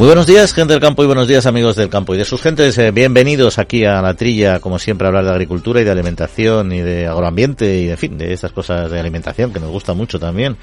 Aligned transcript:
Muy 0.00 0.06
buenos 0.06 0.26
días, 0.26 0.54
gente 0.54 0.72
del 0.72 0.80
campo, 0.80 1.04
y 1.04 1.06
buenos 1.06 1.28
días, 1.28 1.44
amigos 1.44 1.76
del 1.76 1.90
campo 1.90 2.14
y 2.14 2.16
de 2.16 2.24
sus 2.24 2.40
gentes. 2.40 2.78
Eh, 2.78 2.90
bienvenidos 2.90 3.58
aquí 3.58 3.84
a 3.84 4.00
la 4.00 4.14
trilla, 4.14 4.58
como 4.58 4.78
siempre, 4.78 5.06
a 5.06 5.08
hablar 5.08 5.24
de 5.26 5.30
agricultura 5.32 5.82
y 5.82 5.84
de 5.84 5.90
alimentación 5.90 6.72
y 6.72 6.80
de 6.80 7.06
agroambiente 7.06 7.66
y, 7.80 7.84
de, 7.84 7.90
en 7.90 7.98
fin, 7.98 8.16
de 8.16 8.32
estas 8.32 8.50
cosas 8.50 8.90
de 8.90 8.98
alimentación 8.98 9.52
que 9.52 9.60
nos 9.60 9.68
gusta 9.68 9.92
mucho 9.92 10.18
también. 10.18 10.56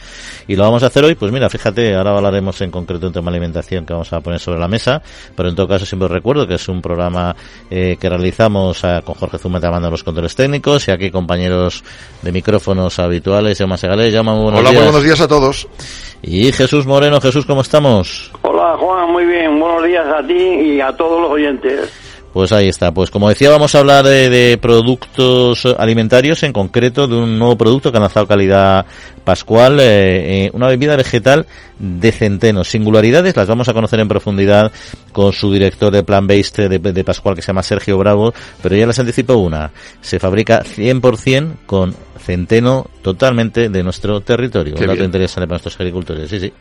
Y 0.47 0.55
lo 0.55 0.63
vamos 0.63 0.81
a 0.81 0.87
hacer 0.87 1.03
hoy, 1.03 1.13
pues 1.13 1.31
mira, 1.31 1.51
fíjate, 1.51 1.93
ahora 1.93 2.17
hablaremos 2.17 2.59
en 2.61 2.71
concreto 2.71 3.05
un 3.05 3.13
tema 3.13 3.29
de 3.29 3.37
alimentación 3.37 3.85
que 3.85 3.93
vamos 3.93 4.11
a 4.11 4.21
poner 4.21 4.39
sobre 4.39 4.59
la 4.59 4.67
mesa, 4.67 5.03
pero 5.35 5.49
en 5.49 5.55
todo 5.55 5.67
caso 5.67 5.85
siempre 5.85 6.07
os 6.07 6.11
recuerdo 6.11 6.47
que 6.47 6.55
es 6.55 6.67
un 6.67 6.81
programa 6.81 7.35
eh, 7.69 7.95
que 7.99 8.09
realizamos 8.09 8.83
eh, 8.83 9.01
con 9.05 9.13
Jorge 9.13 9.37
Zumeta 9.37 9.69
mandando 9.69 9.91
los 9.91 10.03
controles 10.03 10.35
técnicos 10.35 10.87
y 10.87 10.91
aquí 10.91 11.11
compañeros 11.11 11.83
de 12.23 12.31
micrófonos 12.31 12.97
habituales, 12.97 13.59
Llama 13.59 13.77
Segales, 13.77 14.11
llama 14.11 14.33
buenos 14.33 14.61
Hola, 14.61 14.71
días. 14.71 14.83
buenos 14.83 15.03
días 15.03 15.21
a 15.21 15.27
todos. 15.27 15.67
Y 16.21 16.51
Jesús 16.51 16.85
Moreno, 16.85 17.21
Jesús, 17.21 17.45
¿cómo 17.45 17.61
estamos? 17.61 18.31
Hola 18.41 18.75
Juan, 18.77 19.11
muy 19.11 19.25
bien, 19.25 19.59
buenos 19.59 19.83
días 19.83 20.05
a 20.07 20.25
ti 20.25 20.33
y 20.33 20.81
a 20.81 20.91
todos 20.91 21.21
los 21.21 21.31
oyentes. 21.31 21.91
Pues 22.33 22.51
ahí 22.51 22.67
está. 22.67 22.93
Pues 22.93 23.09
como 23.09 23.29
decía, 23.29 23.49
vamos 23.49 23.73
a 23.73 23.79
hablar 23.79 24.05
de, 24.05 24.29
de, 24.29 24.57
productos 24.57 25.65
alimentarios, 25.65 26.43
en 26.43 26.53
concreto 26.53 27.07
de 27.07 27.15
un 27.15 27.39
nuevo 27.39 27.57
producto 27.57 27.91
que 27.91 27.97
ha 27.97 28.01
lanzado 28.01 28.27
calidad 28.27 28.85
Pascual, 29.23 29.79
eh, 29.79 30.45
eh, 30.45 30.51
una 30.53 30.67
bebida 30.67 30.95
vegetal 30.95 31.47
de 31.79 32.11
centeno. 32.11 32.63
Singularidades 32.63 33.35
las 33.35 33.47
vamos 33.47 33.67
a 33.67 33.73
conocer 33.73 33.99
en 33.99 34.07
profundidad 34.07 34.71
con 35.11 35.33
su 35.33 35.51
director 35.51 35.91
de 35.91 36.03
Plan 36.03 36.27
Based 36.27 36.69
de, 36.69 36.79
de 36.79 37.03
Pascual, 37.03 37.35
que 37.35 37.41
se 37.41 37.47
llama 37.47 37.63
Sergio 37.63 37.97
Bravo, 37.97 38.33
pero 38.61 38.75
ya 38.75 38.87
les 38.87 38.99
anticipo 38.99 39.33
una. 39.33 39.71
Se 39.99 40.19
fabrica 40.19 40.63
100% 40.63 41.65
con 41.65 41.93
centeno 42.27 42.89
totalmente 43.01 43.69
de 43.69 43.83
nuestro 43.83 44.19
territorio. 44.19 44.75
Qué 44.75 44.81
un 44.81 44.87
dato 44.87 44.97
bien. 44.97 45.05
interesante 45.05 45.47
para 45.47 45.55
nuestros 45.55 45.79
agricultores, 45.79 46.29
sí, 46.29 46.39
sí. 46.41 46.53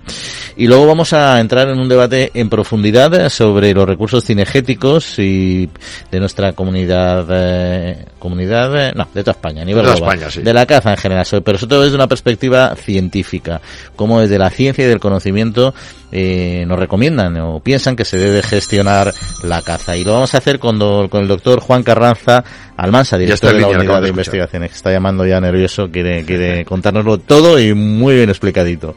Y 0.56 0.68
luego 0.68 0.86
vamos 0.86 1.12
a 1.12 1.40
entrar 1.40 1.68
en 1.68 1.78
un 1.80 1.88
debate 1.88 2.30
en 2.34 2.48
profundidad 2.48 3.28
sobre 3.30 3.74
los 3.74 3.84
recursos 3.84 4.24
cinegéticos 4.24 5.18
y 5.18 5.68
de 6.12 6.20
nuestra 6.20 6.52
comunidad, 6.52 7.26
eh, 7.30 8.06
comunidad, 8.20 8.90
eh, 8.90 8.92
no, 8.94 9.08
de 9.12 9.24
toda 9.24 9.32
España, 9.32 9.62
a 9.62 9.64
nivel 9.64 9.84
De 9.84 9.90
global. 9.90 10.14
España, 10.14 10.30
sí. 10.30 10.42
De 10.42 10.54
la 10.54 10.66
caza 10.66 10.92
en 10.92 10.98
general, 10.98 11.26
pero 11.44 11.58
sobre 11.58 11.70
todo 11.70 11.82
desde 11.82 11.96
una 11.96 12.06
perspectiva 12.06 12.76
científica, 12.76 13.60
como 13.96 14.20
desde 14.20 14.38
la 14.38 14.50
ciencia 14.50 14.84
y 14.84 14.88
del 14.88 15.00
conocimiento 15.00 15.74
eh, 16.18 16.64
nos 16.66 16.78
recomiendan 16.78 17.36
o 17.40 17.60
piensan 17.60 17.94
que 17.94 18.06
se 18.06 18.16
debe 18.16 18.42
gestionar 18.42 19.12
la 19.42 19.60
caza. 19.60 19.96
Y 19.96 20.02
lo 20.04 20.14
vamos 20.14 20.34
a 20.34 20.38
hacer 20.38 20.58
con, 20.58 20.78
do- 20.78 21.08
con 21.10 21.20
el 21.20 21.28
doctor 21.28 21.60
Juan 21.60 21.82
Carranza 21.82 22.42
Almansa, 22.78 23.18
director 23.18 23.50
de 23.50 23.60
la 23.60 23.66
línea, 23.68 23.78
unidad 23.80 24.02
de 24.02 24.08
investigaciones, 24.08 24.70
que 24.70 24.76
está 24.76 24.90
llamando 24.92 25.26
ya 25.26 25.40
nervioso, 25.40 25.90
quiere, 25.90 26.24
quiere 26.24 26.64
contárnoslo 26.64 27.18
todo 27.18 27.58
y 27.60 27.74
muy 27.74 28.14
bien 28.16 28.30
explicadito. 28.30 28.96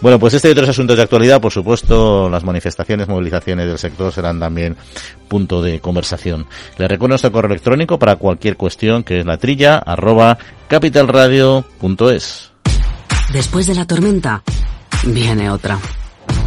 Bueno, 0.00 0.18
pues 0.18 0.34
este 0.34 0.48
y 0.48 0.52
otros 0.52 0.68
asuntos 0.68 0.96
de 0.96 1.02
actualidad, 1.04 1.40
por 1.40 1.52
supuesto, 1.52 2.28
las 2.28 2.42
manifestaciones, 2.44 3.06
movilizaciones 3.08 3.66
del 3.68 3.78
sector 3.78 4.12
serán 4.12 4.40
también 4.40 4.76
punto 5.28 5.62
de 5.62 5.78
conversación. 5.80 6.46
Le 6.78 6.88
recuerdo 6.88 7.12
nuestro 7.12 7.30
correo 7.32 7.50
electrónico 7.50 7.98
para 7.98 8.16
cualquier 8.16 8.56
cuestión, 8.56 9.02
que 9.04 9.20
es 9.20 9.26
la 9.26 9.36
trilla, 9.36 9.78
arroba 9.78 10.36
capitalradio.es. 10.68 12.50
Después 13.32 13.66
de 13.66 13.74
la 13.74 13.86
tormenta, 13.86 14.42
viene 15.04 15.50
otra. 15.50 15.78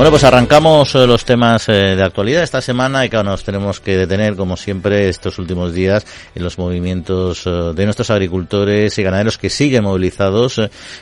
Bueno, 0.00 0.12
pues 0.12 0.24
arrancamos 0.24 0.94
eh, 0.94 1.06
los 1.06 1.26
temas 1.26 1.68
eh, 1.68 1.94
de 1.94 2.02
actualidad 2.02 2.42
esta 2.42 2.62
semana 2.62 3.04
y 3.04 3.10
claro, 3.10 3.28
nos 3.28 3.44
tenemos 3.44 3.80
que 3.80 3.98
detener, 3.98 4.34
como 4.34 4.56
siempre, 4.56 5.10
estos 5.10 5.38
últimos 5.38 5.74
días 5.74 6.06
en 6.34 6.42
los 6.42 6.56
movimientos 6.56 7.46
eh, 7.46 7.50
de 7.74 7.84
nuestros 7.84 8.08
agricultores 8.08 8.98
y 8.98 9.02
ganaderos 9.02 9.36
que 9.36 9.50
siguen 9.50 9.84
movilizados 9.84 10.58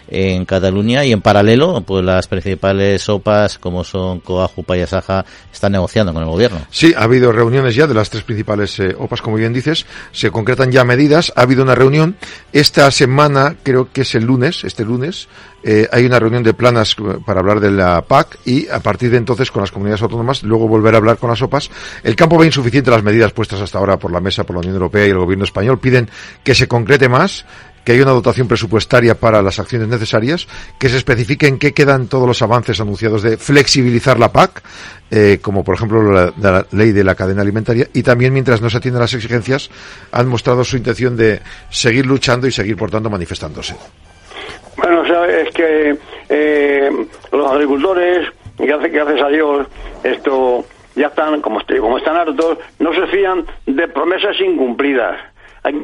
en 0.08 0.44
Cataluña 0.44 1.04
y 1.04 1.12
en 1.12 1.22
paralelo, 1.22 1.80
pues 1.82 2.04
las 2.04 2.26
principales 2.26 3.08
OPAs, 3.08 3.60
como 3.60 3.84
son 3.84 4.18
Coa, 4.18 4.48
Jupa 4.48 4.76
y 4.76 4.80
Asaja, 4.80 5.24
están 5.52 5.70
negociando 5.70 6.12
con 6.12 6.24
el 6.24 6.28
gobierno. 6.28 6.66
Sí, 6.68 6.92
ha 6.96 7.04
habido 7.04 7.30
reuniones 7.30 7.76
ya 7.76 7.86
de 7.86 7.94
las 7.94 8.10
tres 8.10 8.24
principales 8.24 8.80
OPAs, 8.98 9.22
como 9.22 9.36
bien 9.36 9.52
dices. 9.52 9.86
Se 10.10 10.32
concretan 10.32 10.72
ya 10.72 10.82
medidas. 10.82 11.32
Ha 11.36 11.42
habido 11.42 11.62
una 11.62 11.76
reunión. 11.76 12.16
Esta 12.52 12.90
semana, 12.90 13.54
creo 13.62 13.92
que 13.92 14.00
es 14.00 14.16
el 14.16 14.24
lunes, 14.24 14.64
este 14.64 14.84
lunes, 14.84 15.28
eh, 15.62 15.88
hay 15.90 16.06
una 16.06 16.18
reunión 16.18 16.42
de 16.42 16.54
planas 16.54 16.96
eh, 16.98 17.18
para 17.24 17.40
hablar 17.40 17.60
de 17.60 17.70
la 17.70 18.02
PAC 18.02 18.38
y 18.44 18.68
a 18.68 18.80
partir 18.80 19.10
de 19.10 19.16
entonces 19.16 19.50
con 19.50 19.62
las 19.62 19.72
comunidades 19.72 20.02
autónomas, 20.02 20.42
luego 20.42 20.68
volver 20.68 20.94
a 20.94 20.98
hablar 20.98 21.18
con 21.18 21.30
las 21.30 21.42
OPAs. 21.42 21.70
El 22.02 22.14
campo 22.14 22.38
ve 22.38 22.46
insuficiente 22.46 22.90
las 22.90 23.02
medidas 23.02 23.32
puestas 23.32 23.60
hasta 23.60 23.78
ahora 23.78 23.98
por 23.98 24.12
la 24.12 24.20
mesa, 24.20 24.44
por 24.44 24.54
la 24.54 24.60
Unión 24.60 24.74
Europea 24.74 25.06
y 25.06 25.10
el 25.10 25.18
gobierno 25.18 25.44
español. 25.44 25.78
Piden 25.78 26.08
que 26.44 26.54
se 26.54 26.68
concrete 26.68 27.08
más 27.08 27.44
que 27.84 27.92
haya 27.92 28.02
una 28.02 28.12
dotación 28.12 28.46
presupuestaria 28.46 29.18
para 29.18 29.40
las 29.40 29.58
acciones 29.58 29.88
necesarias, 29.88 30.46
que 30.78 30.90
se 30.90 30.98
especifique 30.98 31.46
en 31.46 31.58
qué 31.58 31.72
quedan 31.72 32.06
todos 32.06 32.28
los 32.28 32.42
avances 32.42 32.78
anunciados 32.80 33.22
de 33.22 33.38
flexibilizar 33.38 34.18
la 34.18 34.30
PAC, 34.30 34.62
eh, 35.10 35.38
como 35.40 35.64
por 35.64 35.76
ejemplo 35.76 36.12
la, 36.12 36.34
la 36.38 36.66
ley 36.72 36.92
de 36.92 37.02
la 37.02 37.14
cadena 37.14 37.40
alimentaria, 37.40 37.88
y 37.94 38.02
también 38.02 38.34
mientras 38.34 38.60
no 38.60 38.68
se 38.68 38.76
atiendan 38.76 39.00
las 39.00 39.14
exigencias, 39.14 39.70
han 40.12 40.28
mostrado 40.28 40.64
su 40.64 40.76
intención 40.76 41.16
de 41.16 41.40
seguir 41.70 42.04
luchando 42.04 42.46
y 42.46 42.52
seguir, 42.52 42.76
por 42.76 42.90
tanto, 42.90 43.08
manifestándose. 43.08 43.74
Bueno, 44.76 45.06
sabes 45.06 45.50
que 45.54 45.96
eh, 46.28 47.06
los 47.32 47.52
agricultores, 47.52 48.28
gracias, 48.58 49.22
a 49.22 49.28
Dios, 49.28 49.66
esto 50.04 50.64
ya 50.94 51.08
están, 51.08 51.40
como, 51.40 51.60
como 51.80 51.98
están 51.98 52.16
hartos, 52.16 52.58
no 52.78 52.92
se 52.92 53.06
fían 53.08 53.44
de 53.66 53.88
promesas 53.88 54.40
incumplidas. 54.40 55.18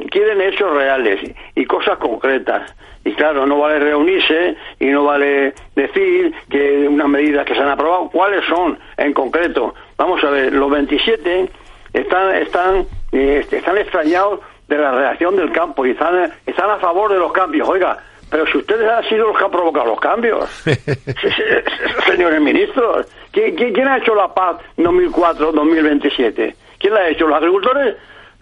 Quieren 0.09 0.41
hechos 0.41 0.73
reales 0.73 1.19
y 1.53 1.65
cosas 1.65 1.97
concretas. 1.97 2.73
Y 3.03 3.13
claro, 3.13 3.45
no 3.45 3.59
vale 3.59 3.79
reunirse 3.79 4.55
y 4.79 4.87
no 4.87 5.03
vale 5.03 5.53
decir 5.75 6.33
que 6.49 6.87
unas 6.87 7.07
medidas 7.07 7.45
que 7.45 7.53
se 7.53 7.59
han 7.59 7.69
aprobado, 7.69 8.09
¿cuáles 8.09 8.43
son 8.45 8.79
en 8.97 9.13
concreto? 9.13 9.75
Vamos 9.97 10.23
a 10.23 10.31
ver, 10.31 10.51
los 10.51 10.71
27 10.71 11.49
están, 11.93 12.35
están, 12.35 12.87
eh, 13.11 13.45
están 13.51 13.77
extrañados 13.77 14.39
de 14.67 14.77
la 14.77 14.91
reacción 14.91 15.35
del 15.35 15.51
campo 15.51 15.85
y 15.85 15.91
están, 15.91 16.33
están 16.45 16.69
a 16.71 16.77
favor 16.77 17.11
de 17.11 17.19
los 17.19 17.31
cambios. 17.31 17.69
Oiga, 17.69 17.99
pero 18.29 18.45
si 18.47 18.57
ustedes 18.57 18.89
han 18.89 19.03
sido 19.09 19.27
los 19.27 19.37
que 19.37 19.43
han 19.45 19.51
provocado 19.51 19.85
los 19.87 19.99
cambios, 19.99 20.49
señores 22.07 22.41
ministros, 22.41 23.07
¿quién, 23.31 23.87
ha 23.87 23.97
hecho 23.97 24.15
la 24.15 24.33
paz 24.33 24.57
2004-2027? 24.77 26.55
¿Quién 26.79 26.93
la 26.93 26.99
ha 27.01 27.09
hecho? 27.09 27.27
¿Los 27.27 27.37
agricultores? 27.37 27.95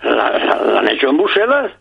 ¿La, 0.03 0.37
la- 0.37 0.61
la 0.61 0.79
han 0.79 0.89
hecho 0.89 1.09
en 1.09 1.17
Bruselas? 1.17 1.71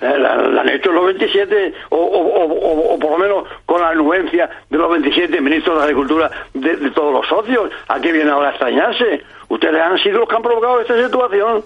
Eh, 0.00 0.18
La, 0.18 0.34
la 0.36 0.60
han 0.62 0.68
hecho 0.70 0.92
los 0.92 1.04
27, 1.06 1.74
o, 1.90 1.96
o, 1.96 2.00
o, 2.00 2.44
o- 2.44 2.94
o 2.94 2.98
por 2.98 3.10
lo 3.12 3.18
menos 3.18 3.44
con 3.66 3.80
la 3.82 3.90
anuencia 3.90 4.48
de 4.70 4.78
los 4.78 4.90
27 4.90 5.40
ministros 5.42 5.76
de 5.76 5.82
Agricultura 5.84 6.30
de, 6.54 6.76
de 6.76 6.90
todos 6.90 7.12
los 7.12 7.26
socios. 7.26 7.70
¿A 7.88 8.00
qué 8.00 8.10
viene 8.12 8.30
ahora 8.30 8.48
a 8.48 8.50
extrañarse? 8.52 9.22
Ustedes 9.48 9.80
han 9.80 9.98
sido 9.98 10.20
los 10.20 10.28
que 10.28 10.36
han 10.36 10.42
provocado 10.42 10.80
esta 10.80 10.96
situación, 11.04 11.62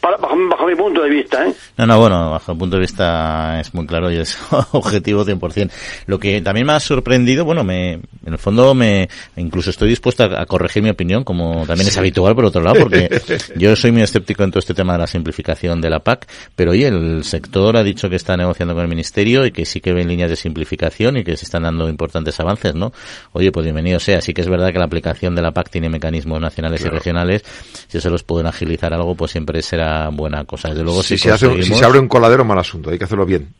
para- 0.00 0.16
bajo, 0.16 0.36
bajo 0.50 0.66
mi 0.66 0.74
punto 0.74 1.02
de 1.02 1.10
vista. 1.10 1.46
¿eh? 1.46 1.52
No, 1.76 1.86
no, 1.86 1.98
bueno, 2.00 2.30
bajo 2.30 2.52
el 2.52 2.58
punto 2.58 2.76
de 2.76 2.80
vista 2.82 3.60
es 3.60 3.72
muy 3.74 3.86
claro 3.86 4.10
y 4.10 4.16
es 4.16 4.38
objetivo 4.72 5.24
100%. 5.24 5.70
Lo 6.06 6.18
que 6.18 6.40
también 6.40 6.66
me 6.66 6.72
ha 6.74 6.80
sorprendido, 6.80 7.44
bueno, 7.44 7.64
me, 7.64 7.92
en 7.94 8.02
el 8.26 8.38
fondo 8.38 8.74
me, 8.74 9.08
incluso 9.36 9.70
estoy 9.70 9.88
dispuesto 9.88 10.24
a, 10.24 10.42
a 10.42 10.46
corregir 10.46 10.82
mi 10.82 10.90
opinión, 10.90 11.24
como 11.24 11.64
también 11.66 11.88
es 11.88 11.96
habitual 11.98 12.34
por 12.34 12.44
otro 12.46 12.62
lado, 12.62 12.80
porque 12.80 13.08
yo 13.56 13.74
soy 13.76 13.92
muy 13.92 14.02
escéptico 14.02 14.42
en 14.44 14.50
todo 14.50 14.60
este 14.60 14.74
tema 14.74 14.94
de 14.94 15.00
la 15.00 15.06
simplificación 15.06 15.80
de 15.80 15.90
la 15.90 16.00
PAC, 16.00 16.26
pero 16.54 16.72
oye, 16.72 16.88
el 16.88 17.24
sector 17.24 17.76
ha 17.76 17.82
dicho 17.82 18.08
que 18.10 18.16
está 18.16 18.36
negociando 18.36 18.74
con 18.74 18.82
el 18.82 18.88
ministerio 18.88 19.46
y 19.46 19.52
que 19.52 19.64
sí 19.64 19.80
que 19.80 19.92
ven 19.92 20.08
líneas 20.08 20.30
de 20.30 20.36
simplificación 20.36 21.16
y 21.18 21.24
que 21.24 21.36
se 21.36 21.44
están 21.44 21.62
dando 21.62 21.88
importantes 21.88 22.38
avances, 22.40 22.74
¿no? 22.74 22.92
Oye, 23.32 23.52
pues 23.52 23.64
bienvenido 23.64 24.00
sea. 24.00 24.20
Sí 24.20 24.34
que 24.34 24.40
es 24.42 24.48
verdad 24.48 24.72
que 24.72 24.78
la 24.78 24.84
aplicación 24.86 25.34
de 25.34 25.42
la 25.42 25.52
PAC 25.52 25.70
tiene 25.70 25.88
mecanismos 25.88 26.40
nacionales 26.40 26.84
y 26.84 26.88
regionales. 26.88 27.44
Si 27.88 28.00
se 28.00 28.10
los 28.10 28.22
pueden 28.22 28.46
agilizar 28.46 28.92
algo, 28.92 29.14
pues 29.14 29.30
siempre 29.30 29.62
será 29.62 29.77
buena 30.12 30.44
cosa. 30.44 30.68
Desde 30.68 30.82
luego, 30.82 31.02
si, 31.02 31.16
si, 31.16 31.24
se 31.24 31.32
hace, 31.32 31.62
si 31.62 31.74
se 31.74 31.84
abre 31.84 31.98
un 31.98 32.08
coladero, 32.08 32.44
mal 32.44 32.58
asunto, 32.58 32.90
hay 32.90 32.98
que 32.98 33.04
hacerlo 33.04 33.26
bien. 33.26 33.52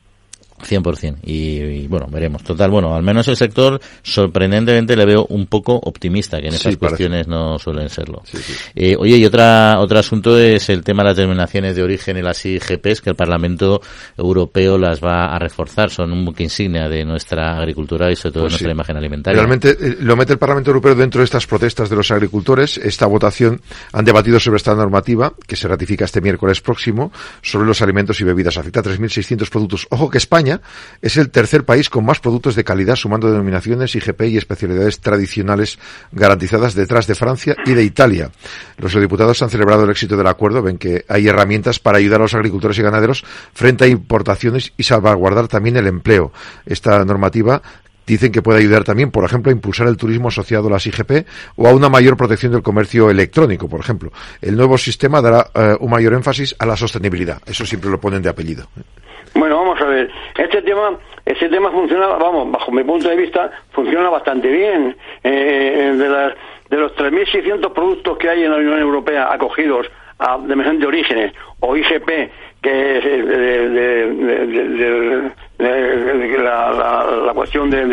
100%. 0.58 1.18
Y, 1.24 1.60
y, 1.60 1.86
bueno, 1.86 2.06
veremos. 2.10 2.42
Total, 2.42 2.70
bueno, 2.70 2.94
al 2.94 3.02
menos 3.02 3.28
el 3.28 3.36
sector 3.36 3.80
sorprendentemente 4.02 4.96
le 4.96 5.06
veo 5.06 5.26
un 5.30 5.46
poco 5.46 5.74
optimista, 5.74 6.40
que 6.40 6.48
en 6.48 6.54
esas 6.54 6.76
cuestiones 6.76 7.26
no 7.26 7.58
suelen 7.58 7.88
serlo. 7.88 8.22
Eh, 8.74 8.96
oye, 8.98 9.16
y 9.16 9.24
otra, 9.24 9.78
otro 9.80 9.98
asunto 9.98 10.38
es 10.38 10.68
el 10.68 10.82
tema 10.82 11.02
de 11.02 11.10
las 11.10 11.16
denominaciones 11.16 11.76
de 11.76 11.82
origen 11.82 12.16
y 12.16 12.22
las 12.22 12.44
IGPs, 12.44 13.00
que 13.00 13.10
el 13.10 13.16
Parlamento 13.16 13.80
Europeo 14.16 14.78
las 14.78 15.02
va 15.02 15.34
a 15.34 15.38
reforzar. 15.38 15.90
Son 15.90 16.12
un 16.12 16.24
buque 16.24 16.42
insignia 16.42 16.88
de 16.88 17.04
nuestra 17.04 17.58
agricultura 17.58 18.10
y 18.10 18.16
sobre 18.16 18.32
todo 18.32 18.42
de 18.44 18.50
pues 18.50 18.52
nuestra 18.54 18.72
imagen 18.72 18.96
alimentaria. 18.96 19.40
Realmente 19.40 19.70
eh, 19.70 19.96
lo 20.00 20.16
mete 20.16 20.32
el 20.32 20.38
Parlamento 20.38 20.70
Europeo 20.70 20.94
dentro 20.94 21.20
de 21.20 21.24
estas 21.24 21.46
protestas 21.46 21.90
de 21.90 21.96
los 21.96 22.10
agricultores. 22.10 22.78
Esta 22.78 23.06
votación 23.06 23.60
han 23.92 24.04
debatido 24.04 24.40
sobre 24.40 24.56
esta 24.56 24.74
normativa, 24.74 25.32
que 25.46 25.56
se 25.56 25.68
ratifica 25.68 26.04
este 26.04 26.20
miércoles 26.20 26.60
próximo, 26.60 27.12
sobre 27.42 27.66
los 27.66 27.82
alimentos 27.82 28.20
y 28.20 28.24
bebidas. 28.24 28.56
Afecta 28.56 28.80
a 28.80 28.84
3.600 28.84 29.48
productos. 29.50 29.86
Ojo 29.90 30.10
que 30.10 30.18
España 30.18 30.47
es 31.02 31.16
el 31.16 31.30
tercer 31.30 31.64
país 31.64 31.88
con 31.90 32.04
más 32.04 32.20
productos 32.20 32.54
de 32.54 32.64
calidad 32.64 32.96
sumando 32.96 33.30
denominaciones 33.30 33.94
IGP 33.94 34.22
y 34.22 34.36
especialidades 34.36 35.00
tradicionales 35.00 35.78
garantizadas 36.12 36.74
detrás 36.74 37.06
de 37.06 37.14
Francia 37.14 37.56
y 37.66 37.74
de 37.74 37.84
Italia. 37.84 38.30
Los 38.78 38.98
diputados 38.98 39.42
han 39.42 39.50
celebrado 39.50 39.84
el 39.84 39.90
éxito 39.90 40.16
del 40.16 40.26
acuerdo, 40.26 40.62
ven 40.62 40.78
que 40.78 41.04
hay 41.08 41.28
herramientas 41.28 41.78
para 41.78 41.98
ayudar 41.98 42.20
a 42.20 42.24
los 42.24 42.34
agricultores 42.34 42.78
y 42.78 42.82
ganaderos 42.82 43.24
frente 43.52 43.84
a 43.84 43.88
importaciones 43.88 44.72
y 44.76 44.82
salvaguardar 44.82 45.48
también 45.48 45.76
el 45.76 45.86
empleo. 45.86 46.32
Esta 46.66 47.04
normativa 47.04 47.62
dicen 48.08 48.32
que 48.32 48.42
puede 48.42 48.60
ayudar 48.60 48.84
también, 48.84 49.10
por 49.10 49.24
ejemplo, 49.24 49.50
a 49.50 49.52
impulsar 49.52 49.86
el 49.86 49.96
turismo 49.96 50.28
asociado 50.28 50.68
a 50.68 50.70
las 50.70 50.86
IGP 50.86 51.26
o 51.56 51.68
a 51.68 51.74
una 51.74 51.88
mayor 51.88 52.16
protección 52.16 52.52
del 52.52 52.62
comercio 52.62 53.10
electrónico, 53.10 53.68
por 53.68 53.80
ejemplo. 53.80 54.10
El 54.40 54.56
nuevo 54.56 54.78
sistema 54.78 55.20
dará 55.20 55.50
eh, 55.54 55.76
un 55.78 55.90
mayor 55.90 56.14
énfasis 56.14 56.56
a 56.58 56.66
la 56.66 56.76
sostenibilidad. 56.76 57.40
Eso 57.46 57.66
siempre 57.66 57.90
lo 57.90 58.00
ponen 58.00 58.22
de 58.22 58.30
apellido. 58.30 58.68
Bueno, 59.34 59.58
vamos 59.58 59.80
a 59.80 59.84
ver. 59.84 60.10
Este 60.36 60.62
tema, 60.62 60.98
este 61.24 61.48
tema 61.48 61.70
funciona, 61.70 62.08
vamos, 62.08 62.50
bajo 62.50 62.72
mi 62.72 62.84
punto 62.84 63.08
de 63.08 63.16
vista, 63.16 63.50
funciona 63.70 64.10
bastante 64.10 64.48
bien. 64.48 64.96
Eh, 65.22 65.94
de, 65.96 66.08
las, 66.08 66.34
de 66.70 66.76
los 66.76 66.94
3.600 66.96 67.72
productos 67.72 68.18
que 68.18 68.28
hay 68.28 68.44
en 68.44 68.50
la 68.50 68.56
Unión 68.56 68.78
Europea 68.78 69.32
acogidos 69.32 69.90
a 70.18 70.38
de 70.38 70.86
orígenes 70.86 71.32
o 71.60 71.76
IGP, 71.76 72.08
que 72.60 72.98
es 72.98 73.04
de, 73.04 75.30
la, 75.58 77.06
la, 77.26 77.34
cuestión 77.34 77.68
de, 77.68 77.84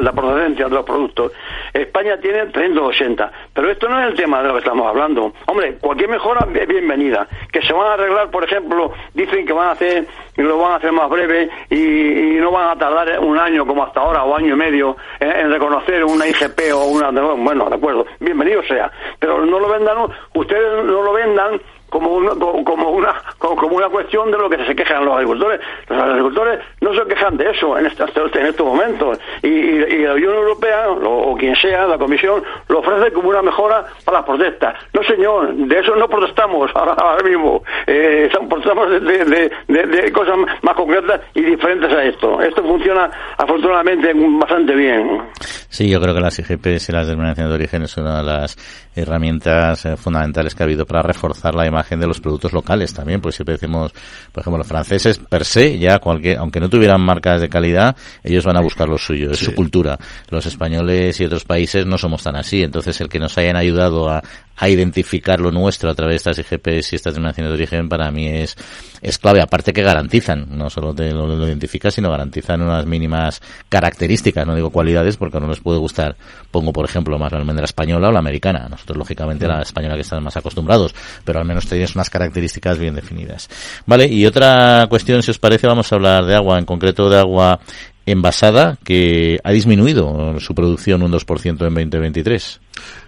la 0.00 0.12
procedencia 0.12 0.66
de 0.66 0.74
los 0.74 0.84
productos. 0.84 1.32
España 1.72 2.18
tiene 2.18 2.46
380, 2.46 3.32
pero 3.52 3.70
esto 3.70 3.88
no 3.88 4.00
es 4.00 4.08
el 4.08 4.14
tema 4.14 4.42
de 4.42 4.48
lo 4.48 4.54
que 4.54 4.60
estamos 4.60 4.86
hablando. 4.86 5.32
Hombre, 5.46 5.76
cualquier 5.80 6.08
mejora 6.08 6.46
es 6.54 6.68
bienvenida. 6.68 7.26
Que 7.52 7.62
se 7.62 7.72
van 7.72 7.86
a 7.86 7.92
arreglar, 7.94 8.30
por 8.30 8.44
ejemplo, 8.44 8.92
dicen 9.12 9.44
que 9.44 9.52
van 9.52 9.68
a 9.68 9.72
hacer, 9.72 10.06
lo 10.36 10.58
van 10.58 10.72
a 10.72 10.76
hacer 10.76 10.92
más 10.92 11.08
breve 11.08 11.48
y, 11.68 12.38
no 12.40 12.50
van 12.52 12.70
a 12.70 12.78
tardar 12.78 13.20
un 13.20 13.38
año 13.38 13.66
como 13.66 13.84
hasta 13.84 14.00
ahora 14.00 14.24
o 14.24 14.34
año 14.34 14.54
y 14.54 14.56
medio 14.56 14.96
en, 15.18 15.50
reconocer 15.50 16.04
una 16.04 16.26
IGP 16.26 16.72
o 16.72 16.86
una. 16.86 17.10
Bueno, 17.10 17.68
de 17.68 17.76
acuerdo, 17.76 18.06
bienvenido 18.18 18.62
sea. 18.62 18.90
Pero 19.18 19.44
no 19.44 19.58
lo 19.58 19.68
vendan, 19.68 19.98
ustedes 20.34 20.84
no 20.84 21.02
lo 21.02 21.12
vendan 21.12 21.60
como 21.90 22.12
una, 22.12 22.30
como 22.64 22.90
una 22.90 23.14
como 23.38 23.76
una 23.76 23.88
cuestión 23.88 24.30
de 24.30 24.38
lo 24.38 24.48
que 24.48 24.64
se 24.64 24.74
quejan 24.74 25.04
los 25.04 25.14
agricultores. 25.14 25.60
Los 25.88 25.98
agricultores 25.98 26.60
no 26.80 26.94
se 26.94 27.04
quejan 27.06 27.36
de 27.36 27.50
eso 27.50 27.78
en, 27.78 27.86
este, 27.86 28.04
en 28.04 28.46
estos 28.46 28.66
momentos. 28.66 29.18
Y, 29.42 29.80
la 30.00 30.14
Unión 30.14 30.34
Europea, 30.34 30.90
o, 30.90 31.36
quien 31.36 31.54
sea, 31.56 31.86
la 31.86 31.98
Comisión, 31.98 32.42
lo 32.68 32.80
ofrece 32.80 33.12
como 33.12 33.30
una 33.30 33.42
mejora 33.42 33.84
para 34.04 34.18
las 34.18 34.26
protestas. 34.26 34.76
No, 34.92 35.02
señor, 35.04 35.54
de 35.54 35.78
eso 35.78 35.94
no 35.96 36.08
protestamos 36.08 36.70
ahora, 36.74 37.22
mismo. 37.22 37.62
Eh, 37.86 38.30
protestamos 38.48 38.90
de, 38.90 39.50
de, 39.68 40.12
cosas 40.12 40.36
más 40.62 40.74
concretas 40.74 41.20
y 41.34 41.42
diferentes 41.42 41.92
a 41.92 42.04
esto. 42.04 42.40
Esto 42.40 42.62
funciona 42.62 43.10
afortunadamente 43.36 44.12
bastante 44.14 44.74
bien. 44.74 45.22
Sí, 45.68 45.88
yo 45.88 46.00
creo 46.00 46.14
que 46.14 46.20
las 46.20 46.38
IGPs 46.38 46.88
y 46.88 46.92
las 46.92 47.06
denominaciones 47.06 47.50
de 47.50 47.54
origen 47.54 47.82
es 47.82 47.96
una 47.96 48.18
de 48.18 48.24
las 48.24 48.56
herramientas 48.94 49.84
eh, 49.86 49.96
fundamentales 49.96 50.54
que 50.54 50.62
ha 50.62 50.66
habido 50.66 50.86
para 50.86 51.02
reforzar 51.02 51.54
la 51.54 51.66
imagen 51.66 52.00
de 52.00 52.06
los 52.06 52.20
productos 52.20 52.52
locales 52.52 52.92
también, 52.92 53.20
pues 53.20 53.36
siempre 53.36 53.54
decimos, 53.54 53.92
por 54.32 54.40
ejemplo, 54.40 54.58
los 54.58 54.66
franceses 54.66 55.18
per 55.18 55.44
se, 55.44 55.78
ya 55.78 55.98
cualquier, 55.98 56.38
aunque 56.38 56.60
no 56.60 56.68
tuvieran 56.68 57.00
marcas 57.00 57.40
de 57.40 57.48
calidad, 57.48 57.96
ellos 58.22 58.44
van 58.44 58.56
a 58.56 58.60
buscar 58.60 58.88
lo 58.88 58.98
suyo, 58.98 59.30
es 59.30 59.38
su 59.38 59.54
cultura. 59.54 59.98
Los 60.30 60.46
españoles 60.46 61.20
y 61.20 61.24
otros 61.24 61.44
países 61.44 61.86
no 61.86 61.98
somos 61.98 62.22
tan 62.22 62.36
así, 62.36 62.62
entonces 62.62 63.00
el 63.00 63.08
que 63.08 63.18
nos 63.18 63.36
hayan 63.38 63.56
ayudado 63.56 64.08
a, 64.08 64.22
a 64.60 64.68
identificar 64.68 65.40
lo 65.40 65.50
nuestro 65.50 65.90
a 65.90 65.94
través 65.94 66.22
de 66.22 66.30
estas 66.30 66.38
IGPs 66.38 66.92
y 66.92 66.96
estas 66.96 67.14
denominaciones 67.14 67.50
de 67.50 67.54
origen 67.54 67.88
para 67.88 68.10
mí 68.10 68.28
es, 68.28 68.54
es 69.00 69.16
clave. 69.16 69.40
Aparte 69.40 69.72
que 69.72 69.82
garantizan, 69.82 70.46
no 70.50 70.68
solo 70.68 70.94
te 70.94 71.10
lo, 71.12 71.26
lo 71.26 71.46
identificas, 71.46 71.94
sino 71.94 72.10
garantizan 72.10 72.60
unas 72.60 72.84
mínimas 72.84 73.40
características, 73.70 74.46
no 74.46 74.54
digo 74.54 74.68
cualidades 74.68 75.16
porque 75.16 75.40
no 75.40 75.48
les 75.48 75.60
puede 75.60 75.78
gustar. 75.78 76.14
Pongo, 76.50 76.74
por 76.74 76.84
ejemplo, 76.84 77.18
más 77.18 77.32
la 77.32 77.38
almendra 77.38 77.64
española 77.64 78.08
o 78.08 78.12
la 78.12 78.18
americana. 78.18 78.68
Nosotros, 78.68 78.98
lógicamente, 78.98 79.48
la 79.48 79.62
española 79.62 79.94
que 79.94 80.02
están 80.02 80.22
más 80.22 80.36
acostumbrados, 80.36 80.94
pero 81.24 81.38
al 81.38 81.46
menos 81.46 81.66
tienes 81.66 81.94
unas 81.94 82.10
características 82.10 82.78
bien 82.78 82.94
definidas. 82.94 83.48
Vale, 83.86 84.08
y 84.08 84.26
otra 84.26 84.86
cuestión, 84.90 85.22
si 85.22 85.30
os 85.30 85.38
parece, 85.38 85.68
vamos 85.68 85.90
a 85.90 85.96
hablar 85.96 86.26
de 86.26 86.34
agua, 86.34 86.58
en 86.58 86.66
concreto 86.66 87.08
de 87.08 87.18
agua 87.18 87.60
envasada, 88.04 88.76
que 88.84 89.38
ha 89.42 89.52
disminuido 89.52 90.38
su 90.40 90.54
producción 90.54 91.02
un 91.02 91.12
2% 91.12 91.46
en 91.46 91.74
2023. 91.74 92.60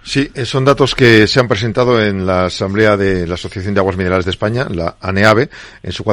Sí, 0.05 0.29
eh, 0.35 0.45
son 0.45 0.65
datos 0.65 0.97
que 0.97 1.29
se 1.29 1.39
han 1.39 1.47
presentado 1.47 2.03
en 2.03 2.27
la 2.27 2.47
Asamblea 2.47 2.97
de 2.97 3.25
la 3.27 3.35
Asociación 3.35 3.73
de 3.73 3.81
Aguas 3.81 3.97
Minerales 3.97 4.25
de 4.25 4.33
España, 4.33 4.67
la 4.69 4.97
ANEAVE, 5.01 5.49
en 5.83 5.93
su 5.93 6.05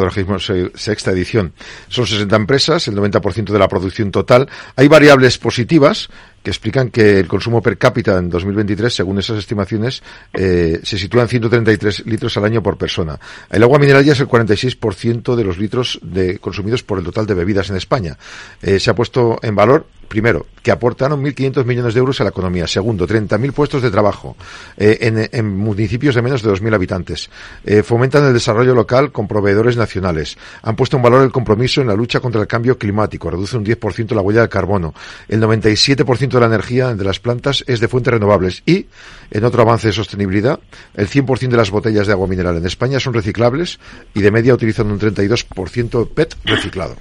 sexta 0.75 1.11
edición. 1.11 1.53
Son 1.87 2.05
60 2.05 2.35
empresas, 2.35 2.87
el 2.87 2.95
90% 2.95 3.51
de 3.51 3.59
la 3.59 3.67
producción 3.67 4.11
total. 4.11 4.47
Hay 4.75 4.87
variables 4.87 5.39
positivas 5.39 6.09
que 6.43 6.51
explican 6.51 6.89
que 6.89 7.19
el 7.19 7.27
consumo 7.27 7.61
per 7.61 7.77
cápita 7.77 8.17
en 8.17 8.29
2023, 8.29 8.93
según 8.93 9.17
esas 9.19 9.39
estimaciones, 9.39 10.03
eh, 10.33 10.79
se 10.83 10.97
sitúa 10.97 11.23
en 11.23 11.27
133 11.27 12.05
litros 12.05 12.37
al 12.37 12.45
año 12.45 12.61
por 12.61 12.77
persona. 12.77 13.19
El 13.49 13.63
agua 13.63 13.79
mineral 13.79 14.05
ya 14.05 14.13
es 14.13 14.19
el 14.19 14.27
46% 14.27 15.35
de 15.35 15.43
los 15.43 15.57
litros 15.57 15.99
de, 16.03 16.37
consumidos 16.37 16.83
por 16.83 16.99
el 16.99 17.05
total 17.05 17.25
de 17.25 17.33
bebidas 17.33 17.69
en 17.71 17.75
España. 17.75 18.17
Eh, 18.61 18.79
se 18.79 18.91
ha 18.91 18.95
puesto 18.95 19.39
en 19.41 19.55
valor 19.55 19.87
primero, 20.09 20.47
que 20.61 20.71
aportaron 20.71 21.23
1.500 21.23 21.63
millones 21.63 21.93
de 21.93 21.99
euros 21.99 22.19
a 22.19 22.25
la 22.25 22.31
economía. 22.31 22.67
Segundo, 22.67 23.07
30.000 23.07 23.48
puestos 23.51 23.81
de 23.81 23.91
trabajo 23.91 24.35
eh, 24.77 25.29
en, 25.31 25.57
municipios 25.57 26.15
de 26.15 26.21
menos 26.21 26.41
de 26.41 26.51
2.000 26.51 26.75
habitantes. 26.75 27.29
Eh, 27.65 27.83
fomentan 27.83 28.25
el 28.25 28.33
desarrollo 28.33 28.75
local 28.75 29.11
con 29.11 29.27
proveedores 29.27 29.77
nacionales. 29.77 30.37
Han 30.63 30.75
puesto 30.75 30.97
en 30.97 31.03
valor 31.03 31.23
el 31.23 31.31
compromiso 31.31 31.81
en 31.81 31.87
la 31.87 31.95
lucha 31.95 32.19
contra 32.19 32.41
el 32.41 32.47
cambio 32.47 32.77
climático. 32.77 33.29
Reduce 33.29 33.57
un 33.57 33.65
10% 33.65 34.13
la 34.15 34.21
huella 34.21 34.41
de 34.41 34.49
carbono. 34.49 34.93
El 35.27 35.41
97% 35.41 36.29
de 36.29 36.39
la 36.39 36.45
energía 36.45 36.93
de 36.93 37.03
las 37.03 37.19
plantas 37.19 37.63
es 37.67 37.79
de 37.79 37.87
fuentes 37.87 38.13
renovables. 38.13 38.63
Y, 38.65 38.87
en 39.31 39.43
otro 39.43 39.61
avance 39.61 39.87
de 39.87 39.93
sostenibilidad, 39.93 40.59
el 40.95 41.07
100% 41.07 41.49
de 41.49 41.57
las 41.57 41.71
botellas 41.71 42.07
de 42.07 42.13
agua 42.13 42.27
mineral 42.27 42.57
en 42.57 42.65
España 42.65 42.99
son 42.99 43.13
reciclables 43.13 43.79
y 44.13 44.21
de 44.21 44.31
media 44.31 44.53
utilizan 44.53 44.91
un 44.91 44.99
32% 44.99 46.13
PET 46.13 46.35
reciclado. 46.45 46.95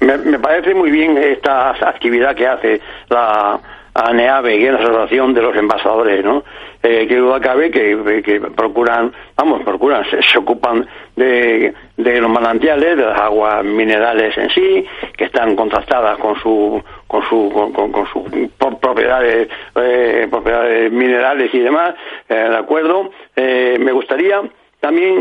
Me, 0.00 0.38
parece 0.38 0.74
muy 0.74 0.90
bien 0.90 1.18
esta 1.18 1.70
actividad 1.70 2.36
que 2.36 2.46
hace 2.46 2.80
la 3.08 3.60
ANEAVE, 4.06 4.56
y 4.56 4.64
la 4.66 4.78
Asociación 4.78 5.34
de 5.34 5.42
los 5.42 5.56
Envasadores, 5.56 6.24
¿no? 6.24 6.44
Eh, 6.82 7.06
que 7.08 7.16
duda 7.16 7.40
cabe 7.40 7.70
que, 7.70 8.22
que, 8.24 8.40
procuran, 8.40 9.12
vamos, 9.36 9.62
procuran, 9.62 10.04
se, 10.08 10.38
ocupan 10.38 10.86
de, 11.16 11.74
de, 11.96 12.20
los 12.20 12.30
manantiales, 12.30 12.96
de 12.96 13.04
las 13.04 13.20
aguas 13.20 13.64
minerales 13.64 14.38
en 14.38 14.48
sí, 14.50 14.86
que 15.16 15.24
están 15.24 15.56
contrastadas 15.56 16.18
con 16.18 16.38
su 16.40 16.80
con 17.08 17.22
su 17.24 17.50
con, 17.52 17.90
con, 17.90 18.78
propiedades 18.80 19.48
eh, 19.74 20.28
propiedades 20.30 20.92
minerales 20.92 21.52
y 21.52 21.58
demás, 21.58 21.94
eh, 22.28 22.34
de 22.34 22.56
acuerdo. 22.56 23.10
Eh, 23.34 23.76
me 23.80 23.90
gustaría 23.90 24.40
también 24.80 25.18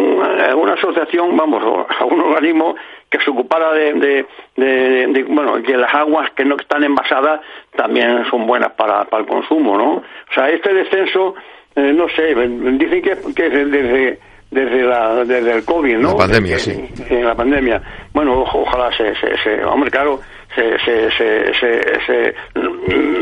una 0.55 0.73
asociación, 0.73 1.35
vamos, 1.35 1.63
a 1.99 2.05
un 2.05 2.21
organismo 2.21 2.75
que 3.09 3.19
se 3.19 3.29
ocupara 3.29 3.71
de, 3.73 4.25
de, 4.55 5.23
bueno, 5.29 5.61
que 5.63 5.77
las 5.77 5.93
aguas 5.93 6.29
que 6.31 6.43
no 6.43 6.55
están 6.57 6.83
envasadas 6.83 7.41
también 7.75 8.25
son 8.29 8.45
buenas 8.45 8.71
para, 8.73 9.05
para 9.05 9.23
el 9.23 9.29
consumo, 9.29 9.77
¿no? 9.77 9.93
O 9.95 10.33
sea, 10.33 10.49
este 10.49 10.73
descenso, 10.73 11.35
eh, 11.75 11.93
no 11.93 12.09
sé, 12.09 12.35
dicen 12.35 13.01
que, 13.01 13.17
que 13.33 13.49
desde 13.49 14.19
desde 14.49 14.83
la 14.83 15.25
desde 15.25 15.51
el 15.57 15.65
COVID, 15.65 15.97
¿no? 15.97 16.11
La 16.11 16.17
pandemia, 16.17 16.57
sí. 16.57 16.71
En 17.09 17.25
la 17.25 17.35
pandemia. 17.35 17.81
Bueno, 18.13 18.41
ojalá 18.41 18.95
se, 18.95 19.13
se, 19.15 19.37
se 19.43 19.63
hombre, 19.63 19.91
claro, 19.91 20.21
se, 20.55 20.79
se, 20.79 21.11
se, 21.11 21.53
se, 21.53 22.03
se 22.05 22.35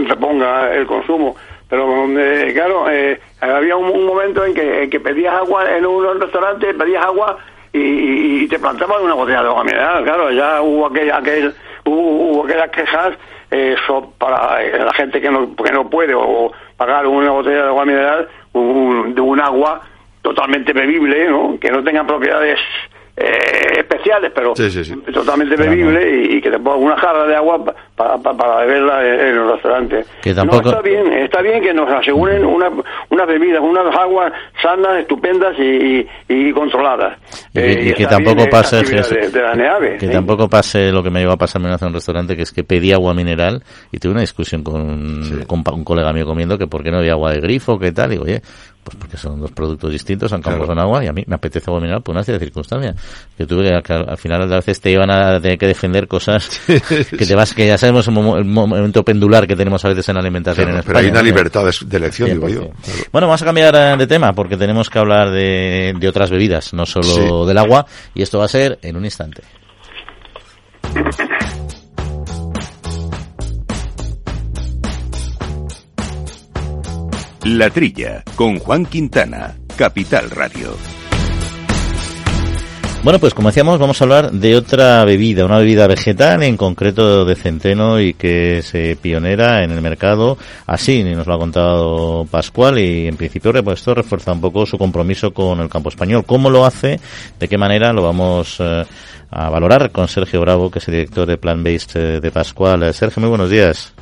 reponga 0.07 0.73
el 0.75 0.85
consumo. 0.85 1.35
Pero, 1.67 2.05
eh, 2.19 2.51
claro, 2.53 2.89
eh, 2.91 3.19
había 3.41 3.75
un, 3.75 4.05
momento 4.05 4.45
en 4.45 4.53
que, 4.53 4.83
en 4.83 4.89
que 4.89 4.99
pedías 4.99 5.33
agua 5.33 5.75
en 5.75 5.85
un 5.85 6.21
restaurante, 6.21 6.73
pedías 6.75 7.03
agua 7.03 7.37
y, 7.77 8.47
te 8.47 8.59
planteaban 8.59 9.03
una 9.03 9.13
botella 9.15 9.41
de 9.41 9.49
agua 9.49 9.63
mineral. 9.63 10.03
Claro, 10.03 10.31
ya 10.31 10.61
hubo, 10.61 10.87
aquel, 10.87 11.11
aquel 11.11 11.53
hubo, 11.83 12.45
aquellas 12.45 12.69
quejas 12.69 13.17
eh, 13.51 13.75
para 14.17 14.63
eh, 14.63 14.79
la 14.83 14.93
gente 14.93 15.19
que 15.19 15.29
no, 15.29 15.55
que 15.55 15.71
no 15.71 15.89
puede 15.89 16.13
o 16.15 16.51
pagar 16.77 17.07
una 17.07 17.31
botella 17.31 17.63
de 17.63 17.67
agua 17.67 17.85
mineral 17.85 18.29
de 18.53 19.21
un 19.21 19.41
agua 19.41 19.81
totalmente 20.21 20.73
bebible, 20.73 21.29
¿no? 21.29 21.57
que 21.59 21.69
no 21.69 21.83
tenga 21.83 22.05
propiedades 22.05 22.59
eh, 23.17 23.79
especiales, 23.79 24.31
pero 24.35 24.55
Sí, 24.55 24.69
sí, 24.69 24.83
sí. 24.83 24.93
totalmente 25.13 25.55
bebible 25.55 26.09
y, 26.25 26.35
y 26.37 26.41
que 26.41 26.51
te 26.51 26.59
pongan 26.59 26.81
una 26.83 26.97
jarra 26.97 27.25
de 27.25 27.35
agua 27.35 27.63
pa- 27.63 28.17
pa- 28.21 28.35
para 28.35 28.57
beberla 28.65 29.05
en, 29.05 29.19
en 29.21 29.27
el 29.37 29.51
restaurante. 29.51 30.05
Que 30.21 30.33
tampoco- 30.33 30.63
No, 30.63 30.69
está 30.69 30.81
bien, 30.81 31.13
está 31.13 31.41
bien 31.41 31.61
que 31.63 31.73
nos 31.73 31.89
aseguren 31.89 32.43
una, 32.45 32.69
unas 33.09 33.27
bebidas, 33.27 33.61
unas 33.61 33.95
aguas 33.95 34.33
sanas, 34.61 34.99
estupendas 34.99 35.57
y, 35.57 35.63
y, 35.63 36.07
y 36.27 36.51
controladas. 36.51 37.17
Y 37.53 37.59
que, 37.59 37.89
Eh, 37.89 37.93
que 37.93 38.05
tampoco 38.05 38.45
pase 38.49 38.83
de, 38.83 39.29
de 39.29 39.41
la 39.41 39.53
NEAVE, 39.55 39.97
que 39.97 40.07
¿eh? 40.07 40.09
tampoco 40.09 40.49
pase 40.49 40.91
lo 40.91 41.01
que 41.01 41.09
me 41.09 41.19
llevó 41.21 41.33
a 41.33 41.37
pasarme 41.37 41.69
en 41.69 41.77
un 41.87 41.93
restaurante 41.93 42.35
que 42.35 42.41
es 42.43 42.51
que 42.51 42.63
pedí 42.63 42.91
agua 42.91 43.13
mineral 43.13 43.63
y 43.91 43.97
tuve 43.99 44.11
una 44.11 44.21
discusión 44.21 44.61
con, 44.63 45.45
con 45.47 45.63
un 45.73 45.83
colega 45.83 46.11
mío 46.13 46.25
comiendo 46.25 46.57
que 46.57 46.67
por 46.67 46.83
qué 46.83 46.91
no 46.91 46.97
había 46.97 47.13
agua 47.13 47.31
de 47.31 47.39
grifo 47.39 47.77
que 47.79 47.91
tal 47.91 48.07
y 48.07 48.11
digo 48.15 48.23
oye 48.25 48.41
pues 48.85 48.95
porque 48.97 49.17
son 49.17 49.41
dos 49.41 49.51
productos 49.51 49.91
distintos 49.91 50.31
ambos 50.31 50.45
Claro. 50.53 50.65
son 50.67 50.77
agua 50.79 51.03
y 51.03 51.07
a 51.07 51.11
mí 51.11 51.23
me 51.25 51.35
apetece 51.35 51.69
agua 51.71 51.81
mineral 51.81 52.03
por 52.03 52.13
una 52.13 52.23
serie 52.23 52.37
de 52.39 52.45
circunstancias 52.45 52.95
que 53.35 53.45
tuve 53.47 53.81
que, 53.81 53.93
al 53.93 54.09
al 54.11 54.17
final 54.17 54.43
a 54.43 54.55
veces 54.57 54.79
te 54.79 54.91
iban 54.91 55.09
a 55.09 55.41
tener 55.41 55.57
que 55.57 55.65
defender 55.65 56.07
cosas 56.07 56.61
que 56.67 57.25
te 57.25 57.33
vas 57.35 57.53
que 57.53 57.65
ya 57.65 57.77
sabemos 57.79 58.07
el, 58.07 58.13
momento 58.45 59.03
pendular 59.03 59.47
que 59.47 59.55
tenemos 59.55 59.83
a 59.83 59.89
veces 59.89 60.07
en 60.09 60.15
la 60.15 60.21
alimentación 60.21 60.67
Claro, 60.67 60.77
en 60.79 60.83
pero 60.85 60.99
España 60.99 61.05
hay 61.07 61.11
una 61.11 61.19
¿no? 61.21 61.25
libertad 61.25 61.65
de, 61.65 61.71
de 61.87 61.97
elección, 61.97 62.29
digo 62.29 62.47
yo. 62.47 62.61
100%. 62.61 63.07
Bueno, 63.11 63.27
vamos 63.27 63.41
a 63.41 63.45
cambiar 63.45 63.75
eh, 63.75 63.97
de 63.97 64.05
tema 64.07 64.33
porque 64.33 64.55
tenemos 64.55 64.89
que 64.89 64.99
hablar 64.99 65.31
de, 65.31 65.95
de 65.99 66.07
otras 66.07 66.29
bebidas, 66.29 66.71
no 66.73 66.85
solo 66.85 67.05
Sí. 67.43 67.47
del 67.47 67.57
agua, 67.57 67.85
y 68.13 68.21
esto 68.21 68.37
va 68.39 68.45
a 68.45 68.49
ser 68.49 68.77
en 68.83 68.95
un 68.97 69.05
instante. 69.05 69.41
La 77.45 77.69
Trilla, 77.69 78.23
con 78.35 78.57
Juan 78.57 78.87
Quintana, 78.87 79.55
Capital 79.75 80.31
Radio. 80.31 80.75
Bueno, 83.03 83.19
pues 83.19 83.35
como 83.35 83.49
decíamos, 83.49 83.77
vamos 83.77 84.01
a 84.01 84.03
hablar 84.03 84.31
de 84.31 84.55
otra 84.55 85.05
bebida, 85.05 85.45
una 85.45 85.59
bebida 85.59 85.85
vegetal, 85.85 86.41
en 86.41 86.57
concreto 86.57 87.23
de 87.23 87.35
centeno 87.35 87.99
y 88.01 88.15
que 88.15 88.57
es 88.57 88.73
eh, 88.73 88.97
pionera 88.99 89.63
en 89.63 89.69
el 89.69 89.81
mercado. 89.83 90.39
Así 90.65 91.03
nos 91.03 91.27
lo 91.27 91.35
ha 91.35 91.37
contado 91.37 92.25
Pascual 92.31 92.79
y 92.79 93.07
en 93.07 93.15
principio 93.15 93.53
pues, 93.63 93.77
esto 93.77 93.93
refuerza 93.93 94.31
un 94.31 94.41
poco 94.41 94.65
su 94.65 94.79
compromiso 94.79 95.31
con 95.31 95.59
el 95.59 95.69
campo 95.69 95.89
español. 95.89 96.25
¿Cómo 96.25 96.49
lo 96.49 96.65
hace? 96.65 96.99
¿De 97.39 97.47
qué 97.47 97.59
manera? 97.59 97.93
Lo 97.93 98.01
vamos 98.01 98.57
eh, 98.59 98.83
a 99.29 99.49
valorar 99.51 99.91
con 99.91 100.07
Sergio 100.07 100.41
Bravo, 100.41 100.71
que 100.71 100.79
es 100.79 100.87
el 100.87 100.95
director 100.95 101.27
de 101.27 101.37
Plan 101.37 101.63
Based 101.63 101.95
eh, 101.95 102.19
de 102.19 102.31
Pascual. 102.31 102.91
Sergio, 102.91 103.21
muy 103.21 103.29
buenos 103.29 103.51
días. 103.51 103.93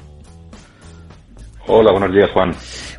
Hola, 1.65 1.91
buenos 1.91 2.13
días, 2.13 2.29
Juan. 2.31 2.51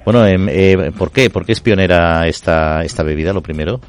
Bueno, 0.06 0.26
em, 0.26 0.48
eh, 0.48 0.92
¿por 0.96 1.12
qué? 1.12 1.28
¿Por 1.28 1.44
qué 1.44 1.52
es 1.52 1.60
pionera 1.60 2.26
esta, 2.26 2.82
esta 2.82 3.02
bebida, 3.02 3.34
lo 3.34 3.42
primero? 3.42 3.80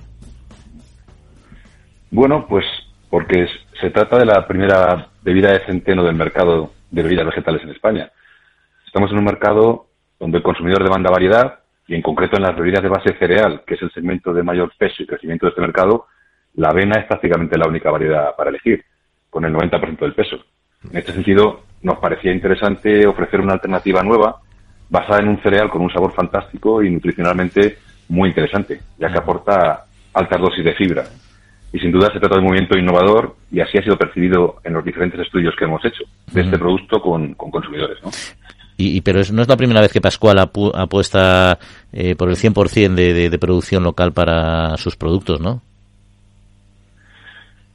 Bueno, 2.12 2.46
pues 2.48 2.66
porque 3.10 3.48
se 3.80 3.90
trata 3.90 4.18
de 4.18 4.26
la 4.26 4.46
primera 4.46 5.08
bebida 5.22 5.52
de 5.52 5.66
centeno 5.66 6.04
del 6.04 6.16
mercado 6.16 6.74
de 6.92 7.04
bebidas 7.04 7.26
vegetales 7.26 7.64
en 7.64 7.70
España. 7.70 8.12
Estamos 8.86 9.12
en 9.12 9.18
un 9.18 9.24
mercado 9.24 9.88
donde 10.20 10.38
el 10.38 10.44
consumidor 10.44 10.84
demanda 10.84 11.10
variedad 11.10 11.60
y 11.88 11.96
en 11.96 12.02
concreto 12.02 12.36
en 12.36 12.44
las 12.44 12.56
bebidas 12.58 12.84
de 12.84 12.90
base 12.90 13.18
cereal, 13.18 13.64
que 13.66 13.76
es 13.76 13.82
el 13.82 13.92
segmento 13.92 14.34
de 14.34 14.44
mayor 14.44 14.74
peso 14.78 15.04
y 15.04 15.08
crecimiento 15.08 15.46
de 15.46 15.52
este 15.52 15.62
mercado, 15.62 16.08
la 16.56 16.70
avena 16.70 17.00
es 17.00 17.06
prácticamente 17.06 17.58
la 17.58 17.68
única 17.68 17.92
variedad 17.92 18.36
para 18.36 18.50
elegir, 18.50 18.84
con 19.30 19.46
el 19.46 19.54
90% 19.54 20.00
del 20.00 20.14
peso. 20.14 20.38
En 20.90 20.98
este 20.98 21.14
sentido, 21.14 21.64
nos 21.82 22.00
parecía 22.00 22.34
interesante 22.34 23.06
ofrecer 23.08 23.40
una 23.40 23.54
alternativa 23.54 24.02
nueva 24.04 24.42
basada 24.90 25.20
en 25.22 25.30
un 25.30 25.42
cereal 25.42 25.70
con 25.70 25.82
un 25.82 25.92
sabor 25.92 26.14
fantástico 26.14 26.84
y 26.84 26.90
nutricionalmente 26.90 27.78
muy 28.10 28.30
interesante, 28.30 28.80
ya 29.00 29.12
que 29.12 29.18
aporta 29.18 29.86
altas 30.14 30.42
dosis 30.42 30.64
de 30.64 30.74
fibra. 30.74 31.04
Y 31.74 31.80
sin 31.80 31.92
duda 31.92 32.08
se 32.14 32.20
trata 32.20 32.36
de 32.36 32.40
un 32.42 32.46
movimiento 32.48 32.78
innovador 32.78 33.36
y 33.52 33.60
así 33.60 33.78
ha 33.78 33.84
sido 33.84 33.98
percibido 33.98 34.58
en 34.64 34.74
los 34.74 34.86
diferentes 34.86 35.20
estudios 35.20 35.54
que 35.58 35.66
hemos 35.66 35.84
hecho 35.84 36.04
de 36.32 36.42
este 36.42 36.58
producto 36.58 37.02
con, 37.02 37.34
con 37.34 37.52
consumidores. 37.52 37.98
¿no? 38.04 38.12
Y, 38.78 38.98
y- 38.98 39.02
pero 39.02 39.20
es- 39.20 39.32
no 39.32 39.42
es 39.42 39.48
la 39.50 39.58
primera 39.58 39.82
vez 39.82 39.92
que 39.92 40.00
Pascual 40.02 40.38
apu- 40.38 40.72
apuesta 40.74 41.58
eh, 41.92 42.16
por 42.16 42.30
el 42.30 42.36
100% 42.36 42.94
de, 42.94 43.14
de, 43.14 43.30
de 43.30 43.40
producción 43.40 43.84
local 43.84 44.14
para 44.14 44.78
sus 44.78 44.96
productos, 44.96 45.42
¿no? 45.42 45.62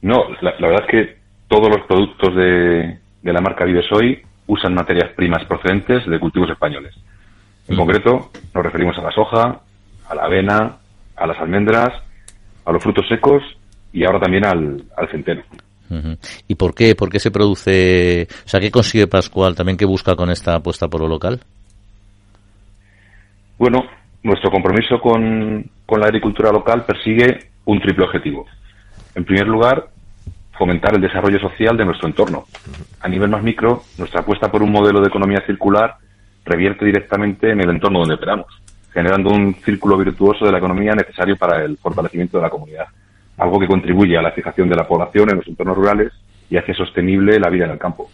No, 0.01 0.23
la, 0.41 0.53
la 0.59 0.67
verdad 0.67 0.85
es 0.87 0.91
que 0.91 1.17
todos 1.47 1.67
los 1.69 1.85
productos 1.87 2.35
de, 2.35 2.97
de 3.21 3.33
la 3.33 3.41
marca 3.41 3.65
Vives 3.65 3.91
Hoy 3.91 4.21
usan 4.51 4.73
materias 4.73 5.13
primas 5.15 5.45
procedentes 5.45 6.05
de 6.05 6.19
cultivos 6.19 6.49
españoles. 6.49 6.93
En 7.69 7.77
concreto, 7.77 8.31
nos 8.53 8.63
referimos 8.65 8.97
a 8.97 9.01
la 9.01 9.11
soja, 9.11 9.61
a 10.09 10.15
la 10.15 10.23
avena, 10.23 10.77
a 11.15 11.25
las 11.25 11.39
almendras, 11.39 11.89
a 12.65 12.71
los 12.73 12.83
frutos 12.83 13.07
secos 13.07 13.41
y 13.93 14.03
ahora 14.03 14.19
también 14.19 14.45
al, 14.45 14.83
al 14.97 15.09
centeno. 15.09 15.41
¿Y 16.49 16.55
por 16.55 16.75
qué? 16.75 16.95
¿Por 16.95 17.09
qué 17.09 17.19
se 17.19 17.31
produce? 17.31 18.27
O 18.45 18.47
sea, 18.47 18.59
¿qué 18.59 18.71
consigue 18.71 19.07
Pascual? 19.07 19.55
¿También 19.55 19.77
qué 19.77 19.85
busca 19.85 20.15
con 20.17 20.29
esta 20.29 20.55
apuesta 20.55 20.89
por 20.89 20.99
lo 20.99 21.07
local? 21.07 21.39
Bueno, 23.57 23.79
nuestro 24.23 24.51
compromiso 24.51 24.99
con, 24.99 25.65
con 25.85 25.99
la 26.01 26.07
agricultura 26.07 26.51
local 26.51 26.83
persigue 26.85 27.51
un 27.65 27.79
triple 27.79 28.03
objetivo. 28.03 28.45
En 29.15 29.23
primer 29.23 29.47
lugar, 29.47 29.87
fomentar 30.61 30.93
el 30.93 31.01
desarrollo 31.01 31.39
social 31.39 31.75
de 31.75 31.85
nuestro 31.85 32.07
entorno. 32.07 32.45
A 32.99 33.09
nivel 33.09 33.31
más 33.31 33.41
micro, 33.41 33.81
nuestra 33.97 34.21
apuesta 34.21 34.51
por 34.51 34.61
un 34.61 34.71
modelo 34.71 35.01
de 35.01 35.07
economía 35.07 35.43
circular 35.43 35.95
revierte 36.45 36.85
directamente 36.85 37.49
en 37.49 37.61
el 37.61 37.71
entorno 37.71 37.97
donde 37.97 38.13
operamos, 38.13 38.45
generando 38.93 39.31
un 39.31 39.55
círculo 39.55 39.97
virtuoso 39.97 40.45
de 40.45 40.51
la 40.51 40.59
economía 40.59 40.93
necesario 40.93 41.35
para 41.35 41.65
el 41.65 41.77
fortalecimiento 41.77 42.37
de 42.37 42.43
la 42.43 42.51
comunidad, 42.51 42.85
algo 43.39 43.59
que 43.59 43.65
contribuye 43.65 44.15
a 44.15 44.21
la 44.21 44.33
fijación 44.33 44.69
de 44.69 44.75
la 44.75 44.87
población 44.87 45.31
en 45.31 45.37
los 45.37 45.47
entornos 45.47 45.75
rurales 45.75 46.13
y 46.47 46.57
hace 46.57 46.75
sostenible 46.75 47.39
la 47.39 47.49
vida 47.49 47.65
en 47.65 47.71
el 47.71 47.79
campo. 47.79 48.11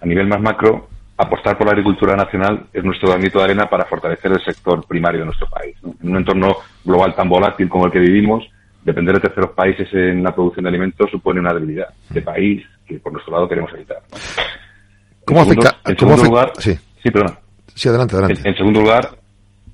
A 0.00 0.04
nivel 0.04 0.26
más 0.26 0.40
macro, 0.40 0.88
apostar 1.16 1.56
por 1.56 1.68
la 1.68 1.74
agricultura 1.74 2.16
nacional 2.16 2.66
es 2.72 2.82
nuestro 2.82 3.10
granito 3.10 3.38
de 3.38 3.44
arena 3.44 3.66
para 3.66 3.84
fortalecer 3.84 4.32
el 4.32 4.42
sector 4.42 4.84
primario 4.84 5.20
de 5.20 5.26
nuestro 5.26 5.46
país. 5.46 5.76
En 6.02 6.10
un 6.10 6.16
entorno 6.16 6.56
global 6.84 7.14
tan 7.14 7.28
volátil 7.28 7.68
como 7.68 7.86
el 7.86 7.92
que 7.92 8.00
vivimos, 8.00 8.42
depender 8.84 9.14
de 9.14 9.20
terceros 9.20 9.50
países 9.50 9.88
en 9.94 10.22
la 10.22 10.34
producción 10.34 10.64
de 10.64 10.68
alimentos 10.68 11.10
supone 11.10 11.40
una 11.40 11.52
debilidad 11.54 11.88
de 12.10 12.22
país 12.22 12.64
que 12.86 12.98
por 12.98 13.12
nuestro 13.12 13.32
lado 13.34 13.48
queremos 13.48 13.72
evitar. 13.72 13.98
¿Cómo 15.24 15.40
En 15.40 15.46
segundo- 15.48 15.68
afecta? 15.68 15.90
En 15.90 15.98
segundo 15.98 16.14
afecta- 16.22 16.28
lugar, 16.30 16.52
sí. 16.58 16.74
sí, 17.02 17.10
perdona. 17.10 17.38
Sí, 17.74 17.88
adelante, 17.88 18.14
adelante. 18.16 18.40
En, 18.42 18.46
en 18.48 18.56
segundo 18.56 18.80
lugar, 18.80 19.08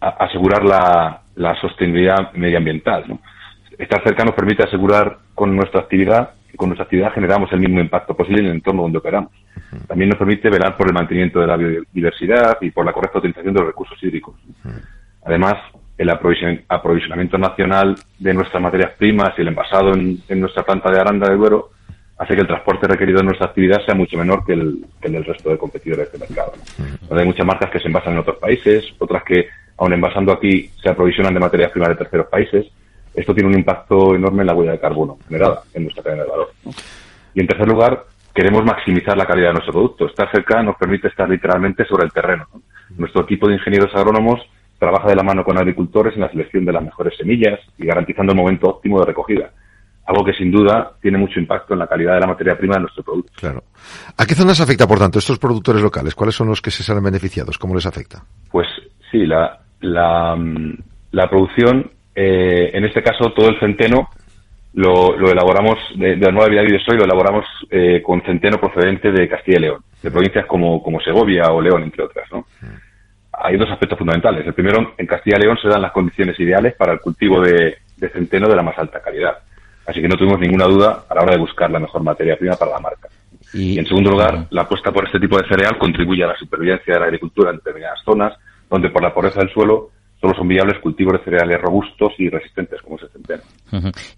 a- 0.00 0.25
asegurar 0.25 0.64
la, 0.64 1.23
la 1.35 1.61
sostenibilidad 1.61 2.33
medioambiental. 2.35 3.05
¿no? 3.09 3.19
Estar 3.79 4.02
cerca 4.05 4.25
nos 4.25 4.35
permite 4.35 4.62
asegurar 4.62 5.19
con 5.35 5.55
nuestra 5.57 5.81
actividad 5.81 6.31
que 6.50 6.57
con 6.57 6.69
nuestra 6.69 6.85
actividad 6.85 7.12
generamos 7.12 7.52
el 7.52 7.61
mismo 7.61 7.81
impacto 7.81 8.14
posible 8.17 8.40
en 8.40 8.47
el 8.47 8.52
entorno 8.57 8.83
donde 8.83 8.99
operamos. 8.99 9.31
También 9.87 10.09
nos 10.11 10.19
permite 10.19 10.50
velar 10.50 10.76
por 10.76 10.88
el 10.88 10.93
mantenimiento 10.95 11.40
de 11.40 11.47
la 11.47 11.57
biodiversidad 11.57 12.59
y 12.61 12.71
por 12.71 12.85
la 12.85 12.93
correcta 12.93 13.19
utilización 13.19 13.55
de 13.55 13.61
los 13.61 13.69
recursos 13.69 13.97
hídricos. 14.02 14.35
Además, 15.25 15.55
el 16.00 16.09
aprovision- 16.09 16.62
aprovisionamiento 16.66 17.37
nacional 17.37 17.95
de 18.19 18.33
nuestras 18.33 18.62
materias 18.62 18.92
primas 18.97 19.35
y 19.37 19.42
el 19.42 19.49
envasado 19.49 19.92
en, 19.92 20.19
en 20.28 20.40
nuestra 20.40 20.62
planta 20.62 20.90
de 20.90 20.99
Aranda 20.99 21.28
de 21.28 21.37
Duero 21.37 21.73
hace 22.16 22.35
que 22.35 22.40
el 22.40 22.47
transporte 22.47 22.87
requerido 22.88 23.21
en 23.21 23.26
nuestra 23.26 23.49
actividad 23.49 23.85
sea 23.85 23.95
mucho 23.95 24.16
menor 24.16 24.42
que 24.47 24.54
el, 24.54 24.87
que 24.99 25.09
el 25.09 25.12
del 25.12 25.25
resto 25.26 25.50
de 25.50 25.59
competidores 25.59 26.11
del 26.11 26.23
mercado. 26.23 26.52
Hay 27.11 27.26
muchas 27.26 27.47
marcas 27.47 27.71
que 27.71 27.80
se 27.80 27.88
envasan 27.88 28.14
en 28.14 28.21
otros 28.21 28.38
países, 28.38 28.85
otras 28.99 29.23
que, 29.25 29.49
aun 29.76 29.92
envasando 29.92 30.33
aquí, 30.33 30.71
se 30.83 30.88
aprovisionan 30.88 31.35
de 31.35 31.40
materias 31.40 31.71
primas 31.71 31.90
de 31.90 31.97
terceros 31.97 32.28
países. 32.28 32.66
Esto 33.14 33.35
tiene 33.35 33.50
un 33.50 33.57
impacto 33.59 34.14
enorme 34.14 34.40
en 34.42 34.47
la 34.47 34.54
huella 34.54 34.73
de 34.73 34.80
carbono 34.80 35.19
generada 35.28 35.62
en 35.75 35.83
nuestra 35.83 36.02
cadena 36.02 36.23
de 36.23 36.30
valor. 36.30 36.49
¿no? 36.64 36.71
Y 37.35 37.40
en 37.40 37.47
tercer 37.47 37.69
lugar, 37.69 38.04
queremos 38.35 38.64
maximizar 38.64 39.19
la 39.19 39.26
calidad 39.26 39.49
de 39.49 39.54
nuestro 39.54 39.73
producto. 39.75 40.07
Estar 40.07 40.30
cerca 40.30 40.62
nos 40.62 40.76
permite 40.76 41.09
estar 41.09 41.28
literalmente 41.28 41.85
sobre 41.85 42.04
el 42.07 42.12
terreno. 42.12 42.47
¿no? 42.54 42.62
Nuestro 42.97 43.23
equipo 43.23 43.49
de 43.49 43.54
ingenieros 43.54 43.95
agrónomos 43.95 44.40
trabaja 44.81 45.09
de 45.09 45.15
la 45.15 45.23
mano 45.23 45.45
con 45.45 45.59
agricultores 45.59 46.15
en 46.15 46.23
la 46.23 46.31
selección 46.31 46.65
de 46.65 46.73
las 46.73 46.83
mejores 46.83 47.17
semillas 47.17 47.61
y 47.79 47.87
garantizando 47.87 48.33
el 48.33 48.39
momento 48.39 48.69
óptimo 48.69 48.99
de 48.99 49.07
recogida. 49.07 49.51
Algo 50.07 50.25
que 50.25 50.33
sin 50.33 50.51
duda 50.51 50.93
tiene 51.03 51.19
mucho 51.19 51.39
impacto 51.39 51.75
en 51.75 51.81
la 51.81 51.87
calidad 51.87 52.15
de 52.15 52.21
la 52.21 52.27
materia 52.27 52.57
prima 52.57 52.77
de 52.77 52.81
nuestro 52.81 53.05
producto. 53.05 53.31
Claro. 53.37 53.63
¿A 54.17 54.27
qué 54.27 54.35
zonas 54.35 54.59
afecta, 54.61 54.89
por 54.89 54.99
tanto, 54.99 55.19
estos 55.19 55.39
productores 55.39 55.83
locales? 55.83 56.15
¿Cuáles 56.15 56.35
son 56.35 56.49
los 56.49 56.63
que 56.63 56.71
se 56.71 56.83
salen 56.83 57.05
beneficiados? 57.05 57.59
¿Cómo 57.59 57.75
les 57.75 57.85
afecta? 57.85 58.25
Pues 58.51 58.67
sí, 59.13 59.27
la, 59.27 59.61
la, 59.83 60.35
mm, 60.35 60.79
la 61.13 61.29
producción, 61.29 61.91
eh, 62.15 62.71
en 62.73 62.85
este 62.87 63.03
caso 63.03 63.33
todo 63.37 63.51
el 63.51 63.61
centeno 63.61 64.09
lo, 64.73 65.17
lo 65.17 65.31
elaboramos, 65.31 65.79
de, 65.97 66.17
de 66.17 66.27
la 66.27 66.33
nueva 66.33 66.49
vida 66.49 66.63
de 66.63 66.81
soy, 66.81 66.97
lo 66.97 67.05
elaboramos 67.05 67.45
eh, 67.71 68.01
con 68.03 68.23
centeno 68.23 68.59
procedente 68.59 69.13
de 69.13 69.29
Castilla 69.29 69.59
y 69.59 69.63
León, 69.63 69.83
de 70.03 70.11
provincias 70.11 70.47
como, 70.47 70.83
como 70.83 71.01
Segovia 71.01 71.45
o 71.51 71.61
León, 71.61 71.83
entre 71.83 72.05
otras. 72.05 72.27
¿no? 72.33 72.47
Hay 73.33 73.57
dos 73.57 73.71
aspectos 73.71 73.99
fundamentales. 73.99 74.47
El 74.47 74.55
primero, 74.55 74.95
en 74.97 75.07
Castilla 75.07 75.37
y 75.39 75.43
León 75.43 75.59
se 75.61 75.69
dan 75.69 75.83
las 75.83 75.93
condiciones 75.93 76.39
ideales 76.41 76.75
para 76.75 76.93
el 76.93 77.01
cultivo 77.01 77.41
de, 77.41 77.79
de 77.97 78.09
centeno 78.11 78.49
de 78.49 78.57
la 78.57 78.63
más 78.63 78.79
alta 78.79 79.01
calidad. 79.01 79.39
Así 79.87 80.01
que 80.01 80.09
no 80.09 80.17
tuvimos 80.17 80.41
ninguna 80.41 80.67
duda 80.67 81.05
a 81.09 81.15
la 81.15 81.23
hora 81.23 81.33
de 81.33 81.39
buscar 81.39 81.71
la 81.71 81.79
mejor 81.79 82.03
materia 82.03 82.37
prima 82.37 82.57
para 82.57 82.73
la 82.73 82.81
marca. 82.81 83.09
Y, 83.53 83.79
en 83.79 83.87
segundo 83.87 84.11
lugar, 84.11 84.47
la 84.51 84.63
apuesta 84.63 84.93
por 84.93 85.07
este 85.07 85.19
tipo 85.19 85.37
de 85.37 85.49
cereal 85.49 85.79
contribuye 85.79 86.23
a 86.23 86.29
la 86.29 86.37
supervivencia 86.37 86.95
de 86.95 87.01
la 87.01 87.07
agricultura 87.07 87.51
en 87.51 87.57
determinadas 87.57 88.01
zonas, 88.05 88.35
donde 88.69 88.91
por 88.91 89.03
la 89.03 89.13
pobreza 89.13 89.41
del 89.41 89.53
suelo 89.53 89.91
solo 90.21 90.35
son 90.35 90.49
viables 90.49 90.79
cultivos 90.81 91.15
de 91.15 91.25
cereales 91.25 91.61
robustos 91.61 92.12
y 92.19 92.29
resistentes 92.29 92.81
como 92.83 92.97
es 92.97 93.03
el 93.05 93.11
centeno. 93.11 93.43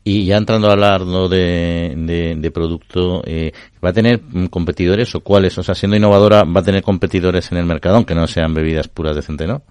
Y 0.03 0.27
ya 0.27 0.37
entrando 0.37 0.69
a 0.69 0.73
hablar 0.73 1.03
de, 1.03 2.35
de, 2.37 2.51
producto, 2.51 3.23
eh, 3.25 3.53
¿va 3.85 3.91
a 3.91 3.93
tener 3.93 4.21
competidores 4.51 5.15
o 5.15 5.21
cuáles? 5.21 5.57
O 5.59 5.63
sea, 5.63 5.75
siendo 5.75 5.97
innovadora, 5.97 6.43
¿va 6.45 6.61
a 6.61 6.65
tener 6.65 6.83
competidores 6.83 7.53
en 7.53 7.59
el 7.59 7.67
mercado, 7.67 7.97
aunque 7.97 8.15
no 8.15 8.27
sean 8.27 8.53
bebidas 8.53 8.89
puras 8.89 9.15
de 9.15 9.23
centeno? 9.23 9.63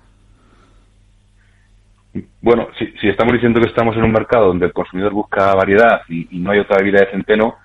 Bueno, 2.41 2.67
si, 2.77 2.85
si 2.99 3.09
estamos 3.09 3.33
diciendo 3.33 3.59
que 3.59 3.69
estamos 3.69 3.95
en 3.97 4.03
un 4.03 4.11
mercado 4.11 4.47
donde 4.47 4.67
el 4.67 4.73
consumidor 4.73 5.13
busca 5.13 5.53
variedad 5.53 6.01
y, 6.07 6.39
no 6.39 6.51
hay 6.51 6.59
otra 6.59 6.77
bebida 6.77 6.99
de 7.01 7.11
centeno, 7.11 7.55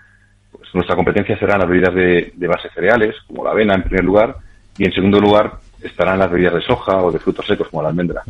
pues 0.50 0.68
nuestra 0.74 0.96
competencia 0.96 1.38
serán 1.38 1.60
las 1.60 1.68
bebidas 1.68 1.94
de, 1.94 2.32
de 2.34 2.46
base 2.48 2.68
cereales, 2.74 3.14
como 3.28 3.44
la 3.44 3.50
avena 3.50 3.74
en 3.74 3.82
primer 3.82 4.04
lugar, 4.04 4.36
y 4.78 4.84
en 4.84 4.92
segundo 4.92 5.18
lugar 5.18 5.52
estarán 5.82 6.18
las 6.18 6.30
bebidas 6.30 6.54
de 6.54 6.62
soja 6.62 7.02
o 7.02 7.10
de 7.10 7.18
frutos 7.18 7.46
secos, 7.46 7.68
como 7.68 7.82
la 7.82 7.88
almendra. 7.88 8.22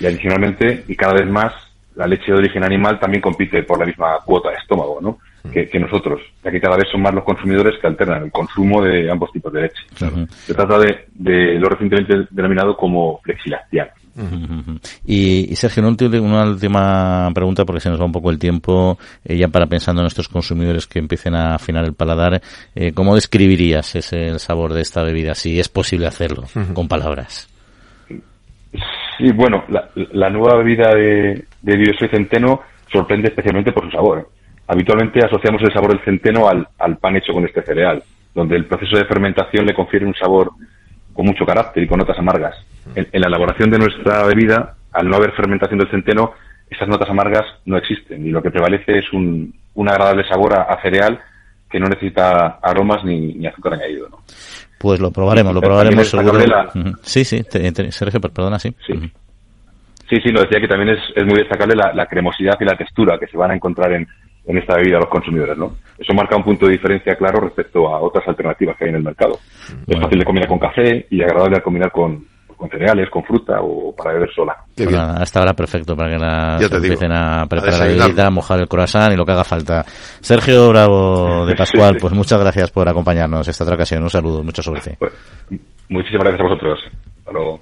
Y 0.00 0.06
adicionalmente, 0.06 0.84
y 0.86 0.96
cada 0.96 1.14
vez 1.14 1.26
más, 1.28 1.52
la 1.94 2.06
leche 2.06 2.32
de 2.32 2.38
origen 2.38 2.64
animal 2.64 3.00
también 3.00 3.22
compite 3.22 3.62
por 3.62 3.78
la 3.78 3.86
misma 3.86 4.18
cuota 4.24 4.50
de 4.50 4.56
estómago, 4.56 4.98
¿no? 5.00 5.18
Que, 5.52 5.78
nosotros, 5.78 6.20
ya 6.44 6.50
que 6.50 6.60
cada 6.60 6.76
vez 6.76 6.88
son 6.90 7.02
más 7.02 7.14
los 7.14 7.24
consumidores 7.24 7.78
que 7.80 7.86
alternan 7.86 8.24
el 8.24 8.30
consumo 8.30 8.82
de 8.82 9.10
ambos 9.10 9.32
tipos 9.32 9.52
de 9.52 9.62
leche. 9.62 9.82
Se 10.44 10.54
trata 10.54 10.78
de, 10.78 11.06
de, 11.14 11.58
lo 11.58 11.68
recientemente 11.68 12.26
denominado 12.30 12.76
como 12.76 13.20
flexilactiano. 13.22 13.90
Y, 15.04 15.54
Sergio, 15.56 15.82
una 15.86 16.44
última, 16.44 17.30
pregunta 17.34 17.64
porque 17.64 17.80
se 17.80 17.90
nos 17.90 18.00
va 18.00 18.06
un 18.06 18.12
poco 18.12 18.30
el 18.30 18.38
tiempo, 18.38 18.98
eh, 19.24 19.36
ya 19.36 19.48
para 19.48 19.66
pensando 19.66 20.00
en 20.00 20.04
nuestros 20.04 20.28
consumidores 20.28 20.86
que 20.86 20.98
empiecen 20.98 21.34
a 21.34 21.54
afinar 21.54 21.84
el 21.84 21.94
paladar, 21.94 22.40
eh, 22.74 22.92
¿cómo 22.92 23.14
describirías 23.14 23.94
ese 23.94 24.28
el 24.28 24.40
sabor 24.40 24.72
de 24.72 24.80
esta 24.80 25.02
bebida, 25.02 25.34
si 25.34 25.60
es 25.60 25.68
posible 25.68 26.06
hacerlo 26.06 26.44
con 26.72 26.88
palabras? 26.88 27.48
Sí, 29.18 29.32
bueno, 29.32 29.64
la, 29.68 30.30
nueva 30.30 30.58
bebida 30.58 30.94
de, 30.94 31.44
de 31.62 32.08
centeno 32.10 32.60
sorprende 32.90 33.28
especialmente 33.28 33.72
por 33.72 33.84
su 33.84 33.90
sabor. 33.90 34.30
Habitualmente 34.68 35.20
asociamos 35.24 35.62
el 35.62 35.72
sabor 35.72 35.90
del 35.90 36.04
centeno 36.04 36.48
al, 36.48 36.66
al 36.78 36.96
pan 36.98 37.16
hecho 37.16 37.32
con 37.32 37.44
este 37.44 37.62
cereal, 37.62 38.02
donde 38.34 38.56
el 38.56 38.66
proceso 38.66 38.96
de 38.96 39.04
fermentación 39.04 39.64
le 39.64 39.74
confiere 39.74 40.06
un 40.06 40.14
sabor 40.14 40.50
con 41.12 41.26
mucho 41.26 41.46
carácter 41.46 41.82
y 41.82 41.86
con 41.86 41.98
notas 41.98 42.18
amargas 42.18 42.56
en, 42.94 43.20
la 43.20 43.28
elaboración 43.28 43.70
de 43.70 43.78
nuestra 43.78 44.24
bebida, 44.24 44.74
al 44.92 45.08
no 45.08 45.16
haber 45.16 45.32
fermentación 45.32 45.78
del 45.78 45.90
centeno, 45.90 46.32
esas 46.70 46.88
notas 46.88 47.08
amargas 47.08 47.44
no 47.64 47.76
existen 47.76 48.26
y 48.26 48.30
lo 48.30 48.42
que 48.42 48.50
prevalece 48.50 48.98
es 48.98 49.12
un, 49.12 49.54
agradable 49.88 50.26
sabor 50.28 50.58
a, 50.58 50.80
cereal 50.82 51.18
que 51.70 51.80
no 51.80 51.88
necesita 51.88 52.58
aromas 52.62 53.04
ni, 53.04 53.46
azúcar 53.46 53.74
añadido. 53.74 54.08
¿no? 54.08 54.18
Pues 54.78 55.00
lo 55.00 55.10
probaremos, 55.10 55.54
lo 55.54 55.60
probaremos 55.60 56.08
seguro. 56.08 56.38
Sí, 57.02 57.24
sí, 57.24 57.42
Sergio, 57.90 58.20
perdona, 58.20 58.58
sí. 58.58 58.74
Sí, 58.86 58.94
sí, 60.08 60.16
sí, 60.22 60.30
lo 60.30 60.42
decía 60.42 60.60
que 60.60 60.68
también 60.68 60.96
es, 60.96 61.00
es 61.14 61.24
muy 61.24 61.38
destacable 61.38 61.74
la, 61.74 62.06
cremosidad 62.06 62.56
y 62.60 62.64
la 62.64 62.76
textura 62.76 63.18
que 63.18 63.26
se 63.26 63.36
van 63.36 63.52
a 63.52 63.54
encontrar 63.54 63.92
en, 63.92 64.06
en 64.46 64.58
esta 64.58 64.76
bebida 64.76 64.98
los 64.98 65.08
consumidores, 65.08 65.56
¿no? 65.58 65.76
Eso 65.98 66.14
marca 66.14 66.36
un 66.36 66.44
punto 66.44 66.66
de 66.66 66.72
diferencia 66.72 67.16
claro 67.16 67.40
respecto 67.40 67.88
a 67.88 68.00
otras 68.00 68.26
alternativas 68.28 68.76
que 68.76 68.84
hay 68.84 68.90
en 68.90 68.96
el 68.96 69.02
mercado. 69.02 69.38
Es 69.86 70.00
fácil 70.00 70.18
de 70.18 70.24
combinar 70.24 70.48
con 70.48 70.58
café 70.58 71.06
y 71.10 71.20
agradable 71.20 71.56
de 71.56 71.62
combinar 71.62 71.90
con, 71.90 72.24
con 72.56 72.70
cereales, 72.70 73.10
con 73.10 73.24
fruta 73.24 73.60
o 73.60 73.94
para 73.94 74.14
beber 74.14 74.30
sola. 74.32 74.56
hasta 75.20 75.40
ahora 75.40 75.52
perfecto 75.52 75.96
para 75.96 76.10
que 76.10 76.18
la 76.18 76.58
empiecen 76.60 77.12
a 77.12 77.46
preparar 77.46 77.78
la 77.80 78.06
bebida, 78.06 78.30
mojar 78.30 78.60
el 78.60 78.68
croissant 78.68 79.12
y 79.12 79.16
lo 79.16 79.24
que 79.24 79.32
haga 79.32 79.44
falta. 79.44 79.84
Sergio 80.20 80.68
Bravo 80.68 81.44
de 81.46 81.54
Pascual, 81.56 81.96
pues 82.00 82.12
muchas 82.12 82.40
gracias 82.40 82.70
por 82.70 82.88
acompañarnos 82.88 83.46
esta 83.48 83.64
otra 83.64 83.74
ocasión. 83.74 84.02
Un 84.02 84.10
saludo, 84.10 84.42
mucha 84.42 84.62
suerte. 84.62 84.96
Pues, 84.98 85.12
muchísimas 85.88 86.24
gracias 86.24 86.40
a 86.40 86.44
vosotros. 86.44 86.78
Hasta 87.18 87.32
luego. 87.32 87.60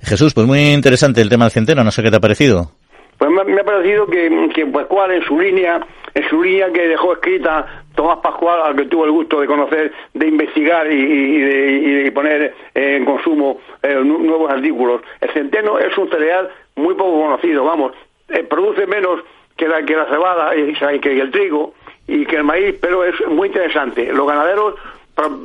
Jesús, 0.00 0.32
pues 0.32 0.46
muy 0.46 0.60
interesante 0.72 1.20
el 1.20 1.28
tema 1.28 1.44
del 1.44 1.52
centeno, 1.52 1.84
no 1.84 1.90
sé 1.90 2.02
qué 2.02 2.10
te 2.10 2.16
ha 2.16 2.20
parecido. 2.20 2.72
Pues 3.18 3.30
me, 3.30 3.60
ha 3.60 3.64
parecido 3.64 4.06
que, 4.06 4.50
que 4.54 4.66
Pascual 4.66 5.10
en 5.10 5.22
su 5.24 5.38
línea, 5.38 5.84
en 6.14 6.28
su 6.28 6.42
línea 6.42 6.72
que 6.72 6.86
dejó 6.88 7.14
escrita 7.14 7.84
Tomás 7.94 8.18
Pascual, 8.18 8.60
al 8.62 8.76
que 8.76 8.84
tuvo 8.84 9.04
el 9.04 9.10
gusto 9.10 9.40
de 9.40 9.46
conocer, 9.46 9.92
de 10.14 10.28
investigar 10.28 10.90
y, 10.90 11.40
de, 11.40 12.12
poner 12.12 12.54
en 12.74 13.04
consumo 13.04 13.58
eh, 13.82 13.96
nuevos 13.96 14.50
artículos. 14.50 15.02
El 15.20 15.30
centeno 15.30 15.78
es 15.78 15.96
un 15.98 16.08
cereal 16.08 16.48
muy 16.76 16.94
poco 16.94 17.20
conocido, 17.20 17.64
vamos, 17.64 17.92
eh, 18.28 18.44
produce 18.44 18.86
menos 18.86 19.20
que 19.56 19.66
la, 19.66 19.82
que 19.82 19.96
la 19.96 20.06
cebada 20.06 20.54
y 20.56 21.00
que 21.00 21.20
el 21.20 21.30
trigo 21.32 21.74
y 22.06 22.24
que 22.24 22.36
el 22.36 22.44
maíz, 22.44 22.76
pero 22.80 23.04
es 23.04 23.14
muy 23.26 23.48
interesante. 23.48 24.12
Los 24.12 24.26
ganaderos 24.26 24.74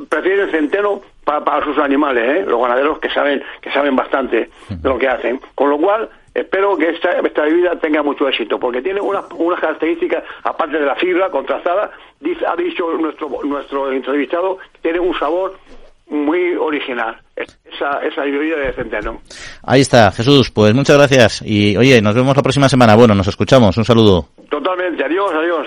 prefieren 0.08 0.50
centeno 0.50 1.02
para, 1.24 1.64
sus 1.64 1.78
animales, 1.78 2.24
¿eh? 2.24 2.44
los 2.46 2.60
ganaderos 2.60 2.98
que 2.98 3.10
saben 3.10 3.42
que 3.60 3.70
saben 3.72 3.96
bastante 3.96 4.50
de 4.68 4.88
lo 4.88 4.98
que 4.98 5.08
hacen. 5.08 5.40
Con 5.54 5.70
lo 5.70 5.78
cual, 5.78 6.08
espero 6.34 6.76
que 6.76 6.90
esta, 6.90 7.12
esta 7.12 7.42
bebida 7.42 7.78
tenga 7.78 8.02
mucho 8.02 8.28
éxito, 8.28 8.58
porque 8.58 8.82
tiene 8.82 9.00
unas, 9.00 9.24
unas 9.36 9.60
características, 9.60 10.24
aparte 10.42 10.78
de 10.78 10.86
la 10.86 10.96
fibra 10.96 11.30
contrastada, 11.30 11.90
dice, 12.20 12.44
ha 12.46 12.56
dicho 12.56 12.90
nuestro, 12.98 13.30
nuestro 13.44 13.92
entrevistado, 13.92 14.58
tiene 14.82 15.00
un 15.00 15.16
sabor 15.18 15.56
muy 16.08 16.54
original, 16.56 17.16
esa, 17.34 18.00
esa 18.00 18.22
bebida 18.22 18.56
de 18.58 18.72
centeno. 18.72 19.20
Ahí 19.62 19.80
está, 19.80 20.10
Jesús, 20.12 20.50
pues 20.50 20.74
muchas 20.74 20.96
gracias. 20.96 21.42
Y 21.44 21.76
oye, 21.76 22.02
nos 22.02 22.14
vemos 22.14 22.36
la 22.36 22.42
próxima 22.42 22.68
semana. 22.68 22.94
Bueno, 22.94 23.14
nos 23.14 23.28
escuchamos. 23.28 23.76
Un 23.76 23.84
saludo. 23.84 24.28
Totalmente, 24.50 25.04
adiós, 25.04 25.32
adiós. 25.32 25.66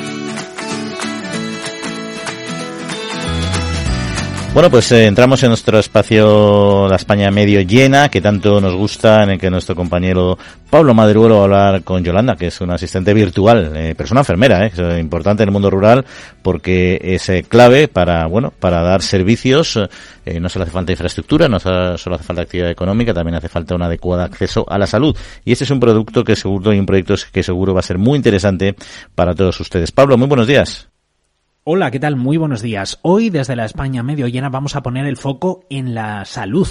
Bueno, 4.53 4.69
pues 4.69 4.91
eh, 4.91 5.05
entramos 5.05 5.41
en 5.43 5.49
nuestro 5.49 5.79
espacio 5.79 6.85
La 6.89 6.97
España 6.97 7.31
medio 7.31 7.61
llena, 7.61 8.09
que 8.09 8.19
tanto 8.19 8.59
nos 8.59 8.75
gusta, 8.75 9.23
en 9.23 9.29
el 9.29 9.39
que 9.39 9.49
nuestro 9.49 9.75
compañero 9.75 10.37
Pablo 10.69 10.93
Maderuelo 10.93 11.35
va 11.35 11.41
a 11.41 11.43
hablar 11.45 11.83
con 11.83 12.03
Yolanda, 12.03 12.35
que 12.35 12.47
es 12.47 12.59
una 12.59 12.75
asistente 12.75 13.13
virtual, 13.13 13.71
eh, 13.75 13.95
persona 13.95 14.21
enfermera, 14.21 14.65
eh, 14.65 14.71
es 14.73 14.99
importante 14.99 15.43
en 15.43 15.49
el 15.49 15.53
mundo 15.53 15.69
rural 15.69 16.05
porque 16.41 16.99
es 17.01 17.29
eh, 17.29 17.43
clave 17.47 17.87
para, 17.87 18.25
bueno, 18.25 18.51
para 18.59 18.81
dar 18.81 19.01
servicios. 19.01 19.77
no 19.77 20.49
solo 20.49 20.63
hace 20.63 20.71
falta 20.71 20.91
infraestructura, 20.91 21.47
no 21.47 21.57
solo 21.57 22.15
hace 22.15 22.23
falta 22.25 22.41
actividad 22.41 22.69
económica, 22.69 23.13
también 23.13 23.35
hace 23.35 23.47
falta 23.47 23.73
un 23.73 23.83
adecuado 23.83 24.23
acceso 24.23 24.65
a 24.67 24.77
la 24.77 24.85
salud. 24.85 25.15
Y 25.45 25.53
este 25.53 25.63
es 25.63 25.71
un 25.71 25.79
producto 25.79 26.25
que 26.25 26.35
seguro 26.35 26.73
y 26.73 26.79
un 26.79 26.85
proyecto 26.85 27.15
que 27.31 27.41
seguro 27.41 27.73
va 27.73 27.79
a 27.79 27.83
ser 27.83 27.97
muy 27.97 28.17
interesante 28.17 28.75
para 29.15 29.33
todos 29.33 29.57
ustedes. 29.61 29.93
Pablo, 29.93 30.17
muy 30.17 30.27
buenos 30.27 30.47
días. 30.47 30.90
Hola, 31.63 31.91
¿qué 31.91 31.99
tal? 31.99 32.15
Muy 32.15 32.37
buenos 32.37 32.63
días. 32.63 32.97
Hoy 33.03 33.29
desde 33.29 33.55
la 33.55 33.65
España 33.65 34.01
medio 34.01 34.27
llena 34.27 34.49
vamos 34.49 34.75
a 34.75 34.81
poner 34.81 35.05
el 35.05 35.15
foco 35.15 35.63
en 35.69 35.93
la 35.93 36.25
salud. 36.25 36.67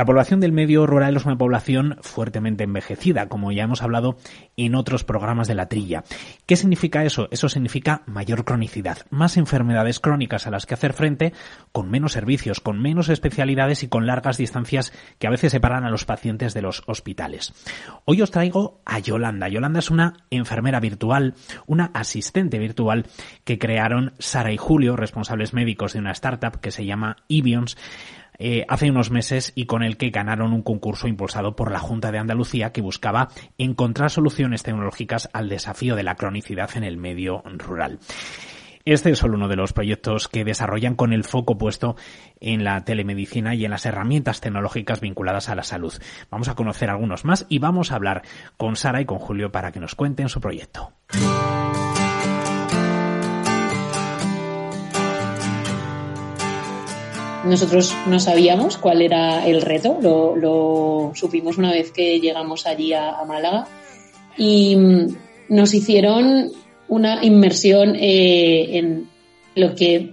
La 0.00 0.06
población 0.06 0.40
del 0.40 0.52
medio 0.52 0.86
rural 0.86 1.14
es 1.14 1.26
una 1.26 1.36
población 1.36 1.98
fuertemente 2.00 2.64
envejecida, 2.64 3.28
como 3.28 3.52
ya 3.52 3.64
hemos 3.64 3.82
hablado 3.82 4.16
en 4.56 4.74
otros 4.74 5.04
programas 5.04 5.46
de 5.46 5.54
la 5.54 5.68
trilla. 5.68 6.04
¿Qué 6.46 6.56
significa 6.56 7.04
eso? 7.04 7.28
Eso 7.30 7.50
significa 7.50 8.00
mayor 8.06 8.46
cronicidad, 8.46 9.04
más 9.10 9.36
enfermedades 9.36 10.00
crónicas 10.00 10.46
a 10.46 10.50
las 10.50 10.64
que 10.64 10.72
hacer 10.72 10.94
frente, 10.94 11.34
con 11.70 11.90
menos 11.90 12.12
servicios, 12.12 12.60
con 12.60 12.80
menos 12.80 13.10
especialidades 13.10 13.82
y 13.82 13.88
con 13.88 14.06
largas 14.06 14.38
distancias 14.38 14.90
que 15.18 15.26
a 15.26 15.30
veces 15.30 15.52
separan 15.52 15.84
a 15.84 15.90
los 15.90 16.06
pacientes 16.06 16.54
de 16.54 16.62
los 16.62 16.82
hospitales. 16.86 17.52
Hoy 18.06 18.22
os 18.22 18.30
traigo 18.30 18.80
a 18.86 19.00
Yolanda. 19.00 19.48
Yolanda 19.48 19.80
es 19.80 19.90
una 19.90 20.14
enfermera 20.30 20.80
virtual, 20.80 21.34
una 21.66 21.90
asistente 21.92 22.58
virtual 22.58 23.04
que 23.44 23.58
crearon 23.58 24.14
Sara 24.18 24.50
y 24.50 24.56
Julio, 24.56 24.96
responsables 24.96 25.52
médicos 25.52 25.92
de 25.92 25.98
una 25.98 26.12
startup 26.12 26.58
que 26.58 26.70
se 26.70 26.86
llama 26.86 27.18
Ibions, 27.28 27.76
eh, 28.42 28.64
hace 28.68 28.90
unos 28.90 29.10
meses 29.10 29.52
y 29.54 29.66
con 29.66 29.82
el 29.82 29.98
que 29.98 30.08
ganaron 30.08 30.54
un 30.54 30.62
concurso 30.62 31.06
impulsado 31.06 31.54
por 31.54 31.70
la 31.70 31.78
Junta 31.78 32.10
de 32.10 32.18
Andalucía 32.18 32.72
que 32.72 32.80
buscaba 32.80 33.28
encontrar 33.58 34.10
soluciones 34.10 34.62
tecnológicas 34.62 35.28
al 35.34 35.50
desafío 35.50 35.94
de 35.94 36.04
la 36.04 36.14
cronicidad 36.14 36.70
en 36.74 36.84
el 36.84 36.96
medio 36.96 37.42
rural. 37.44 37.98
Este 38.86 39.10
es 39.10 39.18
solo 39.18 39.36
uno 39.36 39.48
de 39.48 39.56
los 39.56 39.74
proyectos 39.74 40.26
que 40.26 40.44
desarrollan 40.44 40.94
con 40.94 41.12
el 41.12 41.24
foco 41.24 41.58
puesto 41.58 41.96
en 42.40 42.64
la 42.64 42.82
telemedicina 42.82 43.54
y 43.54 43.66
en 43.66 43.72
las 43.72 43.84
herramientas 43.84 44.40
tecnológicas 44.40 45.00
vinculadas 45.00 45.50
a 45.50 45.54
la 45.54 45.62
salud. 45.62 45.92
Vamos 46.30 46.48
a 46.48 46.54
conocer 46.54 46.88
algunos 46.88 47.26
más 47.26 47.44
y 47.50 47.58
vamos 47.58 47.92
a 47.92 47.96
hablar 47.96 48.22
con 48.56 48.76
Sara 48.76 49.02
y 49.02 49.04
con 49.04 49.18
Julio 49.18 49.52
para 49.52 49.70
que 49.70 49.80
nos 49.80 49.94
cuenten 49.94 50.30
su 50.30 50.40
proyecto. 50.40 50.94
Nosotros 57.44 57.94
no 58.06 58.20
sabíamos 58.20 58.76
cuál 58.76 59.00
era 59.00 59.46
el 59.46 59.62
reto, 59.62 59.98
lo, 60.00 61.12
supimos 61.14 61.56
una 61.56 61.72
vez 61.72 61.90
que 61.90 62.20
llegamos 62.20 62.66
allí 62.66 62.92
a, 62.92 63.24
Málaga 63.26 63.66
y 64.36 64.76
mm, 64.76 65.16
nos 65.48 65.72
hicieron 65.72 66.52
una 66.88 67.24
inmersión 67.24 67.96
eh, 67.96 68.78
en 68.78 69.08
lo 69.54 69.74
que 69.74 70.12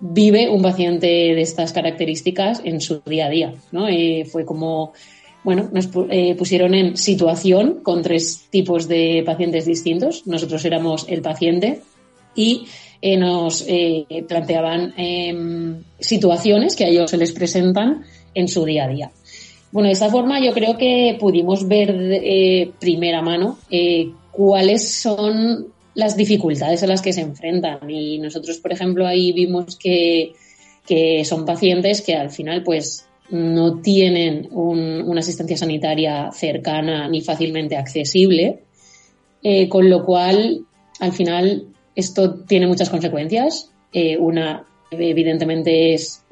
vive 0.00 0.50
un 0.50 0.62
paciente 0.62 1.06
de 1.06 1.40
estas 1.40 1.72
características 1.72 2.60
en 2.64 2.80
su 2.80 3.00
día 3.06 3.26
a 3.26 3.30
día. 3.30 3.54
¿no? 3.72 3.88
Eh, 3.88 4.26
fue 4.30 4.44
como, 4.44 4.92
bueno, 5.44 5.70
nos 5.72 5.88
eh, 6.10 6.34
pusieron 6.34 6.74
en 6.74 6.96
situación 6.96 7.80
con 7.82 8.02
tres 8.02 8.48
tipos 8.50 8.86
de 8.88 9.22
pacientes 9.24 9.64
distintos. 9.64 10.26
Nosotros 10.26 10.64
éramos 10.64 11.06
el 11.08 11.22
paciente 11.22 11.80
y 12.34 12.66
eh, 13.02 13.16
nos 13.16 13.66
planteaban 14.28 14.94
em, 14.96 15.82
situaciones 15.98 16.76
que 16.76 16.84
a 16.84 16.88
ellos 16.88 17.10
se 17.10 17.18
les 17.18 17.32
presentan 17.32 18.04
en 18.34 18.48
su 18.48 18.64
día 18.64 18.84
a 18.84 18.88
día. 18.88 19.10
Bueno, 19.72 19.88
de 19.88 19.92
esta 19.92 20.08
forma 20.08 20.40
yo 20.40 20.52
creo 20.52 20.76
que 20.78 21.16
pudimos 21.18 21.66
ver 21.68 21.96
de 21.96 22.72
primera 22.78 23.22
mano 23.22 23.58
cuáles 24.32 24.88
son 25.00 25.72
las 25.96 26.16
dificultades 26.16 26.82
a 26.82 26.86
las 26.86 27.02
que 27.02 27.12
se 27.12 27.22
enfrentan. 27.22 27.90
Y 27.90 28.18
nosotros, 28.18 28.58
por 28.58 28.72
ejemplo, 28.72 29.06
ahí 29.06 29.32
vimos 29.32 29.76
que, 29.76 30.34
son 31.24 31.44
pacientes 31.44 32.02
que 32.02 32.14
al 32.14 32.30
final, 32.30 32.62
pues, 32.62 33.08
no 33.30 33.80
tienen 33.80 34.48
una 34.52 35.18
asistencia 35.18 35.56
sanitaria 35.56 36.30
cercana 36.30 37.08
ni 37.08 37.22
fácilmente 37.22 37.76
accesible, 37.76 38.60
eh, 39.42 39.68
con 39.68 39.90
lo 39.90 40.04
cual, 40.04 40.64
al 41.00 41.12
final, 41.12 41.66
esto 41.96 42.34
tiene 42.44 42.68
muchas 42.68 42.90
consecuencias. 42.90 43.70
Eh, 43.92 44.16
una, 44.16 44.64
evidentemente, 44.90 45.94
es 45.94 46.22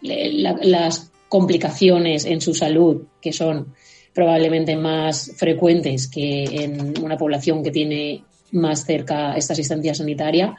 las 0.00 1.12
complicaciones 1.28 2.24
en 2.24 2.40
su 2.40 2.54
salud, 2.54 3.02
que 3.20 3.32
son 3.32 3.74
probablemente 4.12 4.76
más 4.76 5.32
frecuentes 5.36 6.08
que 6.08 6.44
en 6.44 7.02
una 7.02 7.16
población 7.16 7.62
que 7.62 7.70
tiene 7.70 8.24
más 8.52 8.84
cerca 8.84 9.34
esta 9.34 9.54
asistencia 9.54 9.94
sanitaria, 9.94 10.54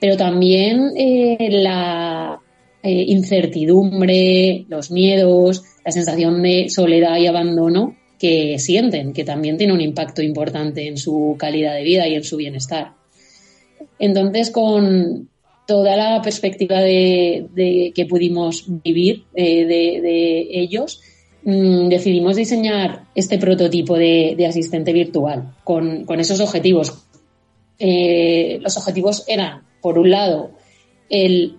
pero 0.00 0.16
también 0.16 0.92
eh, 0.96 1.48
la 1.50 2.40
eh, 2.82 3.04
incertidumbre, 3.08 4.64
los 4.68 4.90
miedos, 4.90 5.62
la 5.84 5.92
sensación 5.92 6.42
de 6.42 6.68
soledad 6.68 7.18
y 7.18 7.26
abandono 7.26 7.96
que 8.18 8.58
sienten, 8.58 9.12
que 9.12 9.24
también 9.24 9.56
tiene 9.56 9.72
un 9.72 9.80
impacto 9.80 10.22
importante 10.22 10.88
en 10.88 10.96
su 10.96 11.36
calidad 11.38 11.74
de 11.74 11.84
vida 11.84 12.08
y 12.08 12.14
en 12.14 12.24
su 12.24 12.36
bienestar. 12.36 12.95
Entonces, 13.98 14.50
con 14.50 15.28
toda 15.66 15.96
la 15.96 16.22
perspectiva 16.22 16.80
de, 16.80 17.92
que 17.94 18.06
pudimos 18.06 18.64
vivir 18.82 19.24
eh, 19.34 19.64
de 19.64 20.48
ellos, 20.50 21.00
Mm, 21.48 21.88
decidimos 21.88 22.34
diseñar 22.34 23.04
este 23.14 23.38
prototipo 23.38 23.96
de, 23.96 24.44
asistente 24.48 24.92
virtual 24.92 25.54
con, 25.62 26.04
esos 26.18 26.40
objetivos. 26.40 27.06
Eh, 27.78 28.58
los 28.60 28.76
objetivos 28.76 29.22
eran, 29.28 29.62
por 29.80 29.96
un 29.96 30.10
lado, 30.10 30.50
el 31.08 31.56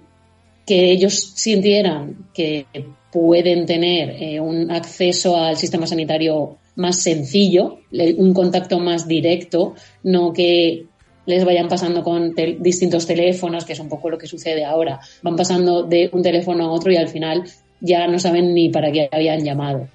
que 0.66 0.92
ellos 0.92 1.32
sintieran 1.36 2.28
que 2.34 2.66
pueden 3.14 3.66
tener 3.66 4.22
eh, 4.22 4.42
un 4.42 4.72
acceso 4.72 5.38
al 5.38 5.56
sistema 5.56 5.88
sanitario 5.88 6.58
más 6.76 7.02
sencillo, 7.02 7.80
un 8.18 8.34
contacto 8.34 8.80
más 8.80 9.08
directo, 9.08 9.76
no 10.04 10.34
que 10.34 10.88
les 11.28 11.44
vayan 11.44 11.68
pasando 11.68 12.04
con 12.04 12.34
distintos 12.60 13.06
teléfonos, 13.06 13.66
que 13.66 13.74
es 13.74 13.80
un 13.80 13.90
poco 13.90 14.10
lo 14.10 14.18
que 14.18 14.28
sucede 14.28 14.64
ahora. 14.66 15.00
Van 15.22 15.36
pasando 15.36 15.84
de 15.84 16.10
un 16.12 16.24
teléfono 16.24 16.66
a 16.66 16.72
otro 16.72 16.92
y 16.92 16.96
al 16.96 17.10
final 17.10 17.44
ya 17.82 18.08
no 18.08 18.18
saben 18.18 18.54
ni 18.54 18.70
para 18.70 18.92
qué 18.92 19.10
habían 19.12 19.44
llamado. 19.44 19.90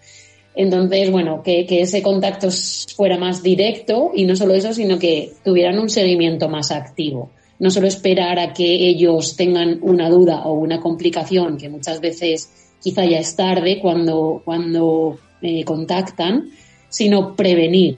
Entonces, 0.55 1.11
bueno, 1.11 1.42
que, 1.42 1.66
ese 1.68 2.03
contacto 2.03 2.49
fuera 2.95 3.16
más 3.16 3.42
directo 3.42 4.12
y 4.14 4.27
no 4.27 4.37
solo 4.37 4.55
eso, 4.55 4.75
sino 4.75 4.99
que 4.99 5.33
tuvieran 5.42 5.79
un 5.79 5.88
seguimiento 5.88 6.51
más 6.51 6.71
activo. 6.71 7.31
No 7.59 7.71
solo 7.71 7.87
esperar 7.87 8.38
a 8.38 8.53
que 8.53 8.88
ellos 8.88 9.35
tengan 9.35 9.79
una 9.81 10.11
duda 10.11 10.42
o 10.45 10.53
una 10.53 10.81
complicación, 10.81 11.57
que 11.57 11.71
muchas 11.71 12.01
veces 12.01 12.75
quizá 12.83 13.07
ya 13.07 13.18
es 13.18 13.35
tarde 13.35 13.79
cuando, 13.81 14.42
cuando 14.45 15.18
eh, 15.40 15.64
contactan, 15.64 16.51
sino 16.90 17.35
prevenir, 17.35 17.97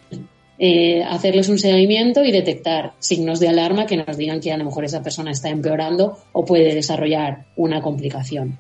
eh, 0.59 1.03
hacerles 1.03 1.49
un 1.49 1.59
seguimiento 1.59 2.25
y 2.25 2.31
detectar 2.31 2.93
signos 2.99 3.41
de 3.41 3.49
alarma 3.49 3.87
que 3.87 3.97
nos 3.97 4.17
digan 4.17 4.41
que 4.41 4.53
a 4.53 4.57
lo 4.57 4.65
mejor 4.65 4.85
esa 4.85 5.03
persona 5.03 5.33
está 5.33 5.49
empeorando 5.49 6.19
o 6.33 6.45
puede 6.45 6.75
desarrollar 6.75 7.45
una 7.57 7.83
complicación. 7.83 8.59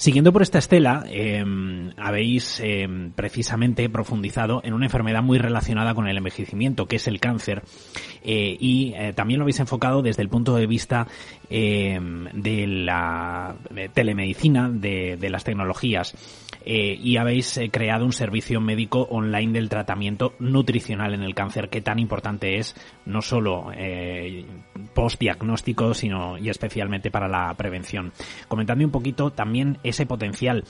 Siguiendo 0.00 0.32
por 0.32 0.40
esta 0.40 0.58
estela, 0.58 1.04
em, 1.10 1.90
habéis 1.98 2.58
em, 2.60 3.10
precisamente 3.10 3.90
profundizado 3.90 4.62
en 4.64 4.72
una 4.72 4.86
enfermedad 4.86 5.22
muy 5.22 5.36
relacionada 5.36 5.92
con 5.92 6.08
el 6.08 6.16
envejecimiento, 6.16 6.86
que 6.86 6.96
es 6.96 7.06
el 7.06 7.20
cáncer, 7.20 7.64
eh, 8.24 8.56
y 8.58 8.94
eh, 8.96 9.12
también 9.14 9.40
lo 9.40 9.44
habéis 9.44 9.60
enfocado 9.60 10.00
desde 10.00 10.22
el 10.22 10.30
punto 10.30 10.56
de 10.56 10.66
vista 10.66 11.06
em, 11.50 12.24
de 12.32 12.66
la 12.66 13.56
telemedicina, 13.92 14.70
de, 14.70 15.18
las 15.28 15.44
tecnologías. 15.44 16.14
Eh, 16.64 16.98
y 17.02 17.16
habéis 17.18 17.58
creado 17.70 18.04
un 18.04 18.12
servicio 18.12 18.60
médico 18.60 19.06
online 19.10 19.52
del 19.52 19.68
tratamiento 19.68 20.34
nutricional 20.38 21.12
en 21.12 21.22
el 21.22 21.34
cáncer, 21.34 21.68
que 21.68 21.80
tan 21.82 21.98
importante 21.98 22.56
es 22.56 22.74
no 23.04 23.20
solo 23.20 23.70
post-diagnóstico, 24.94 25.94
sino 25.94 26.38
y 26.38 26.48
especialmente 26.48 27.10
para 27.10 27.28
la 27.28 27.52
prevención. 27.54 28.12
Comentadme 28.48 28.84
un 28.84 28.90
poquito 28.90 29.30
también 29.30 29.78
ese 29.90 30.06
potencial 30.06 30.64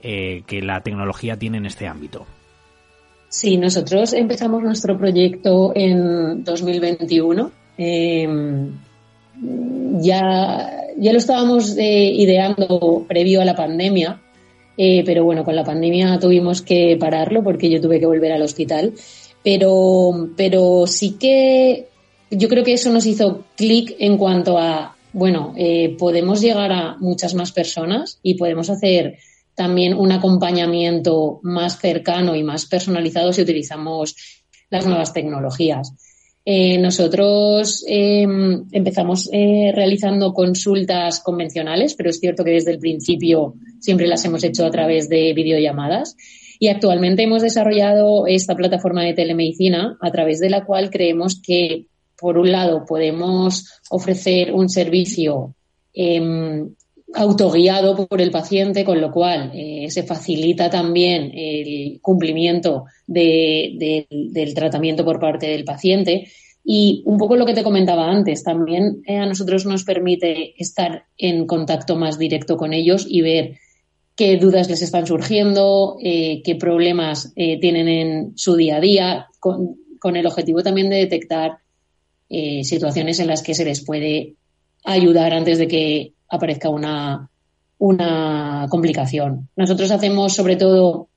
que 0.00 0.62
la 0.62 0.82
tecnología 0.82 1.36
tiene 1.36 1.58
en 1.58 1.66
este 1.66 1.88
ámbito. 1.88 2.26
Sí, 3.28 3.56
nosotros 3.56 4.12
empezamos 4.12 4.62
nuestro 4.62 4.96
proyecto 4.96 5.72
en 5.74 6.44
2021. 6.44 7.50
Em, 7.76 8.70
ya, 10.00 10.86
ya 10.96 11.12
lo 11.12 11.18
estábamos 11.18 11.76
ideando 11.76 13.04
previo 13.06 13.42
a 13.42 13.44
la 13.44 13.54
pandemia, 13.54 14.20
eh, 14.78 15.02
pero 15.04 15.24
bueno, 15.24 15.44
con 15.44 15.56
la 15.56 15.64
pandemia 15.64 16.18
tuvimos 16.18 16.62
que 16.62 16.96
pararlo 16.98 17.42
porque 17.42 17.70
yo 17.70 17.80
tuve 17.80 18.00
que 18.00 18.06
volver 18.06 18.32
al 18.32 18.42
hospital. 18.42 18.94
Pero, 19.42 20.30
pero 20.36 20.86
sí 20.86 21.16
que 21.18 21.88
yo 22.30 22.48
creo 22.48 22.64
que 22.64 22.72
eso 22.72 22.90
nos 22.90 23.06
hizo 23.06 23.44
clic 23.56 23.94
en 23.98 24.16
cuanto 24.16 24.58
a, 24.58 24.95
bueno, 25.16 25.54
eh, 25.56 25.96
podemos 25.98 26.42
llegar 26.42 26.70
a 26.72 26.98
muchas 27.00 27.34
más 27.34 27.50
personas 27.50 28.20
y 28.22 28.34
podemos 28.34 28.68
hacer 28.68 29.16
también 29.54 29.94
un 29.94 30.12
acompañamiento 30.12 31.40
más 31.42 31.80
cercano 31.80 32.36
y 32.36 32.42
más 32.42 32.66
personalizado 32.66 33.32
si 33.32 33.40
utilizamos 33.40 34.14
las 34.68 34.84
nuevas 34.84 35.14
tecnologías. 35.14 35.94
Eh, 36.44 36.76
nosotros 36.76 37.82
em, 37.88 38.66
empezamos 38.70 39.30
eh, 39.32 39.72
realizando 39.74 40.34
consultas 40.34 41.20
convencionales, 41.20 41.94
pero 41.94 42.10
es 42.10 42.20
cierto 42.20 42.44
que 42.44 42.50
desde 42.50 42.72
el 42.72 42.78
principio 42.78 43.54
siempre 43.80 44.06
las 44.08 44.22
hemos 44.26 44.44
hecho 44.44 44.66
a 44.66 44.70
través 44.70 45.08
de 45.08 45.32
videollamadas. 45.32 46.14
Y 46.58 46.68
actualmente 46.68 47.22
hemos 47.22 47.40
desarrollado 47.40 48.26
esta 48.26 48.54
plataforma 48.54 49.02
de 49.02 49.14
telemedicina 49.14 49.96
a 49.98 50.10
través 50.10 50.40
de 50.40 50.50
la 50.50 50.66
cual 50.66 50.90
creemos 50.90 51.40
que, 51.40 51.86
por 52.18 52.38
un 52.38 52.50
lado, 52.50 52.84
podemos 52.86 53.80
ofrecer 53.90 54.52
un 54.52 54.68
servicio 54.68 55.54
em, 55.92 56.74
autoguiado 57.14 58.06
por 58.06 58.20
el 58.20 58.30
paciente, 58.30 58.84
con 58.84 59.00
lo 59.00 59.10
cual 59.10 59.52
eh, 59.54 59.86
se 59.90 60.02
facilita 60.02 60.68
también 60.68 61.30
el 61.34 61.98
cumplimiento 62.00 62.84
del 63.06 64.54
tratamiento 64.54 65.04
por 65.04 65.20
parte 65.20 65.46
del 65.48 65.64
paciente. 65.64 66.28
Y 66.64 67.02
un 67.06 67.16
poco 67.16 67.36
lo 67.36 67.46
que 67.46 67.54
te 67.54 67.62
comentaba 67.62 68.10
antes, 68.10 68.42
también 68.42 69.02
eh, 69.06 69.18
a 69.18 69.26
nosotros 69.26 69.66
nos 69.66 69.84
permite 69.84 70.54
estar 70.60 71.04
en 71.16 71.46
contacto 71.46 71.94
más 71.94 72.18
directo 72.18 72.56
con 72.56 72.72
ellos 72.72 73.06
y 73.08 73.20
ver 73.20 73.58
qué 74.16 74.36
dudas 74.36 74.68
les 74.68 74.82
están 74.82 75.06
surgiendo, 75.06 75.96
eh, 76.02 76.42
qué 76.42 76.56
problemas 76.56 77.32
tienen 77.34 77.88
en 77.88 78.32
su 78.36 78.56
día 78.56 78.76
a 78.76 78.80
día, 78.80 79.26
con, 79.38 79.76
con 80.00 80.16
el 80.16 80.26
objetivo 80.26 80.62
también 80.62 80.88
de 80.88 80.96
detectar 80.96 81.58
situaciones 82.28 83.20
en 83.20 83.28
las 83.28 83.42
que 83.42 83.54
se 83.54 83.64
les 83.64 83.84
puede 83.84 84.34
ayudar 84.84 85.32
antes 85.32 85.58
de 85.58 85.68
que 85.68 86.12
aparezca 86.28 86.68
una, 86.68 87.30
una 87.78 88.66
complicación. 88.70 89.48
Nosotros 89.56 89.90
hacemos 89.90 90.34
sobre 90.34 90.56
todo 90.56 91.08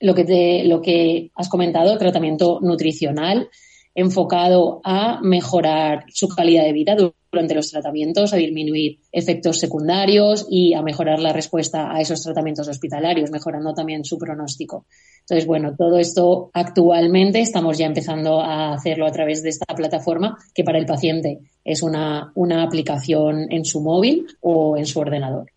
lo 0.00 0.14
que, 0.14 0.24
te, 0.24 0.64
lo 0.64 0.82
que 0.82 1.30
has 1.34 1.48
comentado, 1.48 1.98
tratamiento 1.98 2.60
nutricional 2.62 3.48
enfocado 3.94 4.80
a 4.84 5.20
mejorar 5.22 6.04
su 6.08 6.28
calidad 6.28 6.64
de 6.64 6.72
vida 6.72 6.96
durante 7.36 7.54
los 7.54 7.70
tratamientos, 7.70 8.32
a 8.32 8.36
disminuir 8.36 8.98
efectos 9.12 9.58
secundarios 9.58 10.46
y 10.50 10.72
a 10.72 10.80
mejorar 10.80 11.20
la 11.20 11.34
respuesta 11.34 11.94
a 11.94 12.00
esos 12.00 12.22
tratamientos 12.22 12.66
hospitalarios, 12.66 13.30
mejorando 13.30 13.74
también 13.74 14.04
su 14.04 14.16
pronóstico. 14.16 14.86
Entonces, 15.20 15.46
bueno, 15.46 15.74
todo 15.76 15.98
esto 15.98 16.50
actualmente 16.54 17.40
estamos 17.40 17.76
ya 17.76 17.86
empezando 17.86 18.40
a 18.40 18.72
hacerlo 18.72 19.06
a 19.06 19.12
través 19.12 19.42
de 19.42 19.50
esta 19.50 19.74
plataforma 19.74 20.38
que 20.54 20.64
para 20.64 20.78
el 20.78 20.86
paciente 20.86 21.40
es 21.62 21.82
una, 21.82 22.32
una 22.34 22.62
aplicación 22.62 23.52
en 23.52 23.66
su 23.66 23.82
móvil 23.82 24.26
o 24.40 24.78
en 24.78 24.86
su 24.86 24.98
ordenador. 24.98 25.50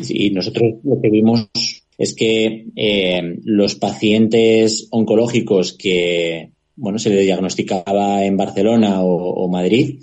Sí, 0.00 0.30
nosotros 0.30 0.76
lo 0.82 1.00
que 1.00 1.10
vimos 1.10 1.48
es 1.98 2.14
que 2.14 2.66
eh, 2.74 3.38
los 3.44 3.74
pacientes 3.74 4.88
oncológicos 4.90 5.74
que 5.74 6.50
bueno 6.76 6.98
se 6.98 7.10
le 7.10 7.22
diagnosticaba 7.22 8.24
en 8.24 8.36
Barcelona 8.36 9.02
o, 9.02 9.48
Madrid, 9.48 10.00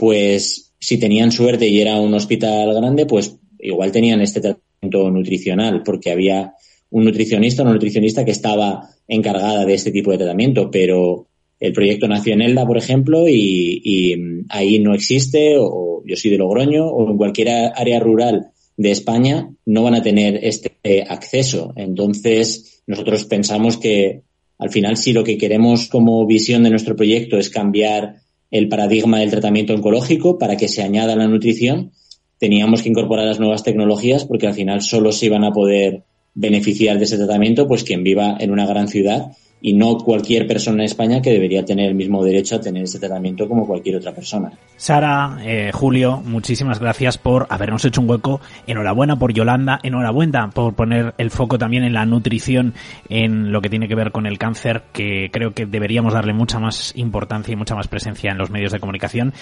pues 0.00 0.72
si 0.78 0.96
tenían 0.96 1.30
suerte 1.30 1.68
y 1.68 1.78
era 1.78 2.00
un 2.00 2.14
hospital 2.14 2.72
grande, 2.74 3.04
pues 3.04 3.36
igual 3.58 3.92
tenían 3.92 4.22
este 4.22 4.40
tratamiento 4.40 5.10
nutricional, 5.10 5.82
porque 5.84 6.10
había 6.10 6.54
un 6.88 7.04
nutricionista, 7.04 7.62
una 7.62 7.74
nutricionista 7.74 8.24
que 8.24 8.30
estaba 8.30 8.88
encargada 9.06 9.66
de 9.66 9.74
este 9.74 9.90
tipo 9.90 10.10
de 10.10 10.16
tratamiento, 10.16 10.70
pero 10.70 11.26
el 11.60 11.74
proyecto 11.74 12.08
nació 12.08 12.32
Elda, 12.32 12.66
por 12.66 12.78
ejemplo, 12.78 13.28
y, 13.28 14.16
ahí 14.48 14.78
no 14.78 14.94
existe, 14.94 15.56
o 15.58 16.02
yo 16.06 16.16
soy 16.16 16.30
de 16.30 16.38
Logroño, 16.38 16.86
o 16.86 17.10
en 17.10 17.18
cualquier 17.18 17.50
área 17.50 18.00
rural 18.00 18.52
de 18.78 18.92
España 18.92 19.50
no 19.66 19.82
van 19.82 19.96
a 19.96 20.02
tener 20.02 20.40
este 20.42 20.72
acceso. 21.06 21.74
Entonces, 21.76 22.82
nosotros 22.86 23.26
pensamos 23.26 23.76
que 23.76 24.22
al 24.56 24.70
final, 24.70 24.96
si 24.96 25.12
lo 25.12 25.24
que 25.24 25.36
queremos 25.36 25.88
como 25.88 26.26
visión 26.26 26.62
de 26.62 26.70
nuestro 26.70 26.96
proyecto 26.96 27.36
es 27.36 27.50
cambiar 27.50 28.16
el 28.50 28.68
paradigma 28.68 29.18
del 29.20 29.30
tratamiento 29.30 29.74
oncológico 29.74 30.38
para 30.38 30.56
que 30.56 30.68
se 30.68 30.82
añada 30.82 31.16
la 31.16 31.28
nutrición, 31.28 31.92
teníamos 32.38 32.82
que 32.82 32.88
incorporar 32.88 33.26
las 33.26 33.38
nuevas 33.38 33.62
tecnologías 33.62 34.24
porque 34.24 34.46
al 34.46 34.54
final 34.54 34.82
solo 34.82 35.12
se 35.12 35.26
iban 35.26 35.44
a 35.44 35.52
poder 35.52 36.02
beneficiar 36.34 36.98
de 36.98 37.04
ese 37.04 37.16
tratamiento 37.16 37.66
pues 37.66 37.84
quien 37.84 38.02
viva 38.02 38.36
en 38.38 38.50
una 38.50 38.66
gran 38.66 38.88
ciudad 38.88 39.32
y 39.62 39.74
no 39.74 39.98
cualquier 39.98 40.46
persona 40.46 40.78
en 40.78 40.86
España 40.86 41.20
que 41.20 41.30
debería 41.30 41.64
tener 41.64 41.88
el 41.88 41.94
mismo 41.94 42.24
derecho 42.24 42.56
a 42.56 42.60
tener 42.60 42.84
ese 42.84 42.98
tratamiento 42.98 43.48
como 43.48 43.66
cualquier 43.66 43.96
otra 43.96 44.12
persona. 44.12 44.52
Sara, 44.76 45.38
eh, 45.44 45.70
Julio, 45.72 46.22
muchísimas 46.24 46.80
gracias 46.80 47.18
por 47.18 47.46
habernos 47.50 47.84
hecho 47.84 48.00
un 48.00 48.08
hueco. 48.08 48.40
Enhorabuena 48.66 49.18
por 49.18 49.32
Yolanda, 49.32 49.78
enhorabuena 49.82 50.50
por 50.50 50.74
poner 50.74 51.14
el 51.18 51.30
foco 51.30 51.58
también 51.58 51.84
en 51.84 51.92
la 51.92 52.06
nutrición, 52.06 52.74
en 53.08 53.52
lo 53.52 53.60
que 53.60 53.68
tiene 53.68 53.88
que 53.88 53.94
ver 53.94 54.12
con 54.12 54.26
el 54.26 54.38
cáncer, 54.38 54.82
que 54.92 55.30
creo 55.30 55.52
que 55.52 55.66
deberíamos 55.66 56.14
darle 56.14 56.32
mucha 56.32 56.58
más 56.58 56.92
importancia 56.96 57.52
y 57.52 57.56
mucha 57.56 57.74
más 57.74 57.88
presencia 57.88 58.30
en 58.30 58.38
los 58.38 58.50
medios 58.50 58.72
de 58.72 58.80
comunicación 58.80 59.34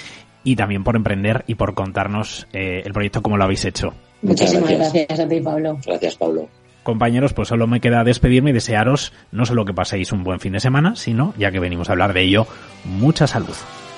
y 0.42 0.56
también 0.56 0.82
por 0.82 0.96
emprender 0.96 1.44
y 1.46 1.54
por 1.54 1.74
contarnos 1.74 2.46
eh, 2.52 2.82
el 2.84 2.92
proyecto 2.92 3.22
como 3.22 3.36
lo 3.36 3.44
habéis 3.44 3.64
hecho. 3.64 3.92
Muchísimas 4.22 4.70
gracias 4.70 5.20
a 5.20 5.28
ti, 5.28 5.40
Pablo. 5.40 5.78
Gracias, 5.86 6.16
Pablo. 6.16 6.48
Compañeros, 6.88 7.34
pues 7.34 7.48
solo 7.48 7.66
me 7.66 7.82
queda 7.82 8.02
despedirme 8.02 8.48
y 8.48 8.54
desearos 8.54 9.12
no 9.30 9.44
solo 9.44 9.66
que 9.66 9.74
paséis 9.74 10.10
un 10.10 10.24
buen 10.24 10.40
fin 10.40 10.54
de 10.54 10.60
semana, 10.60 10.96
sino, 10.96 11.34
ya 11.36 11.50
que 11.50 11.60
venimos 11.60 11.90
a 11.90 11.92
hablar 11.92 12.14
de 12.14 12.22
ello, 12.22 12.46
mucha 12.86 13.26
salud. 13.26 13.54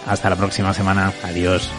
Hasta 0.09 0.29
la 0.29 0.35
próxima 0.35 0.75
semana. 0.75 1.13
Adiós. 1.23 1.71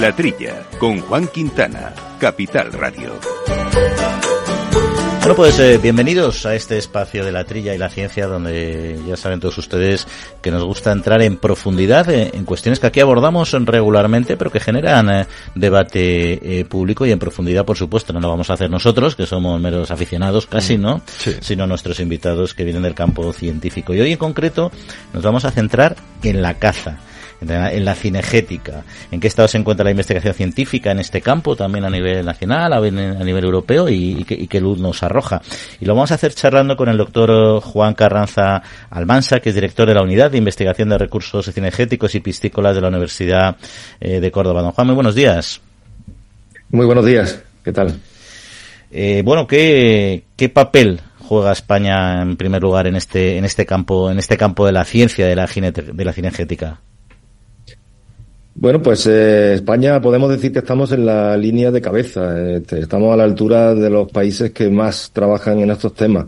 La 0.00 0.10
Trilla, 0.16 0.64
con 0.80 0.98
Juan 1.02 1.28
Quintana, 1.28 1.94
Capital 2.18 2.72
Radio. 2.72 3.12
Bueno, 5.28 5.42
pues 5.42 5.58
eh, 5.58 5.76
bienvenidos 5.76 6.46
a 6.46 6.54
este 6.54 6.78
espacio 6.78 7.22
de 7.22 7.32
la 7.32 7.44
trilla 7.44 7.74
y 7.74 7.78
la 7.78 7.90
ciencia, 7.90 8.26
donde 8.26 8.98
ya 9.06 9.14
saben 9.14 9.40
todos 9.40 9.58
ustedes 9.58 10.06
que 10.40 10.50
nos 10.50 10.64
gusta 10.64 10.90
entrar 10.90 11.20
en 11.20 11.36
profundidad 11.36 12.08
eh, 12.08 12.30
en 12.32 12.46
cuestiones 12.46 12.80
que 12.80 12.86
aquí 12.86 13.00
abordamos 13.00 13.52
regularmente, 13.52 14.38
pero 14.38 14.50
que 14.50 14.58
generan 14.58 15.10
eh, 15.10 15.26
debate 15.54 16.64
público 16.66 17.04
y 17.04 17.12
en 17.12 17.18
profundidad, 17.18 17.66
por 17.66 17.76
supuesto, 17.76 18.14
no 18.14 18.20
lo 18.20 18.30
vamos 18.30 18.48
a 18.48 18.54
hacer 18.54 18.70
nosotros, 18.70 19.16
que 19.16 19.26
somos 19.26 19.60
meros 19.60 19.90
aficionados, 19.90 20.46
casi, 20.46 20.78
¿no? 20.78 21.02
Sino 21.42 21.66
nuestros 21.66 22.00
invitados 22.00 22.54
que 22.54 22.64
vienen 22.64 22.84
del 22.84 22.94
campo 22.94 23.30
científico. 23.34 23.92
Y 23.92 24.00
hoy 24.00 24.12
en 24.12 24.18
concreto 24.18 24.72
nos 25.12 25.22
vamos 25.22 25.44
a 25.44 25.50
centrar 25.50 25.94
en 26.22 26.40
la 26.40 26.54
caza 26.54 27.00
en 27.40 27.84
la 27.84 27.94
cinegética, 27.94 28.84
en 29.10 29.20
qué 29.20 29.28
estado 29.28 29.48
se 29.48 29.58
encuentra 29.58 29.84
la 29.84 29.90
investigación 29.90 30.34
científica 30.34 30.90
en 30.90 30.98
este 30.98 31.20
campo, 31.20 31.54
también 31.56 31.84
a 31.84 31.90
nivel 31.90 32.24
nacional, 32.24 32.72
a 32.72 32.80
nivel 32.80 33.44
europeo 33.44 33.88
y, 33.88 34.24
qué, 34.24 34.60
luz 34.60 34.78
nos 34.78 35.02
arroja. 35.02 35.40
Y 35.80 35.84
lo 35.84 35.94
vamos 35.94 36.10
a 36.10 36.14
hacer 36.14 36.34
charlando 36.34 36.76
con 36.76 36.88
el 36.88 36.96
doctor 36.96 37.60
Juan 37.60 37.94
Carranza 37.94 38.62
Almansa, 38.90 39.40
que 39.40 39.50
es 39.50 39.54
director 39.54 39.86
de 39.86 39.94
la 39.94 40.02
Unidad 40.02 40.30
de 40.30 40.38
Investigación 40.38 40.88
de 40.88 40.98
Recursos 40.98 41.52
Cinegéticos 41.52 42.14
y 42.14 42.20
Pistícolas 42.20 42.74
de 42.74 42.80
la 42.80 42.88
Universidad 42.88 43.56
eh, 44.00 44.20
de 44.20 44.30
Córdoba. 44.30 44.62
Don 44.62 44.72
Juan, 44.72 44.86
muy 44.88 44.94
buenos 44.94 45.14
días. 45.14 45.60
Muy 46.70 46.86
buenos 46.86 47.06
días, 47.06 47.42
¿qué 47.64 47.72
tal? 47.72 47.98
Eh, 48.90 49.22
bueno, 49.24 49.46
¿qué, 49.46 50.24
¿qué 50.36 50.48
papel 50.48 51.00
juega 51.20 51.52
España 51.52 52.22
en 52.22 52.36
primer 52.36 52.62
lugar 52.62 52.86
en 52.86 52.96
este 52.96 53.36
en 53.36 53.44
este 53.44 53.66
campo 53.66 54.10
en 54.10 54.18
este 54.18 54.38
campo 54.38 54.64
de 54.64 54.72
la 54.72 54.84
ciencia 54.84 55.26
de 55.26 55.36
la 55.36 55.46
de 55.46 56.04
la 56.04 56.12
cinegética? 56.12 56.80
Bueno, 58.60 58.82
pues 58.82 59.06
eh, 59.06 59.54
España 59.54 60.00
podemos 60.00 60.28
decir 60.30 60.52
que 60.52 60.58
estamos 60.58 60.90
en 60.90 61.06
la 61.06 61.36
línea 61.36 61.70
de 61.70 61.80
cabeza, 61.80 62.56
este, 62.56 62.80
estamos 62.80 63.14
a 63.14 63.16
la 63.16 63.22
altura 63.22 63.72
de 63.72 63.88
los 63.88 64.10
países 64.10 64.50
que 64.50 64.68
más 64.68 65.12
trabajan 65.12 65.60
en 65.60 65.70
estos 65.70 65.94
temas. 65.94 66.24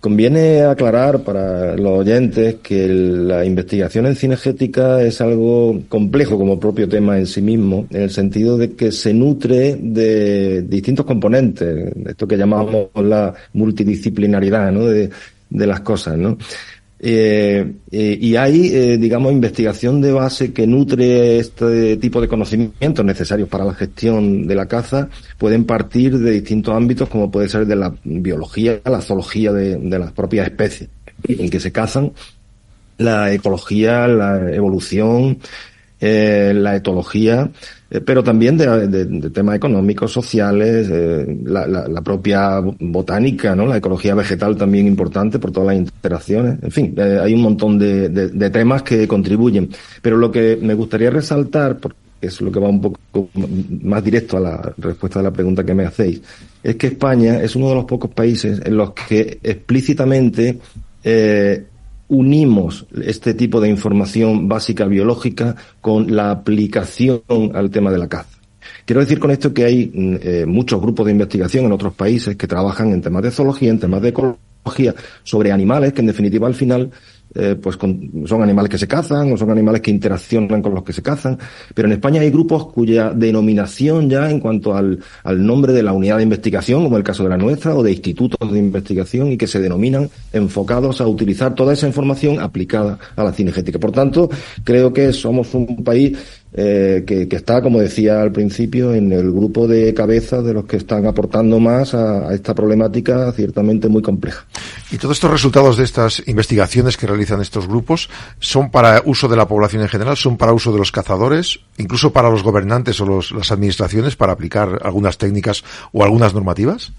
Conviene 0.00 0.62
aclarar 0.62 1.20
para 1.20 1.76
los 1.76 2.00
oyentes 2.00 2.56
que 2.64 2.88
la 2.88 3.44
investigación 3.44 4.06
en 4.06 4.16
cinegética 4.16 5.02
es 5.02 5.20
algo 5.20 5.80
complejo 5.88 6.36
como 6.36 6.58
propio 6.58 6.88
tema 6.88 7.16
en 7.16 7.28
sí 7.28 7.42
mismo, 7.42 7.86
en 7.90 8.02
el 8.02 8.10
sentido 8.10 8.58
de 8.58 8.72
que 8.72 8.90
se 8.90 9.14
nutre 9.14 9.76
de 9.80 10.62
distintos 10.62 11.06
componentes, 11.06 11.92
esto 12.08 12.26
que 12.26 12.36
llamamos 12.36 12.88
la 12.96 13.32
multidisciplinaridad 13.52 14.72
¿no? 14.72 14.84
de, 14.86 15.10
de 15.48 15.66
las 15.66 15.80
cosas, 15.80 16.18
¿no? 16.18 16.38
Eh, 17.00 17.74
eh, 17.92 18.18
y 18.20 18.34
hay, 18.34 18.74
eh, 18.74 18.98
digamos, 18.98 19.32
investigación 19.32 20.00
de 20.00 20.12
base 20.12 20.52
que 20.52 20.66
nutre 20.66 21.38
este 21.38 21.96
tipo 21.96 22.20
de 22.20 22.26
conocimientos 22.26 23.04
necesarios 23.04 23.48
para 23.48 23.64
la 23.64 23.74
gestión 23.74 24.46
de 24.46 24.54
la 24.54 24.66
caza. 24.66 25.08
Pueden 25.38 25.64
partir 25.64 26.18
de 26.18 26.32
distintos 26.32 26.74
ámbitos, 26.74 27.08
como 27.08 27.30
puede 27.30 27.48
ser 27.48 27.66
de 27.66 27.76
la 27.76 27.94
biología, 28.04 28.80
la 28.84 29.00
zoología 29.00 29.52
de, 29.52 29.98
las 29.98 30.12
propias 30.12 30.46
especies 30.46 30.90
en 31.26 31.50
que 31.50 31.60
se 31.60 31.72
cazan, 31.72 32.12
la 32.98 33.32
ecología, 33.32 34.06
la 34.08 34.52
evolución, 34.52 35.38
la 36.00 36.76
etología, 36.76 37.50
eh, 37.90 38.00
pero 38.00 38.22
también 38.22 38.56
de, 38.58 39.30
temas 39.30 39.56
económicos, 39.56 40.12
sociales, 40.12 40.88
eh, 40.90 41.38
la, 41.44 42.00
propia 42.02 42.60
botánica, 42.60 43.54
¿no? 43.54 43.66
La 43.66 43.78
ecología 43.78 44.14
vegetal 44.14 44.56
también 44.56 44.86
importante 44.86 45.38
por 45.38 45.52
todas 45.52 45.68
las 45.68 45.76
interacciones. 45.76 46.62
En 46.62 46.70
fin, 46.70 46.94
hay 46.98 47.32
un 47.32 47.42
montón 47.42 47.78
de, 47.78 48.50
temas 48.50 48.82
que 48.82 49.08
contribuyen. 49.08 49.70
Pero 50.02 50.16
lo 50.16 50.30
que 50.30 50.58
me 50.60 50.74
gustaría 50.74 51.10
resaltar, 51.10 51.78
porque 51.78 51.98
es 52.20 52.40
lo 52.40 52.50
que 52.50 52.60
va 52.60 52.68
un 52.68 52.80
poco 52.80 53.28
más 53.82 54.04
directo 54.04 54.36
a 54.36 54.40
la 54.40 54.72
respuesta 54.76 55.20
de 55.20 55.24
la 55.24 55.30
pregunta 55.30 55.64
que 55.64 55.74
me 55.74 55.84
hacéis, 55.84 56.20
es 56.62 56.76
que 56.76 56.88
España 56.88 57.40
es 57.42 57.56
uno 57.56 57.70
de 57.70 57.74
los 57.76 57.84
pocos 57.84 58.10
países 58.10 58.60
en 58.64 58.76
los 58.76 58.92
que 58.92 59.38
explícitamente 59.42 60.58
eh, 61.04 61.64
unimos 62.08 62.86
este 63.02 63.34
tipo 63.34 63.60
de 63.60 63.68
información 63.68 64.48
básica 64.48 64.86
biológica 64.86 65.56
con 65.80 66.14
la 66.14 66.30
aplicación 66.30 67.22
al 67.54 67.70
tema 67.70 67.90
de 67.90 67.98
la 67.98 68.08
caza. 68.08 68.38
Quiero 68.84 69.00
decir 69.00 69.18
con 69.18 69.30
esto 69.30 69.52
que 69.52 69.64
hay 69.64 69.90
mm, 69.92 70.16
eh, 70.22 70.46
muchos 70.46 70.80
grupos 70.80 71.06
de 71.06 71.12
investigación 71.12 71.66
en 71.66 71.72
otros 71.72 71.94
países 71.94 72.36
que 72.36 72.46
trabajan 72.46 72.92
en 72.92 73.02
temas 73.02 73.22
de 73.22 73.30
zoología, 73.30 73.70
en 73.70 73.78
temas 73.78 74.02
de 74.02 74.08
ecología, 74.08 74.94
sobre 75.22 75.52
animales 75.52 75.92
que 75.92 76.00
en 76.00 76.06
definitiva 76.06 76.46
al 76.46 76.54
final 76.54 76.90
eh, 77.34 77.56
pues 77.60 77.76
son 77.76 78.42
animales 78.42 78.70
que 78.70 78.78
se 78.78 78.88
cazan 78.88 79.32
o 79.32 79.36
son 79.36 79.50
animales 79.50 79.80
que 79.80 79.90
interaccionan 79.90 80.62
con 80.62 80.74
los 80.74 80.82
que 80.82 80.92
se 80.92 81.02
cazan, 81.02 81.38
pero 81.74 81.86
en 81.86 81.92
España 81.92 82.20
hay 82.20 82.30
grupos 82.30 82.66
cuya 82.66 83.10
denominación 83.10 84.08
ya 84.08 84.30
en 84.30 84.40
cuanto 84.40 84.74
al, 84.74 84.98
al 85.24 85.46
nombre 85.46 85.72
de 85.72 85.82
la 85.82 85.92
unidad 85.92 86.16
de 86.18 86.22
investigación, 86.22 86.84
como 86.84 86.96
el 86.96 87.04
caso 87.04 87.22
de 87.22 87.28
la 87.28 87.36
nuestra, 87.36 87.74
o 87.74 87.82
de 87.82 87.92
institutos 87.92 88.52
de 88.52 88.58
investigación 88.58 89.32
y 89.32 89.36
que 89.36 89.46
se 89.46 89.60
denominan 89.60 90.08
enfocados 90.32 91.00
a 91.00 91.06
utilizar 91.06 91.54
toda 91.54 91.72
esa 91.72 91.86
información 91.86 92.40
aplicada 92.40 92.98
a 93.16 93.24
la 93.24 93.32
cinegética. 93.32 93.78
Por 93.78 93.92
tanto, 93.92 94.30
creo 94.64 94.92
que 94.92 95.12
somos 95.12 95.54
un 95.54 95.84
país 95.84 96.16
eh, 96.52 97.04
que, 97.06 97.28
está, 97.30 97.60
como 97.60 97.78
decía 97.78 98.22
al 98.22 98.32
principio, 98.32 98.94
en 98.94 99.12
el 99.12 99.30
grupo 99.30 99.68
de 99.68 99.92
cabeza 99.92 100.40
de 100.40 100.54
los 100.54 100.64
que 100.64 100.78
están 100.78 101.04
aportando 101.06 101.60
más 101.60 101.92
a, 101.94 102.32
esta 102.32 102.54
problemática 102.54 103.30
ciertamente 103.32 103.88
muy 103.88 104.02
compleja. 104.02 104.46
¿Y 104.90 104.96
todos 104.96 105.16
estos 105.16 105.30
resultados 105.30 105.76
de 105.76 105.84
estas 105.84 106.22
investigaciones 106.26 106.96
que 106.96 107.06
realizan 107.06 107.42
estos 107.42 107.68
grupos 107.68 108.08
son 108.38 108.70
para 108.70 109.02
uso 109.04 109.28
de 109.28 109.36
la 109.36 109.46
población 109.46 109.82
en 109.82 109.88
general, 109.88 110.16
son 110.16 110.38
para 110.38 110.54
uso 110.54 110.72
de 110.72 110.78
los 110.78 110.90
cazadores, 110.90 111.60
incluso 111.76 112.12
para 112.12 112.30
los 112.30 112.42
gobernantes 112.42 112.98
o 113.00 113.20
las 113.34 113.52
administraciones 113.52 114.16
para 114.16 114.32
aplicar 114.32 114.80
algunas 114.82 115.18
técnicas 115.18 115.62
o 115.92 116.02
algunas 116.02 116.32
normativas? 116.32 116.92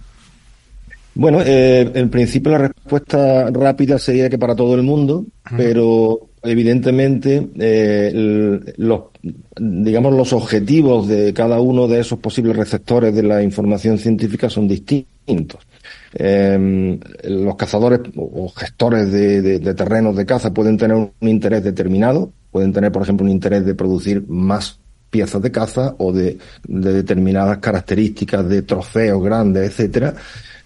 Bueno, 1.15 1.41
eh, 1.41 1.91
en 1.95 2.09
principio 2.09 2.51
la 2.51 2.69
respuesta 2.69 3.49
rápida 3.51 3.97
sería 3.97 4.29
que 4.29 4.37
para 4.37 4.55
todo 4.55 4.75
el 4.75 4.83
mundo, 4.83 5.25
pero 5.57 6.28
evidentemente 6.43 7.49
eh, 7.59 8.73
los 8.77 9.01
digamos 9.59 10.13
los 10.13 10.31
objetivos 10.33 11.07
de 11.07 11.33
cada 11.33 11.59
uno 11.59 11.87
de 11.87 11.99
esos 11.99 12.19
posibles 12.19 12.55
receptores 12.55 13.13
de 13.13 13.23
la 13.23 13.43
información 13.43 13.97
científica 13.97 14.49
son 14.49 14.67
distintos. 14.67 15.61
Em, 16.13 16.99
los 17.23 17.55
cazadores 17.55 17.99
o 18.15 18.49
gestores 18.49 19.11
de, 19.11 19.59
terrenos 19.75 20.15
de 20.15 20.25
caza 20.25 20.53
pueden 20.53 20.77
tener 20.77 20.97
un 20.97 21.27
interés 21.27 21.63
determinado 21.63 22.31
pueden 22.51 22.73
tener 22.73 22.91
por 22.91 23.03
ejemplo 23.03 23.25
un 23.25 23.31
interés 23.31 23.65
de 23.65 23.75
producir 23.75 24.25
más 24.27 24.79
piezas 25.09 25.41
de 25.41 25.51
caza 25.51 25.95
o 25.97 26.11
de, 26.11 26.37
de 26.67 26.93
determinadas 26.93 27.57
características 27.59 28.47
de 28.47 28.61
trofeos 28.61 29.23
grandes, 29.23 29.69
etcétera, 29.69 30.13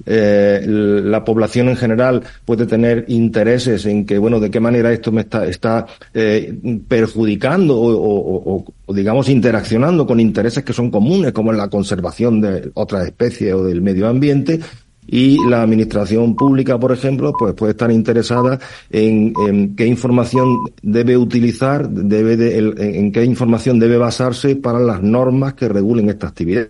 eh, 0.05 0.61
la 0.65 1.23
población 1.23 1.69
en 1.69 1.77
general 1.77 2.23
puede 2.45 2.65
tener 2.65 3.05
intereses 3.07 3.85
en 3.85 4.05
que, 4.05 4.17
bueno, 4.17 4.39
de 4.39 4.51
qué 4.51 4.59
manera 4.59 4.91
esto 4.91 5.11
me 5.11 5.21
está, 5.21 5.45
está 5.45 5.85
eh, 6.13 6.53
perjudicando 6.87 7.75
o, 7.79 8.65
digamos, 8.93 9.29
interaccionando 9.29 10.05
con 10.05 10.19
intereses 10.19 10.63
que 10.63 10.73
son 10.73 10.91
comunes, 10.91 11.31
como 11.31 11.51
en 11.51 11.57
la 11.57 11.69
conservación 11.69 12.41
de 12.41 12.71
otras 12.73 13.05
especies 13.05 13.53
o 13.53 13.63
del 13.63 13.81
medio 13.81 14.07
ambiente, 14.07 14.59
y 15.07 15.37
la 15.49 15.61
administración 15.61 16.35
pública, 16.35 16.79
por 16.79 16.91
ejemplo, 16.91 17.33
pues 17.37 17.53
puede 17.53 17.71
estar 17.71 17.91
interesada 17.91 18.59
en, 18.89 19.33
en 19.47 19.75
qué 19.75 19.85
información 19.85 20.59
debe 20.81 21.17
utilizar, 21.17 21.89
debe 21.89 22.37
de, 22.37 22.57
en 22.57 23.11
qué 23.11 23.23
información 23.25 23.79
debe 23.79 23.97
basarse 23.97 24.55
para 24.55 24.79
las 24.79 25.01
normas 25.01 25.55
que 25.55 25.67
regulen 25.67 26.09
esta 26.09 26.27
actividad 26.27 26.67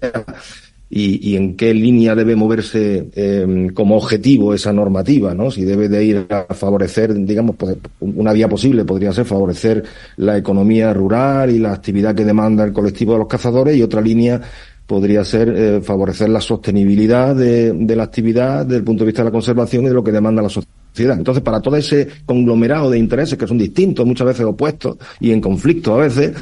y, 0.96 1.36
en 1.36 1.56
qué 1.58 1.74
línea 1.74 2.14
debe 2.14 2.36
moverse 2.36 3.10
em, 3.16 3.70
como 3.70 3.98
objetivo 3.98 4.54
esa 4.54 4.72
normativa, 4.72 5.34
¿no? 5.34 5.50
Si 5.50 5.64
debe 5.66 5.90
de 5.90 6.06
ir 6.06 6.28
a 6.30 6.54
favorecer, 6.54 7.16
digamos, 7.26 7.56
pues, 7.56 7.78
una 8.00 8.32
vía 8.32 8.48
posible 8.48 8.86
podría 8.86 9.12
ser 9.12 9.26
favorecer 9.26 9.84
la 10.18 10.38
economía 10.38 10.94
rural 10.94 11.50
y 11.50 11.58
la 11.58 11.74
actividad 11.74 12.14
que 12.14 12.26
demanda 12.26 12.64
el 12.64 12.74
colectivo 12.74 13.14
de 13.14 13.20
los 13.20 13.28
cazadores 13.28 13.76
y 13.76 13.82
otra 13.82 14.02
línea 14.02 14.40
podría 14.86 15.26
ser 15.26 15.50
eh, 15.50 15.82
favorecer 15.82 16.30
la 16.30 16.42
sostenibilidad 16.42 17.36
de, 17.36 17.72
de, 17.74 17.96
la 17.96 18.04
actividad 18.04 18.64
desde 18.64 18.78
el 18.78 18.84
punto 18.84 19.04
de 19.04 19.08
vista 19.08 19.24
de 19.24 19.30
la 19.30 19.32
conservación 19.32 19.86
y 19.86 19.88
de 19.88 19.96
lo 19.96 20.04
que 20.04 20.12
demanda 20.12 20.44
la 20.44 20.50
sociedad. 20.50 21.18
Entonces, 21.18 21.42
para 21.42 21.60
todo 21.60 21.76
ese 21.76 22.08
conglomerado 22.24 22.92
de 22.92 23.00
intereses 23.00 23.36
que 23.36 23.48
son 23.48 23.58
distintos, 23.58 24.06
muchas 24.06 24.28
veces 24.28 24.46
opuestos 24.46 24.98
y 25.20 25.32
en 25.32 25.42
conflicto 25.42 25.96
a 25.96 26.06
veces, 26.06 26.34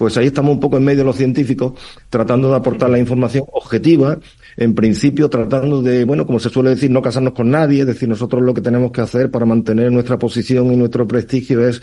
pues 0.00 0.16
ahí 0.16 0.28
estamos 0.28 0.54
un 0.54 0.60
poco 0.60 0.78
en 0.78 0.84
medio 0.84 1.00
de 1.00 1.04
los 1.04 1.16
científicos, 1.16 1.74
tratando 2.08 2.48
de 2.48 2.56
aportar 2.56 2.88
la 2.88 2.98
información 2.98 3.44
objetiva, 3.52 4.18
en 4.56 4.74
principio 4.74 5.28
tratando 5.28 5.82
de, 5.82 6.06
bueno, 6.06 6.24
como 6.24 6.40
se 6.40 6.48
suele 6.48 6.70
decir, 6.70 6.90
no 6.90 7.02
casarnos 7.02 7.34
con 7.34 7.50
nadie, 7.50 7.82
es 7.82 7.86
decir, 7.86 8.08
nosotros 8.08 8.40
lo 8.40 8.54
que 8.54 8.62
tenemos 8.62 8.92
que 8.92 9.02
hacer 9.02 9.30
para 9.30 9.44
mantener 9.44 9.92
nuestra 9.92 10.18
posición 10.18 10.72
y 10.72 10.76
nuestro 10.78 11.06
prestigio 11.06 11.68
es 11.68 11.82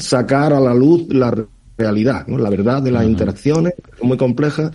sacar 0.00 0.52
a 0.52 0.60
la 0.60 0.74
luz 0.74 1.06
la 1.08 1.34
realidad, 1.78 2.26
¿no? 2.26 2.36
la 2.36 2.50
verdad 2.50 2.82
de 2.82 2.90
las 2.90 3.06
interacciones, 3.06 3.72
muy 4.02 4.18
complejas, 4.18 4.72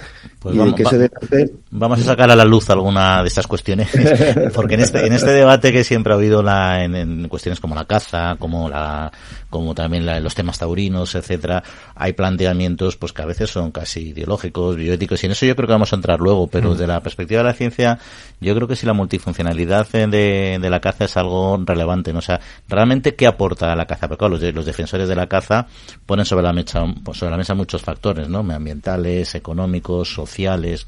pues 0.48 0.56
y 0.56 0.60
vamos, 0.60 0.76
que 0.76 0.86
se 0.86 0.98
debe 0.98 1.14
hacer. 1.22 1.52
Vamos 1.72 2.00
a 2.00 2.04
sacar 2.04 2.32
a 2.32 2.36
la 2.36 2.46
luz 2.46 2.70
alguna 2.70 3.22
de 3.22 3.28
estas 3.28 3.48
cuestiones, 3.48 3.90
porque 4.54 4.76
en 4.76 4.82
este, 4.82 5.06
en 5.06 5.14
este 5.14 5.32
debate 5.32 5.72
que 5.72 5.84
siempre 5.84 6.14
ha 6.14 6.16
habido 6.16 6.42
la, 6.42 6.84
en, 6.84 7.28
cuestiones 7.28 7.60
como 7.60 7.76
la 7.76 7.86
caza, 7.86 8.36
como 8.40 8.70
la, 8.70 9.12
como 9.50 9.76
también 9.76 10.06
los 10.24 10.36
temas 10.36 10.58
taurinos, 10.58 11.16
etcétera, 11.16 11.64
hay 11.96 12.14
planteamientos 12.14 12.96
pues 12.98 13.14
que 13.14 13.22
a 13.22 13.26
veces 13.26 13.50
son 13.50 13.72
casi 13.72 14.10
ideológicos, 14.10 14.76
bioéticos, 14.76 15.22
y 15.24 15.26
en 15.26 15.34
eso 15.34 15.46
yo 15.46 15.56
creo 15.56 15.68
que 15.68 15.74
vamos 15.74 15.92
a 15.92 15.96
entrar 15.96 16.20
luego, 16.20 16.48
pero 16.48 16.72
desde 16.72 16.88
la 16.88 17.02
perspectiva 17.02 17.42
de 17.42 17.48
la 17.48 17.54
ciencia, 17.54 18.00
yo 18.40 18.56
creo 18.56 18.68
que 18.68 18.76
si 18.76 18.86
la 18.86 18.94
multifuncionalidad 18.94 19.88
de, 19.90 20.60
de 20.62 20.70
la 20.70 20.80
caza 20.80 21.06
es 21.06 21.18
algo 21.18 21.60
relevante, 21.66 22.14
¿no? 22.14 22.20
o 22.20 22.22
sea, 22.22 22.40
realmente 22.68 23.16
qué 23.16 23.28
aporta 23.28 23.74
a 23.74 23.76
la 23.76 23.86
caza, 23.86 24.08
porque 24.08 24.30
los, 24.30 24.42
los 24.42 24.66
defensores 24.66 25.10
de 25.10 25.16
la 25.16 25.28
caza 25.28 25.68
ponen 26.06 26.26
sobre 26.26 26.44
la 26.44 26.54
mesa, 26.54 26.86
sobre 27.14 27.32
la 27.32 27.38
mesa 27.38 27.54
muchos 27.54 27.82
factores, 27.82 28.30
¿no? 28.30 28.40
Ambientales, 28.40 29.36
económicos, 29.36 30.14
sociales, 30.14 30.37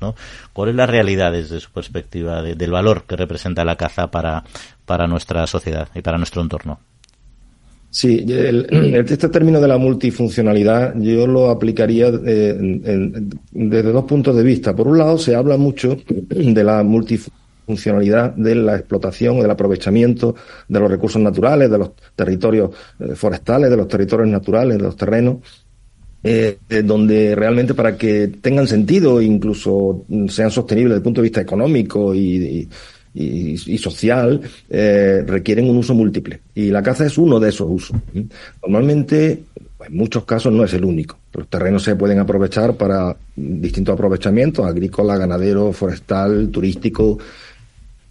¿no? 0.01 0.15
¿Cuál 0.53 0.69
es 0.69 0.75
la 0.75 0.85
realidad 0.85 1.31
desde 1.31 1.59
su 1.59 1.71
perspectiva 1.71 2.41
del 2.41 2.71
valor 2.71 3.03
que 3.03 3.15
representa 3.15 3.65
la 3.65 3.75
caza 3.75 4.11
para, 4.11 4.43
para 4.85 5.07
nuestra 5.07 5.45
sociedad 5.47 5.89
y 5.95 6.01
para 6.01 6.17
nuestro 6.17 6.41
entorno? 6.41 6.79
Sí, 7.91 8.23
el, 8.29 8.67
este 9.09 9.29
término 9.29 9.59
de 9.59 9.67
la 9.67 9.79
multifuncionalidad 9.79 10.93
yo 10.99 11.25
lo 11.25 11.49
aplicaría 11.49 12.11
eh, 12.23 12.55
desde 13.51 13.91
dos 13.91 14.05
puntos 14.05 14.35
de 14.35 14.43
vista. 14.43 14.75
Por 14.75 14.87
un 14.87 14.99
lado, 14.99 15.17
se 15.17 15.35
habla 15.35 15.57
mucho 15.57 15.97
de 16.07 16.63
la 16.63 16.83
multifuncionalidad 16.83 18.33
de 18.35 18.55
la 18.55 18.75
explotación 18.75 19.39
del 19.39 19.49
aprovechamiento 19.49 20.35
de 20.67 20.79
los 20.79 20.89
recursos 20.89 21.21
naturales, 21.21 21.69
de 21.71 21.77
los 21.79 21.91
territorios 22.15 22.69
eh, 22.99 23.15
forestales, 23.15 23.71
de 23.71 23.77
los 23.77 23.87
territorios 23.87 24.29
naturales, 24.29 24.77
de 24.77 24.83
los 24.83 24.95
terrenos, 24.95 25.37
eh, 26.21 26.57
donde 26.83 27.33
realmente 27.35 27.73
para 27.73 27.97
que 27.97 28.27
tengan 28.41 28.67
sentido, 28.67 29.21
incluso 29.21 30.05
sean 30.27 30.51
sostenibles 30.51 30.91
desde 30.91 30.97
el 30.97 31.03
punto 31.03 31.21
de 31.21 31.27
vista 31.27 31.41
económico 31.41 32.13
y, 32.13 32.67
social, 33.77 34.41
eh, 34.69 35.23
requieren 35.25 35.69
un 35.69 35.77
uso 35.77 35.93
múltiple. 35.93 36.41
Y 36.55 36.71
la 36.71 36.83
caza 36.83 37.05
es 37.05 37.17
uno 37.17 37.39
de 37.39 37.49
esos 37.49 37.67
usos. 37.69 37.97
Normalmente, 38.61 39.43
en 39.85 39.95
muchos 39.95 40.25
casos 40.25 40.51
no 40.51 40.63
es 40.63 40.73
el 40.73 40.83
único. 40.83 41.17
Los 41.33 41.47
terrenos 41.47 41.83
se 41.83 41.95
pueden 41.95 42.19
aprovechar 42.19 42.75
para 42.75 43.15
distintos 43.35 43.93
aprovechamientos, 43.93 44.65
agrícola, 44.65 45.17
ganadero, 45.17 45.71
forestal, 45.71 46.49
turístico, 46.49 47.17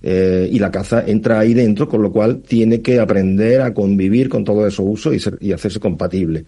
eh, 0.01 0.49
y 0.51 0.59
la 0.59 0.71
caza 0.71 1.05
entra 1.07 1.41
ahí 1.41 1.55
dentro, 1.55 1.89
con 1.89 2.03
lo 2.03 2.13
cual 2.13 2.41
tiene 2.41 2.81
que 2.81 3.01
aprender 3.01 3.61
a 3.61 3.75
convivir 3.75 4.29
con 4.29 4.45
todos 4.45 4.67
esos 4.69 4.87
usos 4.89 5.15
y 5.41 5.53
hacerse 5.53 5.81
compatible. 5.81 6.45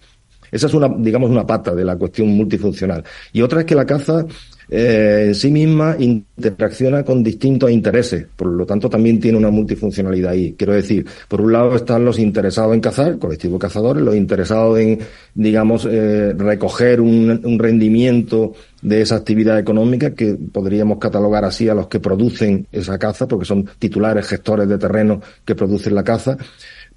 Esa 0.51 0.67
es 0.67 0.73
una, 0.73 0.89
digamos, 0.97 1.29
una 1.29 1.45
pata 1.45 1.73
de 1.73 1.85
la 1.85 1.95
cuestión 1.95 2.29
multifuncional. 2.29 3.03
Y 3.31 3.41
otra 3.41 3.61
es 3.61 3.65
que 3.65 3.75
la 3.75 3.85
caza 3.85 4.25
eh, 4.73 5.25
en 5.27 5.35
sí 5.35 5.51
misma 5.51 5.97
interacciona 5.99 7.03
con 7.03 7.21
distintos 7.21 7.69
intereses, 7.69 8.25
por 8.33 8.47
lo 8.47 8.65
tanto 8.65 8.89
también 8.89 9.19
tiene 9.19 9.37
una 9.37 9.49
multifuncionalidad 9.49 10.31
ahí. 10.31 10.55
Quiero 10.57 10.73
decir, 10.73 11.05
por 11.27 11.41
un 11.41 11.51
lado 11.51 11.75
están 11.75 12.05
los 12.05 12.17
interesados 12.17 12.73
en 12.73 12.79
cazar, 12.79 13.19
colectivo 13.19 13.59
cazadores, 13.59 14.01
los 14.01 14.15
interesados 14.15 14.79
en, 14.79 14.99
digamos, 15.35 15.85
eh, 15.91 16.33
recoger 16.37 17.01
un, 17.01 17.41
un 17.43 17.59
rendimiento 17.59 18.53
de 18.81 19.01
esa 19.01 19.17
actividad 19.17 19.59
económica 19.59 20.15
que 20.15 20.35
podríamos 20.35 20.99
catalogar 20.99 21.43
así 21.43 21.67
a 21.67 21.73
los 21.73 21.87
que 21.87 21.99
producen 21.99 22.65
esa 22.71 22.97
caza, 22.97 23.27
porque 23.27 23.45
son 23.45 23.69
titulares, 23.77 24.25
gestores 24.25 24.69
de 24.69 24.77
terreno 24.77 25.21
que 25.43 25.53
producen 25.53 25.95
la 25.95 26.03
caza 26.05 26.37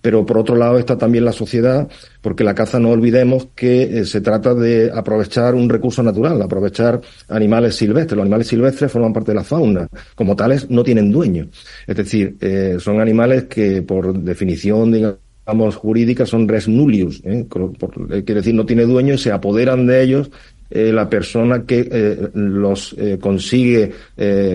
pero 0.05 0.27
por 0.27 0.37
otro 0.37 0.55
lado 0.55 0.79
está 0.79 0.99
también 0.99 1.25
la 1.25 1.33
sociedad, 1.33 1.89
porque 2.21 2.45
la 2.45 2.55
caza 2.55 2.79
no 2.79 2.91
olvidemos 2.91 3.49
que 3.55 3.85
eh, 3.85 4.05
se 4.05 4.21
trata 4.21 4.53
de 4.55 4.93
aprovechar 4.95 5.55
un 5.55 5.67
recurso 5.67 6.03
natural, 6.03 6.43
aprovechar 6.43 7.01
animales 7.27 7.77
silvestres. 7.77 8.15
Los 8.15 8.25
animales 8.25 8.49
silvestres 8.49 8.93
forman 8.93 9.15
parte 9.15 9.31
de 9.31 9.37
la 9.37 9.45
fauna, 9.45 9.89
como 10.15 10.37
tales 10.37 10.69
no 10.69 10.83
tienen 10.83 11.11
dueño. 11.11 11.49
Es 11.87 11.97
decir, 11.97 12.37
eh, 12.43 12.77
son 12.81 13.01
animales 13.01 13.45
que 13.45 13.81
por 13.81 14.13
definición, 14.13 14.93
digamos, 14.93 15.75
jurídica 15.77 16.27
son 16.27 16.49
res 16.49 16.69
nullius, 16.69 17.23
¿eh? 17.25 17.47
quiere 17.49 18.41
decir 18.41 18.55
no 18.55 18.67
tiene 18.67 18.85
dueño 18.85 19.15
y 19.15 19.19
se 19.19 19.33
apoderan 19.33 19.87
de 19.87 20.03
ellos 20.03 20.31
la 20.71 21.09
persona 21.09 21.65
que 21.65 22.31
los 22.35 22.97
consigue 23.21 23.93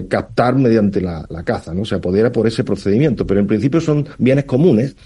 captar 0.10 0.56
mediante 0.56 1.00
la, 1.00 1.26
la, 1.30 1.44
caza, 1.44 1.74
¿no? 1.74 1.86
Se 1.86 1.96
apodera 1.96 2.30
por 2.30 2.46
ese 2.46 2.66
procedimiento, 2.66 3.26
pero 3.26 3.40
en 3.40 3.48
principio 3.48 3.80
son 3.80 4.06
bienes 4.18 4.44
comunes 4.44 4.98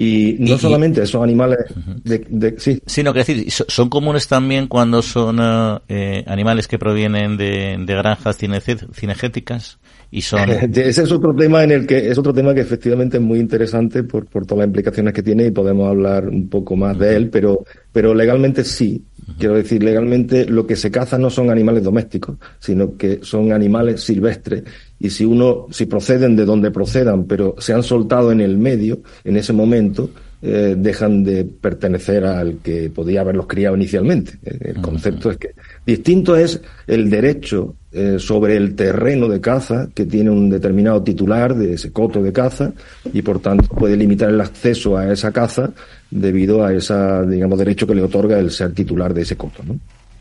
y 0.00 0.36
no 0.38 0.56
solamente 0.56 1.02
esos 1.02 1.20
animales 1.20 1.58
de, 2.04 2.24
de, 2.28 2.54
sí. 2.60 2.80
Sino 2.86 3.12
que 3.12 3.18
decir, 3.18 3.50
son 3.50 3.88
comunes 3.88 4.28
también 4.28 4.68
cuando 4.68 5.02
son 5.02 5.40
eh, 5.88 6.22
animales 6.28 6.68
que 6.68 6.78
provienen 6.78 7.36
de, 7.36 7.76
de 7.84 7.94
granjas 7.96 8.38
cinegéticas 8.38 9.80
y 10.12 10.22
son 10.22 10.48
ese 10.72 11.02
es 11.02 11.10
otro 11.10 11.34
tema 11.34 11.64
en 11.64 11.72
el 11.72 11.84
que 11.84 12.10
es 12.10 12.16
otro 12.16 12.32
tema 12.32 12.54
que 12.54 12.60
efectivamente 12.60 13.16
es 13.16 13.22
muy 13.24 13.40
interesante 13.40 14.04
por, 14.04 14.26
por 14.26 14.46
todas 14.46 14.60
las 14.60 14.66
implicaciones 14.68 15.12
que 15.12 15.24
tiene 15.24 15.46
y 15.46 15.50
podemos 15.50 15.88
hablar 15.88 16.28
un 16.28 16.48
poco 16.48 16.76
más 16.76 16.96
de 16.96 17.16
él 17.16 17.28
pero 17.28 17.64
pero 17.90 18.14
legalmente 18.14 18.62
sí. 18.62 19.04
Quiero 19.38 19.56
decir 19.56 19.82
legalmente 19.82 20.46
lo 20.46 20.66
que 20.66 20.74
se 20.74 20.90
caza 20.90 21.18
no 21.18 21.28
son 21.28 21.50
animales 21.50 21.82
domésticos 21.82 22.36
sino 22.60 22.96
que 22.96 23.18
son 23.22 23.52
animales 23.52 24.00
silvestres 24.00 24.62
y 25.00 25.10
si 25.10 25.24
uno, 25.24 25.66
si 25.70 25.86
proceden 25.86 26.36
de 26.36 26.44
donde 26.44 26.70
procedan, 26.70 27.24
pero 27.24 27.54
se 27.58 27.72
han 27.72 27.82
soltado 27.82 28.32
en 28.32 28.40
el 28.40 28.58
medio, 28.58 29.00
en 29.24 29.36
ese 29.36 29.52
momento, 29.52 30.10
eh, 30.40 30.76
dejan 30.78 31.24
de 31.24 31.44
pertenecer 31.44 32.24
al 32.24 32.58
que 32.58 32.90
podía 32.90 33.22
haberlos 33.22 33.48
criado 33.48 33.74
inicialmente. 33.74 34.38
Eh, 34.44 34.72
el 34.74 34.80
concepto 34.80 35.32
es 35.32 35.36
que 35.36 35.50
distinto 35.84 36.36
es 36.36 36.60
el 36.86 37.10
derecho 37.10 37.74
eh, 37.90 38.16
sobre 38.18 38.56
el 38.56 38.76
terreno 38.76 39.28
de 39.28 39.40
caza 39.40 39.88
que 39.92 40.04
tiene 40.04 40.30
un 40.30 40.48
determinado 40.48 41.02
titular 41.02 41.56
de 41.56 41.74
ese 41.74 41.90
coto 41.90 42.22
de 42.22 42.32
caza 42.32 42.72
y 43.12 43.22
por 43.22 43.40
tanto 43.40 43.66
puede 43.74 43.96
limitar 43.96 44.30
el 44.30 44.40
acceso 44.40 44.96
a 44.96 45.12
esa 45.12 45.32
caza 45.32 45.72
debido 46.08 46.64
a 46.64 46.72
ese, 46.72 46.94
digamos, 47.26 47.58
derecho 47.58 47.86
que 47.86 47.96
le 47.96 48.02
otorga 48.02 48.38
el 48.38 48.52
ser 48.52 48.72
titular 48.72 49.12
de 49.12 49.22
ese 49.22 49.36
coto, 49.36 49.64
¿no? 49.66 49.78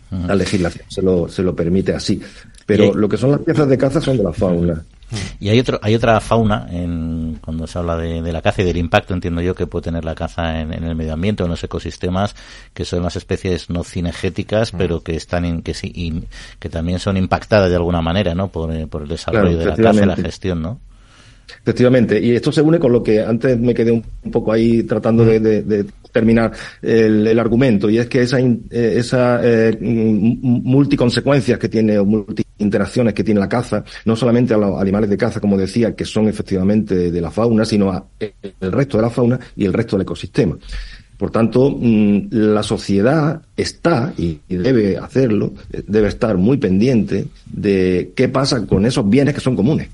La 0.09 0.35
legislación 0.35 0.85
se 0.87 1.01
lo, 1.01 1.27
se 1.27 1.43
lo 1.43 1.55
permite 1.55 1.93
así. 1.93 2.21
Pero 2.65 2.93
lo 2.93 3.07
que 3.09 3.17
son 3.17 3.31
las 3.31 3.41
piezas 3.41 3.67
de 3.67 3.77
caza 3.77 4.01
son 4.01 4.17
de 4.17 4.23
la 4.23 4.33
fauna. 4.33 4.83
Y 5.39 5.49
hay 5.49 5.59
otro, 5.59 5.79
hay 5.81 5.95
otra 5.95 6.19
fauna 6.19 6.67
en, 6.69 7.39
cuando 7.41 7.65
se 7.65 7.79
habla 7.79 7.95
de, 7.95 8.33
la 8.33 8.41
caza 8.41 8.61
y 8.61 8.65
del 8.65 8.75
impacto, 8.75 9.13
entiendo 9.13 9.41
yo, 9.41 9.55
que 9.55 9.65
puede 9.65 9.83
tener 9.83 10.03
la 10.03 10.15
caza 10.15 10.59
en, 10.59 10.73
el 10.73 10.95
medio 10.95 11.13
ambiente 11.13 11.43
en 11.43 11.49
los 11.49 11.63
ecosistemas, 11.63 12.35
que 12.73 12.83
son 12.83 13.03
las 13.03 13.15
especies 13.15 13.69
no 13.69 13.83
cinegéticas, 13.85 14.71
pero 14.71 15.03
que 15.03 15.15
están 15.15 15.45
en, 15.45 15.61
que 15.61 15.73
sí, 15.73 16.25
que 16.59 16.69
también 16.69 16.99
son 16.99 17.15
impactadas 17.15 17.69
de 17.69 17.77
alguna 17.77 18.01
manera, 18.01 18.35
¿no? 18.35 18.49
Por, 18.49 18.73
eh, 18.73 18.87
por 18.87 19.03
el 19.03 19.07
desarrollo 19.07 19.57
de 19.57 19.65
la 19.65 19.75
caza 19.77 20.03
y 20.03 20.05
la 20.05 20.15
gestión, 20.17 20.61
¿no? 20.61 20.79
Efectivamente, 21.61 22.19
y 22.21 22.35
esto 22.35 22.51
se 22.51 22.61
une 22.61 22.79
con 22.79 22.91
lo 22.91 23.01
que 23.01 23.21
antes 23.21 23.57
me 23.57 23.73
quedé 23.73 23.91
un, 23.91 24.03
poco 24.31 24.51
ahí 24.51 24.83
tratando 24.83 25.23
de, 25.25 25.85
terminar 26.11 26.51
el, 26.81 27.37
argumento, 27.39 27.89
y 27.89 27.99
es 27.99 28.07
que 28.07 28.21
esa, 28.21 28.39
eh, 28.39 28.59
esa 28.71 29.39
eh, 29.43 29.77
multiconsecuencias 29.79 31.59
que 31.59 31.69
tiene 31.69 31.99
o 31.99 32.05
multi-interacciones 32.05 33.13
que 33.13 33.23
tiene 33.23 33.39
la 33.39 33.49
caza, 33.49 33.83
no 34.05 34.15
solamente 34.15 34.53
a 34.53 34.57
los 34.57 34.79
animales 34.81 35.09
de 35.09 35.17
caza, 35.17 35.39
como 35.39 35.57
decía, 35.57 35.95
que 35.95 36.05
son 36.05 36.27
efectivamente 36.27 37.11
de 37.11 37.21
la 37.21 37.31
fauna, 37.31 37.65
sino 37.65 37.91
a 37.91 38.05
el 38.19 38.71
resto 38.71 38.97
de 38.97 39.03
la 39.03 39.09
fauna 39.09 39.39
y 39.55 39.65
el 39.65 39.73
resto 39.73 39.95
del 39.95 40.03
ecosistema. 40.03 40.57
Por 41.17 41.31
tanto, 41.31 41.71
mm, 41.71 42.27
la 42.29 42.61
sociedad 42.61 43.41
está, 43.55 44.13
y 44.17 44.39
debe 44.47 44.97
hacerlo, 44.97 45.53
debe 45.87 46.09
estar 46.09 46.37
muy 46.37 46.57
pendiente 46.57 47.25
de 47.51 48.11
qué 48.15 48.29
pasa 48.29 48.65
con 48.67 48.85
esos 48.85 49.09
bienes 49.09 49.33
que 49.33 49.41
son 49.41 49.55
comunes. 49.55 49.89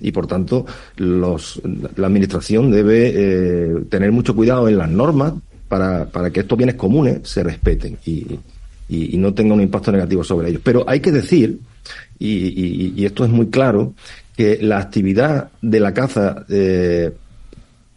Y 0.00 0.12
por 0.12 0.26
tanto, 0.26 0.66
los, 0.96 1.60
la 1.96 2.06
Administración 2.06 2.70
debe 2.70 3.12
eh, 3.14 3.74
tener 3.88 4.12
mucho 4.12 4.36
cuidado 4.36 4.68
en 4.68 4.76
las 4.76 4.90
normas 4.90 5.32
para, 5.68 6.06
para 6.06 6.30
que 6.30 6.40
estos 6.40 6.58
bienes 6.58 6.76
comunes 6.76 7.20
se 7.24 7.42
respeten 7.42 7.96
y, 8.04 8.38
y, 8.88 9.16
no 9.16 9.34
tengan 9.34 9.58
un 9.58 9.62
impacto 9.62 9.90
negativo 9.90 10.22
sobre 10.22 10.50
ellos. 10.50 10.60
Pero 10.62 10.84
hay 10.86 11.00
que 11.00 11.10
decir, 11.10 11.58
y, 12.18 12.92
y 12.94 13.04
esto 13.04 13.24
es 13.24 13.30
muy 13.30 13.46
claro, 13.46 13.94
que 14.36 14.58
la 14.60 14.78
actividad 14.78 15.48
de 15.62 15.80
la 15.80 15.94
caza 15.94 16.44
eh, 16.48 17.12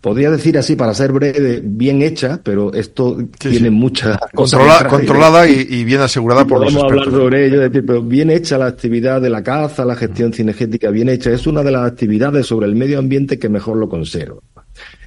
podría 0.02 0.32
decir 0.32 0.58
así 0.58 0.76
para 0.76 0.94
ser 0.94 1.12
breve, 1.12 1.62
bien 1.64 2.02
hecha, 2.02 2.40
pero 2.42 2.74
esto 2.74 3.18
tiene 3.38 3.70
mucha 3.70 4.20
controlada 4.34 5.48
y, 5.48 5.84
bien 5.84 6.02
asegurada 6.02 6.46
por 6.46 6.62
los 6.62 6.74
expertos. 6.74 7.08
hablar 7.08 7.22
sobre 7.22 7.48
ello, 7.48 7.60
decir, 7.60 7.86
pero 7.86 8.02
bien 8.02 8.30
hecha 8.30 8.58
la 8.58 8.68
actividad 8.68 9.22
de 9.22 9.30
la 9.30 9.44
caza, 9.44 9.86
la 9.86 9.96
gestión 9.96 10.34
cinegética 10.34 10.90
bien 10.90 11.10
hecha, 11.10 11.32
es 11.32 11.48
una 11.48 11.64
de 11.64 11.72
las 11.72 11.86
actividades 11.86 12.46
sobre 12.46 12.68
el 12.68 12.76
medio 12.76 13.00
ambiente 13.00 13.38
que 13.38 13.50
mejor 13.50 13.78
lo 13.78 13.90
conserva. 13.90 14.40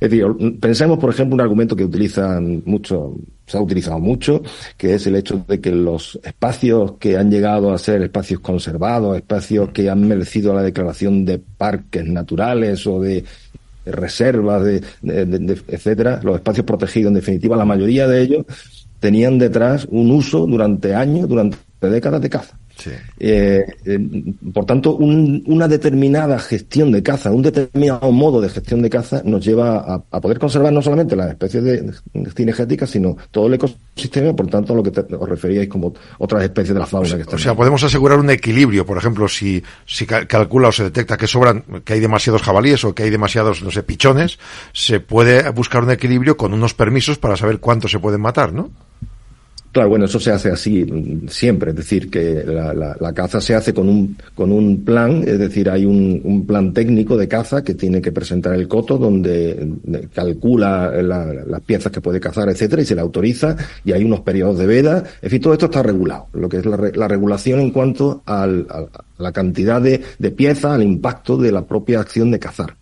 Es 0.00 0.10
decir, 0.10 0.26
pensemos, 0.60 0.98
por 0.98 1.10
ejemplo, 1.10 1.34
un 1.34 1.40
argumento 1.40 1.74
que 1.74 1.84
utilizan 1.84 2.62
mucho, 2.66 3.14
se 3.46 3.56
ha 3.56 3.60
utilizado 3.60 3.98
mucho, 3.98 4.42
que 4.76 4.94
es 4.94 5.06
el 5.06 5.16
hecho 5.16 5.44
de 5.48 5.60
que 5.60 5.70
los 5.70 6.20
espacios 6.22 6.94
que 6.98 7.16
han 7.16 7.30
llegado 7.30 7.72
a 7.72 7.78
ser 7.78 8.02
espacios 8.02 8.40
conservados, 8.40 9.16
espacios 9.16 9.70
que 9.70 9.88
han 9.88 10.06
merecido 10.06 10.52
la 10.52 10.62
declaración 10.62 11.24
de 11.24 11.38
parques 11.38 12.04
naturales 12.04 12.86
o 12.86 13.00
de 13.00 13.24
reservas, 13.84 14.64
de, 14.64 14.82
etcétera, 15.68 16.20
los 16.22 16.36
espacios 16.36 16.66
protegidos, 16.66 17.08
en 17.10 17.14
definitiva, 17.14 17.56
la 17.56 17.64
mayoría 17.64 18.06
de 18.06 18.22
ellos 18.22 18.46
tenían 19.00 19.38
detrás 19.38 19.86
un 19.90 20.10
uso 20.10 20.46
durante 20.46 20.94
años, 20.94 21.28
durante 21.28 21.58
décadas 21.80 22.20
de 22.20 22.30
caza. 22.30 22.58
Eh, 23.18 23.64
eh, 23.84 23.98
por 24.52 24.64
tanto, 24.64 24.96
una 24.96 25.68
determinada 25.68 26.38
gestión 26.38 26.90
de 26.92 27.02
caza, 27.02 27.30
un 27.30 27.42
determinado 27.42 28.10
modo 28.10 28.40
de 28.40 28.48
gestión 28.48 28.82
de 28.82 28.90
caza 28.90 29.22
nos 29.24 29.44
lleva 29.44 30.02
a, 30.10 30.20
poder 30.20 30.38
conservar 30.38 30.72
no 30.72 30.82
solamente 30.82 31.16
las 31.16 31.30
especies 31.30 31.64
de, 31.64 31.92
cinegéticas, 32.34 32.90
sino 32.90 33.16
todo 33.30 33.46
el 33.46 33.54
ecosistema, 33.54 34.34
por 34.34 34.48
tanto, 34.48 34.72
a 34.72 34.76
lo 34.76 34.82
que 34.82 34.90
os 34.98 35.28
referíais 35.28 35.68
como 35.68 35.94
otras 36.18 36.42
especies 36.42 36.74
de 36.74 36.80
la 36.80 36.86
fauna. 36.86 37.16
O 37.32 37.38
sea, 37.38 37.54
podemos 37.54 37.82
asegurar 37.84 38.18
un 38.18 38.30
equilibrio, 38.30 38.84
por 38.84 38.98
ejemplo, 38.98 39.28
si, 39.28 39.62
si 39.86 40.06
calcula 40.06 40.68
o 40.68 40.72
se 40.72 40.84
detecta 40.84 41.16
que 41.16 41.26
sobran, 41.26 41.64
que 41.84 41.94
hay 41.94 42.00
demasiados 42.00 42.42
jabalíes 42.42 42.84
o 42.84 42.94
que 42.94 43.04
hay 43.04 43.10
demasiados, 43.10 43.62
no 43.62 43.70
sé, 43.70 43.82
pichones, 43.82 44.38
se 44.72 45.00
puede 45.00 45.48
buscar 45.50 45.84
un 45.84 45.90
equilibrio 45.90 46.36
con 46.36 46.52
unos 46.52 46.74
permisos 46.74 47.18
para 47.18 47.36
saber 47.36 47.58
cuántos 47.58 47.90
se 47.90 47.98
pueden 47.98 48.20
matar, 48.20 48.52
¿no? 48.52 48.70
Claro, 49.72 49.88
bueno, 49.88 50.04
eso 50.04 50.20
se 50.20 50.30
hace 50.30 50.50
así 50.50 50.86
siempre, 51.28 51.70
es 51.70 51.76
decir, 51.76 52.10
que 52.10 52.44
la, 52.44 52.74
la, 52.74 53.12
caza 53.14 53.40
se 53.40 53.54
hace 53.54 53.72
con 53.72 53.88
un, 53.88 54.18
con 54.34 54.52
un 54.52 54.84
plan, 54.84 55.24
es 55.26 55.38
decir, 55.38 55.70
hay 55.70 55.86
un, 55.86 56.20
un, 56.24 56.46
plan 56.46 56.74
técnico 56.74 57.16
de 57.16 57.26
caza 57.26 57.64
que 57.64 57.72
tiene 57.72 58.02
que 58.02 58.12
presentar 58.12 58.52
el 58.54 58.68
coto 58.68 58.98
donde 58.98 59.72
calcula 60.14 60.92
las 61.02 61.60
piezas 61.62 61.90
que 61.90 62.02
puede 62.02 62.20
cazar, 62.20 62.50
etcétera, 62.50 62.82
y 62.82 62.84
se 62.84 62.94
le 62.94 63.00
autoriza, 63.00 63.56
y 63.82 63.92
hay 63.92 64.04
unos 64.04 64.20
periodos 64.20 64.58
de 64.58 64.66
veda, 64.66 65.04
en 65.22 65.30
fin, 65.30 65.40
todo 65.40 65.54
esto 65.54 65.66
está 65.66 65.82
regulado, 65.82 66.26
lo 66.34 66.50
que 66.50 66.58
es 66.58 66.66
la, 66.66 66.76
la 66.94 67.08
regulación 67.08 67.58
en 67.60 67.70
cuanto 67.70 68.22
a 68.26 68.46
la 68.46 69.32
cantidad 69.32 69.80
de, 69.80 70.02
de 70.18 70.30
piezas, 70.32 70.72
al 70.72 70.82
impacto 70.82 71.38
de 71.38 71.50
la 71.50 71.64
propia 71.64 72.00
acción 72.00 72.30
de 72.30 72.38
cazar. 72.38 72.76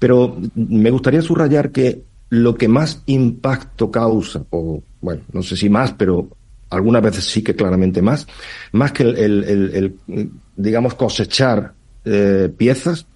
Pero 0.00 0.36
me 0.56 0.90
gustaría 0.90 1.22
subrayar 1.22 1.70
que 1.70 2.02
lo 2.30 2.56
que 2.56 2.66
más 2.66 3.02
impacto 3.06 3.92
causa, 3.92 4.42
o 4.50 4.82
bueno, 5.02 5.20
no 5.32 5.42
sé 5.42 5.56
si 5.56 5.68
más, 5.68 5.92
pero 5.92 6.28
algunas 6.70 7.02
veces 7.02 7.24
sí 7.24 7.42
que 7.42 7.54
claramente 7.54 8.00
más, 8.00 8.26
más 8.72 8.92
que 8.92 9.02
el, 9.02 9.94
digamos, 10.56 10.94
cosechar 10.94 11.74
eh, 12.04 12.50
piezas, 12.56 13.06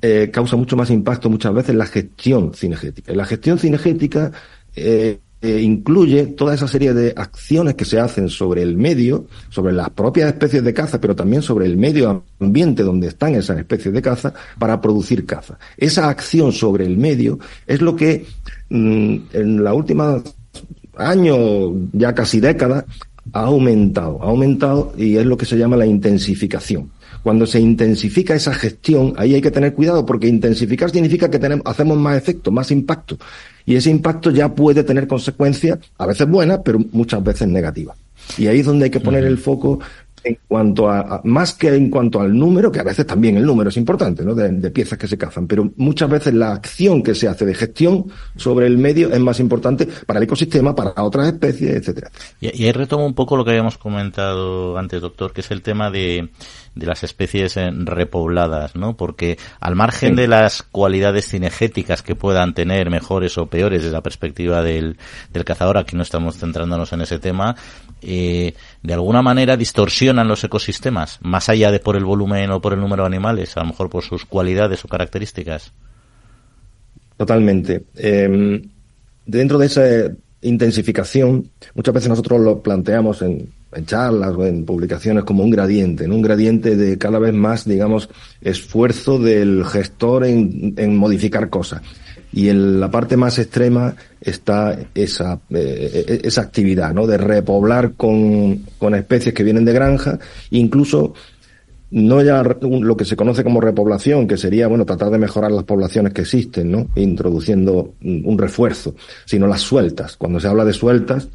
eh, 0.00 0.30
causa 0.32 0.56
mucho 0.56 0.76
más 0.76 0.90
impacto 0.90 1.28
muchas 1.28 1.52
veces 1.52 1.74
la 1.74 1.86
gestión 1.86 2.54
cinegética. 2.54 3.12
La 3.12 3.26
gestión 3.26 3.58
cinegética 3.58 4.32
eh, 4.74 5.18
incluye 5.42 6.26
toda 6.28 6.54
esa 6.54 6.66
serie 6.66 6.94
de 6.94 7.12
acciones 7.16 7.74
que 7.74 7.84
se 7.84 8.00
hacen 8.00 8.28
sobre 8.28 8.62
el 8.62 8.76
medio, 8.76 9.26
sobre 9.50 9.72
las 9.72 9.90
propias 9.90 10.28
especies 10.28 10.64
de 10.64 10.72
caza, 10.72 11.00
pero 11.00 11.14
también 11.14 11.42
sobre 11.42 11.66
el 11.66 11.76
medio 11.76 12.24
ambiente 12.40 12.82
donde 12.82 13.08
están 13.08 13.34
esas 13.34 13.58
especies 13.58 13.92
de 13.92 14.02
caza 14.02 14.32
para 14.58 14.80
producir 14.80 15.26
caza. 15.26 15.58
Esa 15.76 16.08
acción 16.08 16.52
sobre 16.52 16.86
el 16.86 16.96
medio 16.96 17.38
es 17.66 17.82
lo 17.82 17.94
que 17.94 18.24
mm, 18.70 19.16
en 19.32 19.62
la 19.62 19.74
última 19.74 20.22
años, 20.96 21.72
ya 21.92 22.14
casi 22.14 22.40
décadas, 22.40 22.84
ha 23.32 23.40
aumentado, 23.40 24.22
ha 24.22 24.26
aumentado 24.26 24.92
y 24.96 25.16
es 25.16 25.26
lo 25.26 25.36
que 25.36 25.46
se 25.46 25.56
llama 25.56 25.76
la 25.76 25.86
intensificación. 25.86 26.90
Cuando 27.22 27.46
se 27.46 27.58
intensifica 27.58 28.34
esa 28.34 28.54
gestión, 28.54 29.14
ahí 29.16 29.34
hay 29.34 29.40
que 29.40 29.50
tener 29.50 29.74
cuidado 29.74 30.06
porque 30.06 30.28
intensificar 30.28 30.90
significa 30.90 31.28
que 31.28 31.40
tenemos, 31.40 31.66
hacemos 31.66 31.98
más 31.98 32.16
efecto, 32.16 32.52
más 32.52 32.70
impacto. 32.70 33.18
Y 33.64 33.74
ese 33.74 33.90
impacto 33.90 34.30
ya 34.30 34.54
puede 34.54 34.84
tener 34.84 35.08
consecuencias, 35.08 35.78
a 35.98 36.06
veces 36.06 36.28
buenas, 36.28 36.60
pero 36.64 36.78
muchas 36.92 37.24
veces 37.24 37.48
negativas. 37.48 37.96
Y 38.38 38.46
ahí 38.46 38.60
es 38.60 38.66
donde 38.66 38.84
hay 38.84 38.90
que 38.90 39.00
poner 39.00 39.24
el 39.24 39.38
foco 39.38 39.80
en 40.26 40.38
cuanto 40.48 40.90
a, 40.90 41.20
más 41.24 41.54
que 41.54 41.68
en 41.68 41.88
cuanto 41.90 42.20
al 42.20 42.36
número, 42.36 42.70
que 42.72 42.80
a 42.80 42.84
veces 42.84 43.06
también 43.06 43.36
el 43.36 43.46
número 43.46 43.70
es 43.70 43.76
importante, 43.76 44.24
¿no? 44.24 44.34
De, 44.34 44.70
piezas 44.70 44.98
que 44.98 45.06
se 45.06 45.16
cazan, 45.16 45.46
pero 45.46 45.70
muchas 45.76 46.10
veces 46.10 46.34
la 46.34 46.52
acción 46.52 47.02
que 47.02 47.14
se 47.14 47.28
hace 47.28 47.46
de 47.46 47.54
gestión 47.54 48.06
sobre 48.34 48.66
el 48.66 48.76
medio 48.76 49.12
es 49.12 49.20
más 49.20 49.38
importante 49.38 49.88
para 50.04 50.18
el 50.18 50.24
ecosistema, 50.24 50.74
para 50.74 50.92
otras 51.02 51.28
especies, 51.28 51.76
etcétera. 51.76 52.10
Y, 52.40 52.62
y 52.62 52.66
ahí 52.66 52.72
retomo 52.72 53.06
un 53.06 53.14
poco 53.14 53.36
lo 53.36 53.44
que 53.44 53.50
habíamos 53.50 53.78
comentado 53.78 54.76
antes, 54.76 55.00
doctor, 55.00 55.32
que 55.32 55.40
es 55.40 55.50
el 55.50 55.62
tema 55.62 55.90
de, 55.90 56.28
de 56.76 56.86
las 56.86 57.02
especies 57.02 57.56
eh, 57.56 57.70
repobladas, 57.72 58.76
¿no? 58.76 58.96
Porque 58.96 59.38
al 59.60 59.74
margen 59.74 60.14
de 60.14 60.28
las 60.28 60.62
cualidades 60.62 61.26
cinegéticas 61.26 62.02
que 62.02 62.14
puedan 62.14 62.54
tener 62.54 62.90
mejores 62.90 63.38
o 63.38 63.46
peores 63.46 63.82
desde 63.82 63.94
la 63.94 64.02
perspectiva 64.02 64.62
del, 64.62 64.98
del 65.32 65.44
cazador, 65.44 65.78
aquí 65.78 65.96
no 65.96 66.02
estamos 66.02 66.36
centrándonos 66.36 66.92
en 66.92 67.00
ese 67.00 67.18
tema, 67.18 67.56
eh, 68.02 68.54
de 68.82 68.94
alguna 68.94 69.22
manera 69.22 69.56
distorsionan 69.56 70.28
los 70.28 70.44
ecosistemas, 70.44 71.18
más 71.22 71.48
allá 71.48 71.70
de 71.70 71.80
por 71.80 71.96
el 71.96 72.04
volumen 72.04 72.50
o 72.50 72.60
por 72.60 72.72
el 72.72 72.80
número 72.80 73.02
de 73.02 73.08
animales, 73.08 73.56
a 73.56 73.60
lo 73.60 73.66
mejor 73.66 73.90
por 73.90 74.04
sus 74.04 74.24
cualidades 74.24 74.84
o 74.84 74.88
características. 74.88 75.72
Totalmente. 77.16 77.84
Em, 77.96 78.62
dentro 79.24 79.58
de 79.58 79.66
esa 79.66 79.82
intensificación, 80.42 81.50
muchas 81.74 81.94
veces 81.94 82.08
nosotros 82.10 82.40
lo 82.40 82.62
planteamos 82.62 83.22
en, 83.22 83.54
charlas 83.84 84.34
o 84.34 84.46
en 84.46 84.64
publicaciones 84.64 85.24
como 85.24 85.42
un 85.42 85.50
gradiente, 85.50 86.08
un 86.08 86.22
gradiente 86.22 86.76
de 86.76 86.96
cada 86.96 87.18
vez 87.18 87.34
más, 87.34 87.66
digamos, 87.66 88.08
esfuerzo 88.40 89.18
del 89.18 89.66
gestor 89.66 90.24
en, 90.24 90.72
en 90.78 90.96
modificar 90.96 91.50
cosas 91.50 91.82
y 92.32 92.48
en 92.48 92.80
la 92.80 92.90
parte 92.90 93.16
más 93.16 93.38
extrema 93.38 93.94
está 94.20 94.78
esa, 94.94 95.40
eh, 95.50 96.20
esa 96.24 96.42
actividad, 96.42 96.92
¿no? 96.92 97.06
De 97.06 97.18
repoblar 97.18 97.92
con, 97.94 98.64
con 98.78 98.94
especies 98.94 99.34
que 99.34 99.44
vienen 99.44 99.64
de 99.64 99.72
granja, 99.72 100.18
incluso 100.50 101.14
no 101.90 102.22
ya 102.22 102.42
lo 102.42 102.96
que 102.96 103.04
se 103.04 103.16
conoce 103.16 103.44
como 103.44 103.60
repoblación, 103.60 104.26
que 104.26 104.36
sería, 104.36 104.66
bueno, 104.66 104.84
tratar 104.84 105.10
de 105.10 105.18
mejorar 105.18 105.52
las 105.52 105.64
poblaciones 105.64 106.12
que 106.12 106.22
existen, 106.22 106.70
¿no? 106.70 106.88
Introduciendo 106.96 107.94
un 108.02 108.38
refuerzo, 108.38 108.94
sino 109.24 109.46
las 109.46 109.60
sueltas. 109.60 110.16
Cuando 110.16 110.40
se 110.40 110.48
habla 110.48 110.64
de 110.64 110.72
sueltas, 110.72 111.28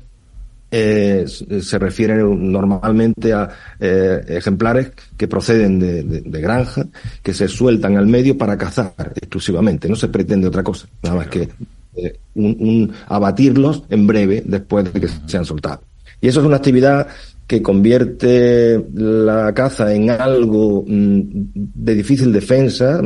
eh, 0.74 1.26
se 1.28 1.78
refiere 1.78 2.15
normalmente 2.24 3.34
a 3.34 3.49
eh, 3.78 4.24
ejemplares 4.30 4.93
que 5.17 5.28
proceden 5.28 5.80
de, 5.80 6.03
de, 6.03 6.41
granja, 6.41 6.88
que 7.22 7.34
se 7.34 7.49
sueltan 7.49 7.97
al 7.97 8.07
medio 8.07 8.38
para 8.38 8.57
cazar 8.57 8.93
exclusivamente. 9.15 9.89
No 9.89 9.97
se 9.97 10.07
pretende 10.07 10.47
otra 10.47 10.63
cosa, 10.63 10.88
nada 11.03 11.17
más 11.17 11.28
que 11.28 11.49
eh, 11.95 12.19
un, 12.36 12.89
abatirlos 13.07 13.84
en 13.89 14.07
breve 14.07 14.43
después 14.45 14.91
de 14.93 15.01
que 15.01 15.09
sean 15.26 15.43
soltados. 15.43 15.86
Y 16.22 16.30
eso 16.30 16.39
es 16.39 16.45
una 16.45 16.57
actividad 16.57 17.07
que 17.45 17.61
convierte 17.61 18.82
la 18.93 19.53
caza 19.53 19.93
en 19.93 20.09
algo 20.09 20.86
mm, 20.88 21.22
de 21.53 21.95
difícil 21.95 22.32
defensa. 22.32 23.01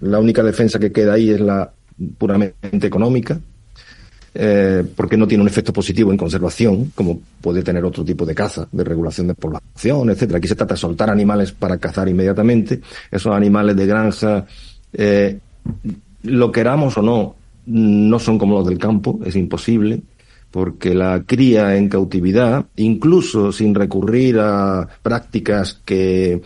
La 0.00 0.20
única 0.20 0.44
defensa 0.44 0.78
que 0.78 0.92
queda 0.92 1.14
ahí 1.14 1.30
es 1.30 1.40
la 1.40 1.72
puramente 2.18 2.86
económica, 2.86 3.40
eh, 4.36 4.84
porque 4.96 5.16
no 5.16 5.28
tiene 5.28 5.42
un 5.42 5.48
efecto 5.48 5.72
positivo 5.72 6.10
en 6.10 6.16
conservación, 6.16 6.92
como 6.94 7.20
puede 7.40 7.62
tener 7.62 7.84
otro 7.84 8.04
tipo 8.04 8.26
de 8.26 8.34
caza, 8.34 8.66
de 8.70 8.82
regulación 8.82 9.28
de 9.28 9.34
población, 9.34 10.10
etcétera. 10.10 10.38
Aquí 10.38 10.48
se 10.48 10.56
trata 10.56 10.74
de 10.74 10.80
soltar 10.80 11.08
animales 11.08 11.52
para 11.52 11.78
cazar 11.78 12.08
inmediatamente. 12.08 12.80
Esos 13.10 13.32
animales 13.32 13.76
de 13.76 13.86
granja, 13.86 14.44
eh, 14.92 15.38
lo 16.24 16.50
queramos 16.50 16.98
o 16.98 17.02
no, 17.02 17.36
no 17.66 18.18
son 18.18 18.38
como 18.38 18.58
los 18.58 18.66
del 18.66 18.78
campo, 18.78 19.20
es 19.24 19.36
imposible, 19.36 20.02
porque 20.50 20.94
la 20.94 21.22
cría 21.26 21.76
en 21.76 21.88
cautividad, 21.88 22.66
incluso 22.76 23.52
sin 23.52 23.74
recurrir 23.74 24.38
a 24.40 24.86
prácticas 25.02 25.80
que 25.84 26.42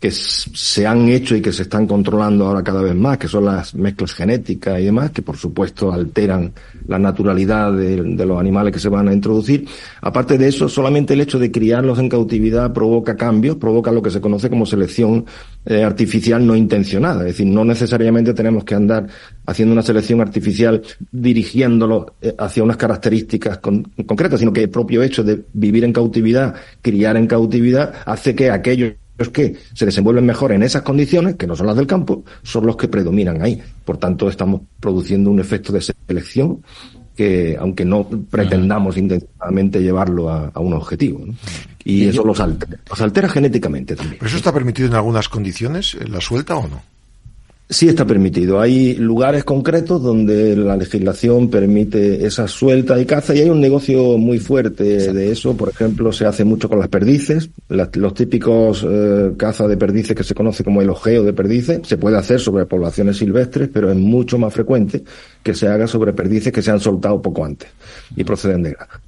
que 0.00 0.12
se 0.12 0.86
han 0.86 1.08
hecho 1.08 1.34
y 1.34 1.42
que 1.42 1.52
se 1.52 1.62
están 1.62 1.86
controlando 1.86 2.46
ahora 2.46 2.62
cada 2.62 2.82
vez 2.82 2.94
más, 2.94 3.18
que 3.18 3.26
son 3.26 3.46
las 3.46 3.74
mezclas 3.74 4.14
genéticas 4.14 4.78
y 4.80 4.84
demás, 4.84 5.10
que 5.10 5.22
por 5.22 5.36
supuesto 5.36 5.92
alteran 5.92 6.52
la 6.86 7.00
naturalidad 7.00 7.72
de, 7.72 8.24
los 8.24 8.38
animales 8.38 8.72
que 8.72 8.78
se 8.78 8.88
van 8.88 9.08
a 9.08 9.12
introducir. 9.12 9.66
Aparte 10.00 10.38
de 10.38 10.46
eso, 10.46 10.68
solamente 10.68 11.14
el 11.14 11.20
hecho 11.20 11.40
de 11.40 11.50
criarlos 11.50 11.98
en 11.98 12.08
cautividad 12.08 12.72
provoca 12.72 13.16
cambios, 13.16 13.56
provoca 13.56 13.90
lo 13.90 14.00
que 14.00 14.10
se 14.10 14.20
conoce 14.20 14.48
como 14.48 14.66
selección 14.66 15.26
eh, 15.66 15.82
artificial 15.82 16.46
no 16.46 16.54
intencionada. 16.54 17.22
Es 17.22 17.36
decir, 17.36 17.46
no 17.46 17.64
necesariamente 17.64 18.34
tenemos 18.34 18.62
que 18.62 18.76
andar 18.76 19.08
haciendo 19.46 19.72
una 19.72 19.82
selección 19.82 20.20
artificial 20.20 20.80
dirigiéndolo 21.10 22.14
eh, 22.22 22.34
hacia 22.38 22.62
unas 22.62 22.76
características 22.76 23.58
concretas, 23.58 24.38
sino 24.38 24.52
que 24.52 24.62
el 24.62 24.70
propio 24.70 25.02
hecho 25.02 25.24
de 25.24 25.44
vivir 25.52 25.82
en 25.82 25.92
cautividad, 25.92 26.54
criar 26.82 27.16
en 27.16 27.26
cautividad, 27.26 27.94
hace 28.06 28.36
que 28.36 28.52
aquellos 28.52 28.90
los 28.90 29.07
que 29.30 29.56
se 29.74 29.84
desenvuelven 29.84 30.24
mejor 30.24 30.52
en 30.52 30.62
esas 30.62 30.82
condiciones, 30.82 31.34
que 31.34 31.46
no 31.46 31.56
son 31.56 31.66
las 31.66 31.76
del 31.76 31.86
campo, 31.86 32.24
son 32.42 32.66
los 32.66 32.76
que 32.76 32.86
predominan 32.86 33.42
ahí. 33.42 33.60
Por 33.84 33.96
tanto, 33.96 34.28
estamos 34.28 34.62
produciendo 34.78 35.30
un 35.30 35.40
efecto 35.40 35.72
de 35.72 35.80
selección 35.80 36.62
que, 37.16 37.56
aunque 37.58 37.84
no 37.84 38.08
pretendamos 38.08 38.96
intencionalmente 38.96 39.82
llevarlo 39.82 40.30
a, 40.30 40.52
un 40.60 40.72
objetivo. 40.72 41.24
Y, 41.82 42.06
eso 42.06 42.24
los 42.24 42.38
altera, 42.38 42.78
los 42.88 43.00
altera 43.00 43.28
genéticamente 43.28 43.96
también. 43.96 44.18
¿Pero 44.18 44.28
eso 44.28 44.36
está 44.36 44.52
permitido 44.52 44.86
en 44.86 44.94
algunas 44.94 45.28
condiciones, 45.28 45.96
la 46.08 46.20
suelta 46.20 46.56
o 46.56 46.68
no? 46.68 46.80
Sí 47.70 47.86
está 47.86 48.06
permitido. 48.06 48.62
Hay 48.62 48.94
lugares 48.94 49.44
concretos 49.44 50.02
donde 50.02 50.56
la 50.56 50.74
legislación 50.74 51.50
permite 51.50 52.24
esa 52.24 52.48
suelta 52.48 52.98
y 52.98 53.04
caza 53.04 53.34
y 53.34 53.40
hay 53.40 53.50
un 53.50 53.60
negocio 53.60 54.16
muy 54.16 54.38
fuerte 54.38 55.12
de 55.12 55.30
eso. 55.30 55.54
Por 55.54 55.68
ejemplo, 55.68 56.10
se 56.10 56.24
hace 56.24 56.44
mucho 56.44 56.66
con 56.70 56.78
las 56.78 56.88
perdices. 56.88 57.50
los 57.68 58.14
típicos 58.14 58.86
eh, 58.88 59.32
caza 59.36 59.68
de 59.68 59.76
perdices 59.76 60.16
que 60.16 60.24
se 60.24 60.34
conoce 60.34 60.64
como 60.64 60.80
el 60.80 60.88
ojeo 60.88 61.22
de 61.22 61.34
perdices 61.34 61.80
se 61.86 61.98
puede 61.98 62.16
hacer 62.16 62.40
sobre 62.40 62.64
poblaciones 62.64 63.18
silvestres, 63.18 63.68
pero 63.70 63.90
es 63.90 63.96
mucho 63.96 64.38
más 64.38 64.54
frecuente 64.54 65.04
que 65.42 65.52
se 65.52 65.68
haga 65.68 65.86
sobre 65.86 66.14
perdices 66.14 66.50
que 66.50 66.62
se 66.62 66.70
han 66.70 66.80
soltado 66.80 67.20
poco 67.20 67.44
antes 67.44 67.68
y 68.16 68.24
proceden 68.24 68.62
de 68.62 68.70
granja. 68.70 68.98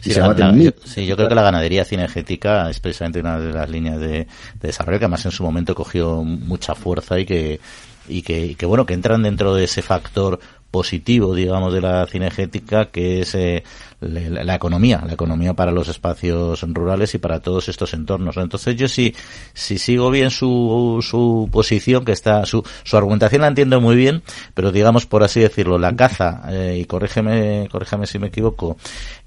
Sí, 0.00 0.12
yo, 0.12 1.02
yo, 1.02 1.16
creo 1.16 1.28
que 1.28 1.34
la 1.36 1.42
ganadería 1.42 1.84
cinegética 1.84 2.68
es 2.68 2.80
precisamente 2.80 3.20
una 3.20 3.38
de 3.38 3.52
las 3.52 3.70
líneas 3.70 4.00
de, 4.00 4.08
de 4.08 4.26
desarrollo 4.60 4.98
que 4.98 5.04
además 5.04 5.24
en 5.24 5.30
su 5.30 5.44
momento 5.44 5.74
cogió 5.76 6.24
mucha 6.24 6.74
fuerza 6.74 7.20
y 7.20 7.24
que 7.24 7.60
y 8.08 8.22
que, 8.22 8.54
que, 8.56 8.66
bueno, 8.66 8.86
que 8.86 8.94
entran 8.94 9.22
dentro 9.22 9.54
de 9.54 9.64
ese 9.64 9.82
factor 9.82 10.40
positivo, 10.70 11.34
digamos, 11.34 11.72
de 11.72 11.80
la 11.80 12.06
cinegética, 12.06 12.86
que 12.86 13.20
es 13.20 13.34
eh, 13.34 13.62
la, 14.00 14.54
economía, 14.54 15.02
la 15.06 15.14
economía 15.14 15.54
para 15.54 15.72
los 15.72 15.88
espacios 15.88 16.62
rurales 16.62 17.14
y 17.14 17.18
para 17.18 17.40
todos 17.40 17.68
estos 17.68 17.94
entornos. 17.94 18.36
Entonces 18.36 18.76
yo 18.76 18.86
sí, 18.86 19.14
si 19.54 19.78
sigo 19.78 20.10
bien 20.10 20.30
su, 20.30 20.98
su 21.00 21.48
posición, 21.50 22.04
que 22.04 22.12
está, 22.12 22.44
su, 22.44 22.62
su 22.84 22.96
argumentación 22.96 23.42
la 23.42 23.48
entiendo 23.48 23.80
muy 23.80 23.96
bien, 23.96 24.22
pero 24.52 24.70
digamos, 24.70 25.06
por 25.06 25.22
así 25.22 25.40
decirlo, 25.40 25.78
la 25.78 25.96
caza, 25.96 26.42
eh, 26.50 26.78
y 26.80 26.84
corrígeme, 26.84 27.68
corrígeme 27.70 28.06
si 28.06 28.18
me 28.18 28.26
equivoco, 28.28 28.76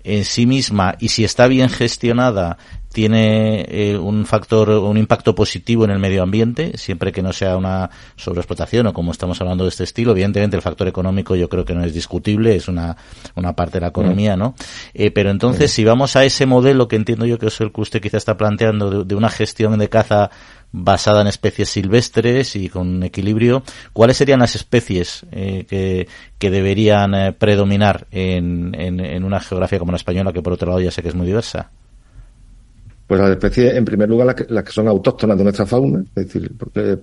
en 0.04 0.26
sí 0.26 0.46
misma, 0.46 0.96
y 1.00 1.10
si 1.10 1.24
está 1.24 1.48
bien 1.48 1.70
gestionada, 1.70 2.58
tiene 2.92 3.66
eh, 3.70 3.98
un 3.98 4.26
factor, 4.26 4.70
un 4.70 4.98
impacto 4.98 5.34
positivo 5.34 5.86
en 5.86 5.92
el 5.92 6.00
medio 6.00 6.24
ambiente, 6.24 6.78
siempre 6.78 7.12
que 7.12 7.22
no 7.22 7.32
sea 7.32 7.56
una 7.56 7.90
sobreexplotación 8.18 8.88
o 8.88 8.94
como 8.94 9.12
estamos 9.12 9.40
hablando 9.40 9.64
de 9.64 9.70
este 9.70 9.86
estilo. 9.86 10.12
Evidentemente 10.12 10.58
el 10.58 10.62
factor 10.62 10.88
económico 10.88 11.36
yo 11.36 11.48
creo 11.48 11.64
que 11.64 11.74
no 11.74 11.84
es 11.86 11.94
discutible, 11.94 12.56
es 12.56 12.68
una, 12.68 12.98
una 13.36 13.54
parte 13.54 13.78
de 13.78 13.82
la 13.82 13.88
economía, 13.88 14.36
¿no? 14.36 14.56
Eh, 14.94 15.12
pero 15.12 15.30
entonces 15.30 15.72
si 15.72 15.86
vamos 15.86 16.16
a 16.16 16.26
ese 16.26 16.46
modelo 16.46 16.88
que 16.88 16.98
entiendo 16.98 17.26
yo 17.26 17.40
que 17.40 17.48
es 17.48 17.62
el 17.62 17.72
que 17.72 17.82
usted 17.82 18.02
quizá 18.02 18.18
está 18.18 18.36
planteando 18.36 19.06
de, 19.06 19.16
una 19.16 19.30
gestión 19.30 19.78
de 19.80 19.90
caza 19.90 20.30
basada 20.72 21.22
en 21.22 21.28
especies 21.28 21.70
silvestres 21.70 22.56
y 22.56 22.70
con 22.70 23.04
equilibrio, 23.04 23.64
¿cuáles 23.94 24.18
serían 24.18 24.40
las 24.40 24.56
especies 24.56 25.26
eh, 25.32 25.66
que, 25.68 26.08
que 26.38 26.50
deberían 26.50 27.36
predominar 27.38 28.08
en, 28.12 28.74
en, 28.76 29.24
una 29.24 29.40
geografía 29.40 29.80
como 29.80 29.92
la 29.92 29.98
española, 29.98 30.32
que 30.32 30.42
por 30.42 30.54
otro 30.54 30.70
lado 30.70 30.82
ya 30.82 30.92
sé 30.92 31.02
que 31.02 31.10
es 31.10 31.16
muy 31.16 31.28
diversa? 31.28 31.70
Pues 33.08 33.20
las 33.20 33.32
especies, 33.32 33.76
en 33.76 33.84
primer 33.84 34.08
lugar, 34.08 34.36
las 34.50 34.64
que, 34.64 34.72
son 34.72 34.88
autóctonas 34.88 35.38
de 35.38 35.44
nuestra 35.44 35.66
fauna, 35.66 36.00
es 36.16 36.28
decir, 36.28 36.52
porque, 36.58 36.98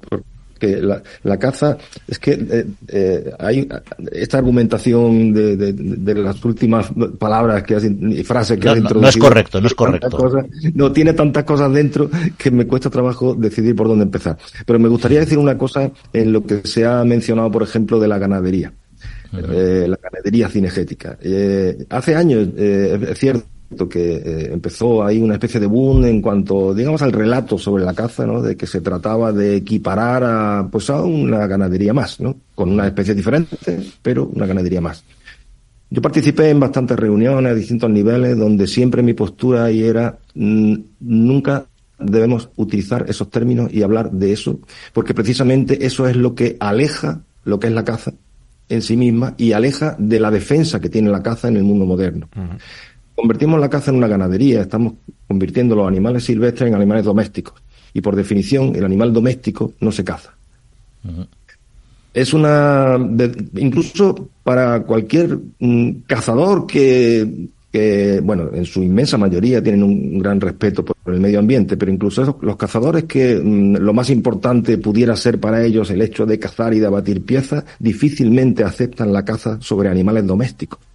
la, 0.60 1.38
caza, 1.38 1.76
es 2.06 2.18
que 2.18 2.32
eh, 2.32 2.66
eh, 2.88 3.32
hay 3.38 3.68
esta 4.12 4.38
argumentación 4.38 5.32
de, 5.32 6.14
las 6.14 6.44
últimas 6.44 6.90
palabras 7.18 7.62
que 7.62 7.76
has, 7.76 7.84
y 7.84 8.24
frases 8.24 8.58
que 8.58 8.68
has 8.68 8.78
introducido. 8.78 9.02
No 9.02 9.08
es 9.08 9.16
correcto, 9.16 9.60
no 9.60 9.66
es 9.66 9.74
correcto. 9.74 10.46
no 10.74 10.92
tiene 10.92 11.12
tantas 11.12 11.44
cosas 11.44 11.72
dentro 11.72 12.10
que 12.36 12.50
me 12.50 12.66
cuesta 12.66 12.90
trabajo 12.90 13.34
decidir 13.34 13.74
por 13.76 13.88
dónde 13.88 14.04
empezar. 14.04 14.38
Pero 14.66 14.78
me 14.78 14.88
gustaría 14.88 15.20
decir 15.20 15.38
una 15.38 15.56
cosa 15.56 15.90
en 16.12 16.32
lo 16.32 16.44
que 16.44 16.62
se 16.64 16.84
ha 16.84 17.04
mencionado, 17.04 17.50
por 17.50 17.62
ejemplo, 17.62 18.00
de 18.00 18.08
la 18.08 18.18
ganadería. 18.18 18.72
Eh, 19.32 19.86
la 19.86 19.98
ganadería 20.02 20.48
cinegética. 20.48 21.18
hace 21.90 22.16
años, 22.16 22.48
es 22.56 23.18
cierto, 23.18 23.46
que 23.88 24.16
eh, 24.16 24.50
empezó 24.52 25.04
ahí 25.04 25.20
una 25.20 25.34
especie 25.34 25.60
de 25.60 25.66
boom 25.66 26.04
en 26.06 26.22
cuanto, 26.22 26.74
digamos, 26.74 27.02
al 27.02 27.12
relato 27.12 27.58
sobre 27.58 27.84
la 27.84 27.94
caza, 27.94 28.26
¿no? 28.26 28.40
De 28.40 28.56
que 28.56 28.66
se 28.66 28.80
trataba 28.80 29.32
de 29.32 29.56
equiparar 29.56 30.24
a, 30.24 30.68
pues 30.70 30.88
a 30.90 31.02
una 31.02 31.46
ganadería 31.46 31.92
más, 31.92 32.20
¿no? 32.20 32.36
Con 32.54 32.70
una 32.70 32.86
especie 32.86 33.14
diferente, 33.14 33.56
pero 34.00 34.26
una 34.26 34.46
ganadería 34.46 34.80
más. 34.80 35.04
Yo 35.90 36.02
participé 36.02 36.50
en 36.50 36.60
bastantes 36.60 36.98
reuniones 36.98 37.52
a 37.52 37.54
distintos 37.54 37.90
niveles 37.90 38.36
donde 38.36 38.66
siempre 38.66 39.02
mi 39.02 39.14
postura 39.14 39.64
ahí 39.64 39.82
era 39.82 40.18
nunca 40.34 41.66
debemos 41.98 42.50
utilizar 42.56 43.06
esos 43.08 43.30
términos 43.30 43.72
y 43.72 43.82
hablar 43.82 44.10
de 44.10 44.32
eso, 44.32 44.60
porque 44.92 45.14
precisamente 45.14 45.84
eso 45.84 46.06
es 46.06 46.16
lo 46.16 46.34
que 46.34 46.56
aleja 46.60 47.22
lo 47.44 47.58
que 47.58 47.68
es 47.68 47.72
la 47.72 47.84
caza 47.84 48.12
en 48.68 48.82
sí 48.82 48.96
misma 48.96 49.34
y 49.38 49.52
aleja 49.52 49.96
de 49.98 50.20
la 50.20 50.30
defensa 50.30 50.80
que 50.80 50.90
tiene 50.90 51.10
la 51.10 51.22
caza 51.22 51.48
en 51.48 51.56
el 51.56 51.64
mundo 51.64 51.86
moderno 51.86 52.28
convertimos 53.18 53.58
la 53.60 53.68
caza 53.68 53.90
en 53.90 53.96
una 53.96 54.06
ganadería, 54.06 54.62
estamos 54.62 54.94
convirtiendo 55.26 55.74
los 55.74 55.88
animales 55.88 56.24
silvestres 56.24 56.68
en 56.68 56.74
animales 56.76 57.04
domésticos. 57.04 57.60
Y 57.92 58.00
por 58.00 58.14
definición, 58.14 58.76
el 58.76 58.84
animal 58.84 59.12
doméstico 59.12 59.72
no 59.80 59.90
se 59.90 60.04
caza. 60.04 60.30
Es 62.14 62.32
una. 62.32 62.96
incluso 63.56 64.28
para 64.44 64.82
cualquier 64.84 65.36
mm, 65.58 65.90
cazador 66.06 66.66
que, 66.66 67.48
que, 67.72 68.20
bueno, 68.22 68.50
en 68.52 68.64
su 68.64 68.82
inmensa 68.82 69.18
mayoría 69.18 69.62
tienen 69.62 69.82
un 69.82 70.18
gran 70.18 70.40
respeto 70.40 70.84
por 70.84 70.96
el 71.12 71.20
medio 71.20 71.40
ambiente, 71.40 71.76
pero 71.76 71.90
incluso 71.90 72.38
los 72.40 72.56
cazadores 72.56 73.04
que 73.04 73.40
mm, 73.42 73.78
lo 73.78 73.92
más 73.94 74.10
importante 74.10 74.78
pudiera 74.78 75.16
ser 75.16 75.40
para 75.40 75.64
ellos 75.64 75.90
el 75.90 76.02
hecho 76.02 76.24
de 76.24 76.38
cazar 76.38 76.72
y 76.72 76.78
de 76.78 76.86
abatir 76.86 77.24
piezas, 77.24 77.64
difícilmente 77.80 78.62
aceptan 78.62 79.12
la 79.12 79.24
caza 79.24 79.58
sobre 79.60 79.88
animales 79.88 80.24
domésticos. 80.24 80.87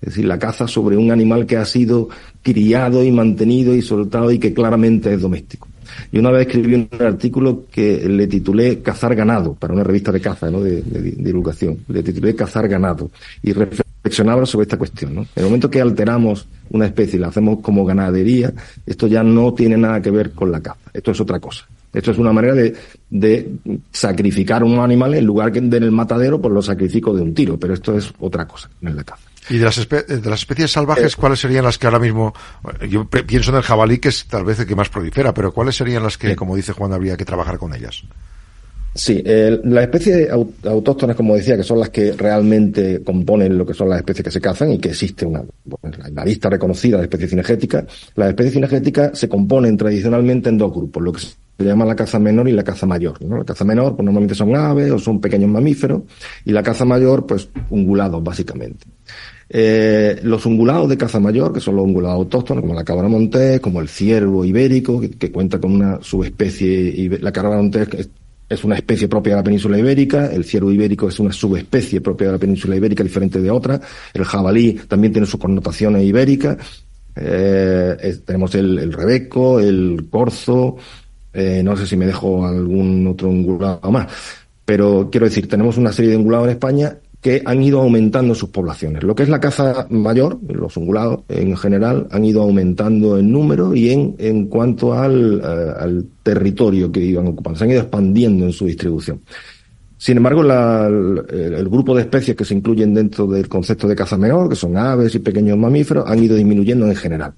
Es 0.00 0.10
decir, 0.10 0.24
la 0.24 0.38
caza 0.38 0.68
sobre 0.68 0.96
un 0.96 1.10
animal 1.10 1.46
que 1.46 1.56
ha 1.56 1.64
sido 1.64 2.08
criado 2.42 3.02
y 3.04 3.10
mantenido 3.10 3.74
y 3.74 3.82
soltado 3.82 4.30
y 4.30 4.38
que 4.38 4.54
claramente 4.54 5.12
es 5.12 5.20
doméstico. 5.20 5.68
Y 6.12 6.18
una 6.18 6.30
vez 6.30 6.46
escribí 6.46 6.74
un 6.74 6.88
artículo 7.00 7.64
que 7.70 8.08
le 8.08 8.26
titulé 8.26 8.80
Cazar 8.80 9.14
ganado, 9.14 9.54
para 9.54 9.74
una 9.74 9.84
revista 9.84 10.12
de 10.12 10.20
caza, 10.20 10.50
¿no? 10.50 10.60
de, 10.60 10.82
divulgación. 10.82 11.78
Le 11.88 12.02
titulé 12.02 12.34
Cazar 12.34 12.68
ganado. 12.68 13.10
Y 13.42 13.52
reflexionaba 13.52 14.46
sobre 14.46 14.64
esta 14.64 14.76
cuestión. 14.76 15.14
¿no? 15.14 15.22
En 15.22 15.28
el 15.36 15.44
momento 15.44 15.70
que 15.70 15.80
alteramos 15.80 16.46
una 16.70 16.86
especie 16.86 17.18
y 17.18 17.20
la 17.20 17.28
hacemos 17.28 17.60
como 17.60 17.84
ganadería, 17.84 18.52
esto 18.86 19.06
ya 19.06 19.22
no 19.22 19.52
tiene 19.54 19.76
nada 19.76 20.00
que 20.00 20.10
ver 20.10 20.32
con 20.32 20.52
la 20.52 20.60
caza. 20.60 20.80
Esto 20.92 21.10
es 21.10 21.20
otra 21.20 21.40
cosa. 21.40 21.66
Esto 21.92 22.10
es 22.10 22.18
una 22.18 22.32
manera 22.32 22.54
de, 22.54 22.74
de 23.08 23.50
sacrificar 23.90 24.62
un 24.62 24.78
animal 24.78 25.14
en 25.14 25.24
lugar 25.24 25.50
que 25.50 25.58
en 25.58 25.72
el 25.72 25.90
matadero, 25.90 26.40
pues 26.40 26.52
lo 26.52 26.62
sacrifico 26.62 27.14
de 27.14 27.22
un 27.22 27.34
tiro. 27.34 27.58
Pero 27.58 27.74
esto 27.74 27.96
es 27.96 28.12
otra 28.20 28.46
cosa, 28.46 28.68
es 28.82 28.94
la 28.94 29.04
caza. 29.04 29.27
¿Y 29.50 29.58
de 29.58 29.64
las, 29.64 29.88
de 29.88 30.30
las 30.30 30.40
especies 30.40 30.72
salvajes, 30.72 31.14
eh. 31.14 31.16
cuáles 31.18 31.40
serían 31.40 31.64
las 31.64 31.78
que 31.78 31.86
ahora 31.86 31.98
mismo, 31.98 32.34
yo 32.88 33.06
pienso 33.08 33.50
en 33.50 33.56
el 33.56 33.62
jabalí, 33.62 33.98
que 33.98 34.08
es 34.08 34.26
tal 34.26 34.44
vez 34.44 34.58
el 34.60 34.66
que 34.66 34.76
más 34.76 34.88
prolifera, 34.88 35.32
pero 35.32 35.52
cuáles 35.52 35.76
serían 35.76 36.02
las 36.02 36.18
que, 36.18 36.36
como 36.36 36.56
dice 36.56 36.72
Juan, 36.72 36.92
habría 36.92 37.16
que 37.16 37.24
trabajar 37.24 37.58
con 37.58 37.74
ellas? 37.74 38.04
Sí, 38.94 39.22
las 39.24 39.84
especies 39.84 40.28
autóctonas, 40.64 41.14
como 41.14 41.36
decía, 41.36 41.56
que 41.56 41.62
son 41.62 41.78
las 41.78 41.90
que 41.90 42.12
realmente 42.12 43.00
componen 43.04 43.56
lo 43.56 43.64
que 43.64 43.72
son 43.72 43.88
las 43.88 43.98
especies 43.98 44.24
que 44.24 44.30
se 44.32 44.40
cazan 44.40 44.72
y 44.72 44.78
que 44.78 44.88
existe 44.88 45.24
una, 45.24 45.44
la 46.12 46.24
lista 46.24 46.50
reconocida 46.50 46.96
de 46.96 47.04
especies 47.04 47.30
cinegéticas. 47.30 47.84
Las 48.16 48.30
especies 48.30 48.54
cinegéticas 48.54 49.16
se 49.16 49.28
componen 49.28 49.76
tradicionalmente 49.76 50.48
en 50.48 50.58
dos 50.58 50.72
grupos, 50.72 51.02
lo 51.02 51.12
que 51.12 51.20
se 51.20 51.64
llama 51.64 51.84
la 51.84 51.94
caza 51.94 52.18
menor 52.18 52.48
y 52.48 52.52
la 52.52 52.64
caza 52.64 52.86
mayor. 52.86 53.22
¿no? 53.22 53.38
La 53.38 53.44
caza 53.44 53.64
menor, 53.64 53.94
pues 53.94 54.04
normalmente 54.04 54.34
son 54.34 54.56
aves 54.56 54.90
o 54.90 54.98
son 54.98 55.20
pequeños 55.20 55.50
mamíferos, 55.50 56.02
y 56.44 56.50
la 56.50 56.64
caza 56.64 56.84
mayor, 56.84 57.24
pues 57.24 57.48
ungulados, 57.70 58.22
básicamente. 58.24 58.84
Eh, 59.50 60.20
los 60.24 60.44
ungulados 60.44 60.90
de 60.90 60.98
caza 60.98 61.20
mayor, 61.20 61.54
que 61.54 61.60
son 61.60 61.76
los 61.76 61.84
ungulados 61.84 62.18
autóctonos, 62.18 62.62
como 62.62 62.74
la 62.74 62.84
cabra 62.84 63.08
montés, 63.08 63.60
como 63.60 63.80
el 63.80 63.88
ciervo 63.88 64.44
ibérico, 64.44 65.00
que, 65.00 65.32
cuenta 65.32 65.58
con 65.58 65.72
una 65.72 66.02
subespecie, 66.02 67.18
la 67.20 67.32
cabra 67.32 67.56
montés 67.56 67.88
es 68.48 68.64
una 68.64 68.76
especie 68.76 69.08
propia 69.08 69.34
de 69.34 69.40
la 69.40 69.44
península 69.44 69.78
ibérica, 69.78 70.26
el 70.26 70.44
ciervo 70.44 70.70
ibérico 70.70 71.08
es 71.08 71.18
una 71.18 71.32
subespecie 71.32 72.00
propia 72.00 72.28
de 72.28 72.32
la 72.34 72.38
península 72.38 72.76
ibérica, 72.76 73.02
diferente 73.02 73.40
de 73.40 73.50
otra, 73.50 73.80
el 74.14 74.24
jabalí 74.24 74.74
también 74.88 75.12
tiene 75.12 75.26
sus 75.26 75.40
connotaciones 75.40 76.02
ibéricas, 76.04 76.56
eh, 77.16 78.18
tenemos 78.24 78.54
el, 78.54 78.78
el, 78.78 78.92
rebeco, 78.92 79.60
el 79.60 80.08
corzo, 80.10 80.76
eh, 81.32 81.62
no 81.62 81.76
sé 81.76 81.86
si 81.86 81.96
me 81.96 82.06
dejo 82.06 82.46
algún 82.46 83.06
otro 83.06 83.28
ungulado 83.28 83.90
más, 83.90 84.06
pero 84.64 85.08
quiero 85.10 85.26
decir, 85.26 85.48
tenemos 85.48 85.76
una 85.76 85.92
serie 85.92 86.12
de 86.12 86.16
ungulados 86.16 86.46
en 86.46 86.52
España 86.52 86.96
que 87.20 87.42
han 87.44 87.62
ido 87.62 87.80
aumentando 87.80 88.34
sus 88.34 88.50
poblaciones. 88.50 89.02
Lo 89.02 89.14
que 89.14 89.24
es 89.24 89.28
la 89.28 89.40
caza 89.40 89.86
mayor, 89.90 90.38
los 90.48 90.76
ungulados 90.76 91.20
en 91.28 91.56
general, 91.56 92.06
han 92.10 92.24
ido 92.24 92.42
aumentando 92.42 93.18
en 93.18 93.32
número 93.32 93.74
y 93.74 93.90
en, 93.90 94.14
en 94.18 94.46
cuanto 94.46 94.94
al, 94.94 95.42
eh, 95.44 96.02
territorio 96.22 96.92
que 96.92 97.00
iban 97.00 97.26
ocupando. 97.26 97.58
Se 97.58 97.64
han 97.64 97.70
ido 97.72 97.80
expandiendo 97.80 98.44
en 98.44 98.52
su 98.52 98.66
distribución. 98.66 99.20
Sin 99.96 100.16
embargo, 100.16 100.42
el, 100.42 101.68
grupo 101.68 101.92
de 101.96 102.02
especies 102.02 102.36
que 102.36 102.44
se 102.44 102.54
incluyen 102.54 102.94
dentro 102.94 103.26
del 103.26 103.48
concepto 103.48 103.88
de 103.88 103.96
caza 103.96 104.16
menor, 104.16 104.48
que 104.48 104.54
son 104.54 104.76
aves 104.76 105.12
y 105.16 105.18
pequeños 105.18 105.58
mamíferos, 105.58 106.08
han 106.08 106.22
ido 106.22 106.36
disminuyendo 106.36 106.86
en 106.86 106.94
general. 106.94 107.34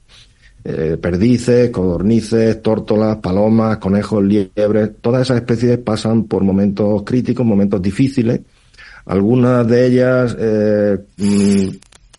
Eh, 0.62 0.98
perdices, 1.00 1.70
codornices, 1.70 2.60
tórtolas, 2.60 3.16
palomas, 3.16 3.78
conejos, 3.78 4.22
liebres, 4.22 4.90
todas 5.00 5.22
esas 5.22 5.38
especies 5.38 5.78
pasan 5.78 6.24
por 6.24 6.44
momentos 6.44 7.02
críticos, 7.02 7.46
momentos 7.46 7.80
difíciles, 7.80 8.42
algunas 9.06 9.66
de 9.66 9.86
ellas 9.86 10.36
eh, 10.38 10.98
mm, 11.16 11.68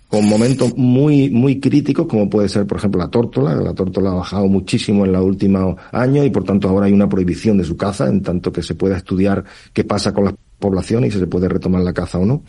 con 0.08 0.28
momentos 0.28 0.76
muy, 0.76 1.30
muy 1.30 1.60
críticos, 1.60 2.06
como 2.06 2.30
puede 2.30 2.50
ser, 2.50 2.68
por 2.68 2.78
ejemplo, 2.78 3.00
la 3.00 3.10
tórtola. 3.10 3.56
La 3.56 3.74
tórtola 3.74 4.12
ha 4.12 4.16
bajado 4.16 4.48
muchísimo 4.48 5.06
en 5.06 5.14
los 5.14 5.24
últimos 5.24 5.78
años 5.92 6.26
y, 6.26 6.30
por 6.30 6.44
tanto, 6.44 6.68
ahora 6.68 6.88
hay 6.88 6.94
una 6.94 7.08
prohibición 7.08 7.58
de 7.58 7.64
su 7.64 7.78
caza, 7.78 8.08
en 8.08 8.22
tanto 8.22 8.52
que 8.52 8.62
se 8.62 8.76
pueda 8.76 8.98
estudiar 8.98 9.44
qué 9.72 9.86
pasa 9.86 10.14
con 10.14 10.26
las 10.26 10.34
poblaciones 10.60 11.10
y 11.10 11.12
si 11.14 11.20
se 11.20 11.28
puede 11.28 11.48
retomar 11.48 11.82
la 11.82 11.94
caza 11.94 12.18
o 12.18 12.26
no. 12.26 12.44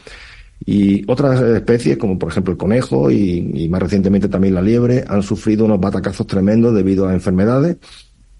Y 0.64 1.08
otras 1.10 1.40
especies, 1.40 1.98
como 1.98 2.18
por 2.18 2.30
ejemplo 2.30 2.52
el 2.52 2.58
conejo 2.58 3.10
y, 3.10 3.50
y 3.54 3.68
más 3.68 3.82
recientemente 3.82 4.28
también 4.28 4.54
la 4.54 4.62
liebre, 4.62 5.04
han 5.06 5.22
sufrido 5.22 5.64
unos 5.64 5.80
batacazos 5.80 6.26
tremendos 6.26 6.74
debido 6.74 7.06
a 7.06 7.14
enfermedades 7.14 7.78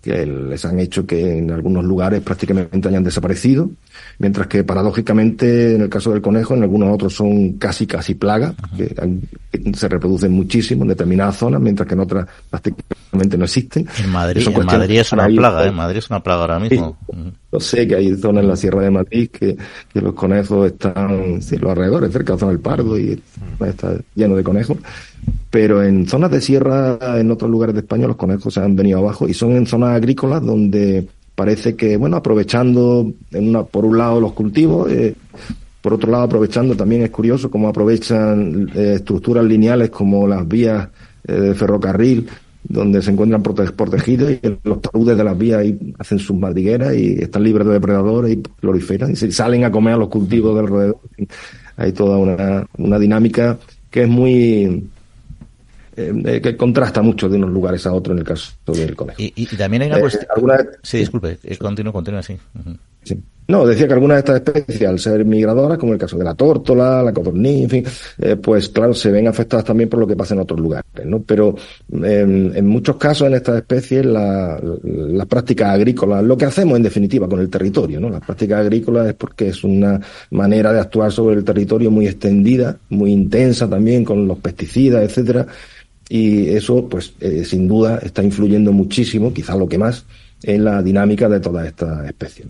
que 0.03 0.27
les 0.27 0.65
han 0.65 0.81
hecho 0.81 1.07
que 1.07 1.39
en 1.39 1.53
algunos 1.53 1.85
lugares 1.85 2.21
prácticamente 2.23 2.89
hayan 2.89 3.05
desaparecido, 3.05 3.71
mientras 4.19 4.49
que 4.49 4.65
paradójicamente 4.65 5.77
en 5.77 5.83
el 5.83 5.89
caso 5.89 6.11
del 6.11 6.21
conejo, 6.21 6.55
en 6.55 6.65
algunos 6.65 6.93
otros 6.93 7.15
son 7.15 7.53
casi 7.53 7.87
casi 7.87 8.15
plagas, 8.15 8.55
que, 8.77 8.95
que, 9.51 9.75
se 9.75 9.89
reproducen 9.89 10.33
muchísimo 10.33 10.83
en 10.83 10.89
determinadas 10.89 11.37
zonas, 11.37 11.61
mientras 11.61 11.87
que 11.87 11.95
en 11.95 12.01
otras 12.01 12.27
prácticamente 12.51 13.02
no 13.13 13.45
existen. 13.45 13.87
En 14.03 14.11
Madrid, 14.11 14.47
en 14.47 14.67
Madrid 14.67 15.01
es 15.01 15.13
una 15.13 15.27
plaga, 15.27 15.67
¿eh? 15.67 15.71
Madrid 15.71 15.99
es 15.99 16.11
una 16.11 16.23
plaga 16.23 16.41
ahora 16.43 16.59
mismo. 16.59 16.97
Sí, 17.07 17.17
yo 17.53 17.61
sé 17.61 17.87
que 17.87 17.97
hay 17.97 18.15
zonas 18.17 18.43
en 18.43 18.49
la 18.49 18.57
Sierra 18.57 18.83
de 18.83 18.91
Madrid 18.91 19.31
que, 19.31 19.57
que 19.93 20.01
los 20.01 20.15
conejos 20.15 20.73
están, 20.73 21.43
sí, 21.43 21.57
los 21.59 21.71
alrededores, 21.71 22.13
cerca 22.13 22.33
de 22.33 22.39
zona 22.39 22.53
del 22.53 22.61
Pardo 22.61 22.99
y 22.99 23.23
está 23.61 23.95
lleno 24.15 24.37
de 24.37 24.43
conejos 24.43 24.79
pero 25.51 25.83
en 25.83 26.09
zonas 26.09 26.31
de 26.31 26.41
sierra, 26.41 26.99
en 27.19 27.31
otros 27.31 27.51
lugares 27.51 27.75
de 27.75 27.83
España, 27.83 28.07
los 28.07 28.17
conejos 28.17 28.55
se 28.55 28.61
han 28.61 28.75
venido 28.75 28.99
abajo 28.99 29.29
y 29.29 29.35
son 29.35 29.53
en 29.53 29.67
zonas 29.67 29.91
agrícolas 29.91 30.43
donde 30.43 31.07
parece 31.35 31.77
que, 31.77 31.97
bueno, 31.97 32.17
aprovechando 32.17 33.13
en 33.33 33.49
una, 33.49 33.63
por 33.63 33.85
un 33.85 33.99
lado 33.99 34.21
los 34.21 34.33
cultivos, 34.33 34.91
eh, 34.91 35.15
por 35.81 35.95
otro 35.95 36.11
lado 36.11 36.25
aprovechando 36.25 36.75
también 36.75 37.03
es 37.03 37.11
curioso 37.11 37.51
cómo 37.51 37.69
aprovechan 37.69 38.71
eh, 38.75 38.95
estructuras 38.97 39.45
lineales 39.45 39.91
como 39.91 40.27
las 40.27 40.47
vías 40.47 40.89
eh, 41.27 41.33
de 41.33 41.55
ferrocarril 41.55 42.29
donde 42.65 43.03
se 43.03 43.11
encuentran 43.11 43.43
prote 43.43 43.65
protegidos 43.73 44.31
y 44.33 44.41
los 44.65 44.81
taludes 44.81 45.17
de 45.17 45.25
las 45.25 45.37
vías 45.37 45.65
y 45.65 45.95
hacen 45.99 46.19
sus 46.19 46.37
madrigueras 46.37 46.95
y 46.95 47.15
están 47.23 47.43
libres 47.45 47.67
de 47.67 47.73
depredadores 47.75 48.33
y 48.33 48.37
proliferan 48.37 49.11
y 49.13 49.17
se 49.17 49.31
salen 49.33 49.65
a 49.65 49.71
comer 49.71 49.95
a 49.95 49.97
los 49.99 50.09
cultivos 50.09 50.55
del 50.57 50.67
alrededor. 50.67 50.99
Hay 51.77 51.93
toda 51.93 52.17
una, 52.19 52.67
una 52.79 52.99
dinámica 52.99 53.59
que 53.91 54.03
es 54.05 54.09
muy 54.09 54.89
eh, 55.97 56.41
que 56.43 56.57
contrasta 56.57 57.03
mucho 57.03 57.29
de 57.29 57.37
unos 57.37 57.51
lugares 57.51 57.87
a 57.87 57.93
otros 57.93 58.15
en 58.15 58.21
el 58.21 58.25
caso 58.25 58.53
del 58.67 58.97
conejo. 58.97 59.21
Y, 59.21 59.33
y 59.37 59.47
también 59.57 59.83
hay 59.83 59.89
una 59.89 59.99
Eh, 59.99 60.01
cuestión. 60.01 60.27
alguna- 60.35 60.59
Sí, 60.83 60.99
disculpe, 60.99 61.39
eh, 61.43 61.57
continúo, 61.59 61.93
continúa, 61.93 62.23
sí. 62.23 62.37
Ujú. 62.59 62.77
Sí. 63.03 63.21
No, 63.49 63.67
decía 63.67 63.87
que 63.89 63.93
algunas 63.93 64.17
de 64.17 64.19
estas 64.21 64.57
especies, 64.57 64.89
al 64.89 64.99
ser 65.01 65.25
migradoras, 65.25 65.77
como 65.77 65.93
el 65.93 65.99
caso 65.99 66.17
de 66.17 66.25
la 66.25 66.35
tórtola, 66.35 67.03
la 67.03 67.13
codorniz, 67.13 67.65
en 67.65 67.71
fin, 67.71 67.85
eh, 68.19 68.37
pues 68.37 68.69
claro, 68.69 68.95
se 68.95 69.11
ven 69.11 69.27
afectadas 69.27 69.65
también 69.65 69.91
por 69.91 69.99
lo 70.01 70.07
que 70.07 70.15
pasa 70.17 70.33
en 70.35 70.41
otros 70.41 70.61
lugares, 70.61 70.87
¿no? 71.05 71.21
Pero 71.23 71.57
en, 71.93 72.53
en 72.55 72.67
muchos 72.67 72.97
casos 72.97 73.27
en 73.27 73.35
estas 73.35 73.57
especies, 73.59 74.07
la- 74.07 74.59
las 74.85 75.27
prácticas 75.27 75.71
agrícolas, 75.75 76.23
lo 76.23 76.37
que 76.37 76.45
hacemos 76.47 76.77
en 76.77 76.85
definitiva 76.85 77.29
con 77.29 77.41
el 77.41 77.51
territorio, 77.51 78.01
¿no? 78.01 78.09
Las 78.09 78.21
prácticas 78.25 78.61
agrícolas 78.61 79.09
es 79.09 79.15
porque 79.15 79.49
es 79.49 79.65
una 79.65 80.01
manera 80.31 80.73
de 80.73 80.81
actuar 80.81 81.11
sobre 81.13 81.35
el 81.37 81.45
territorio 81.45 81.91
muy 81.91 82.07
extendida, 82.07 82.79
muy 82.91 83.11
intensa 83.13 83.69
también 83.69 84.05
con 84.05 84.27
los 84.27 84.39
pesticidas, 84.39 85.03
etcétera, 85.03 85.47
y 86.09 86.49
eso, 86.49 86.89
pues, 86.89 87.13
eh, 87.21 87.45
sin 87.45 87.67
duda 87.69 87.99
está 88.03 88.23
influyendo 88.23 88.73
muchísimo, 88.73 89.33
quizás 89.35 89.59
lo 89.59 89.69
que 89.69 89.79
más, 89.79 90.05
en 90.45 90.65
la 90.65 90.83
dinámica 90.83 91.29
de 91.29 91.41
todas 91.41 91.67
estas 91.67 92.05
especies. 92.07 92.49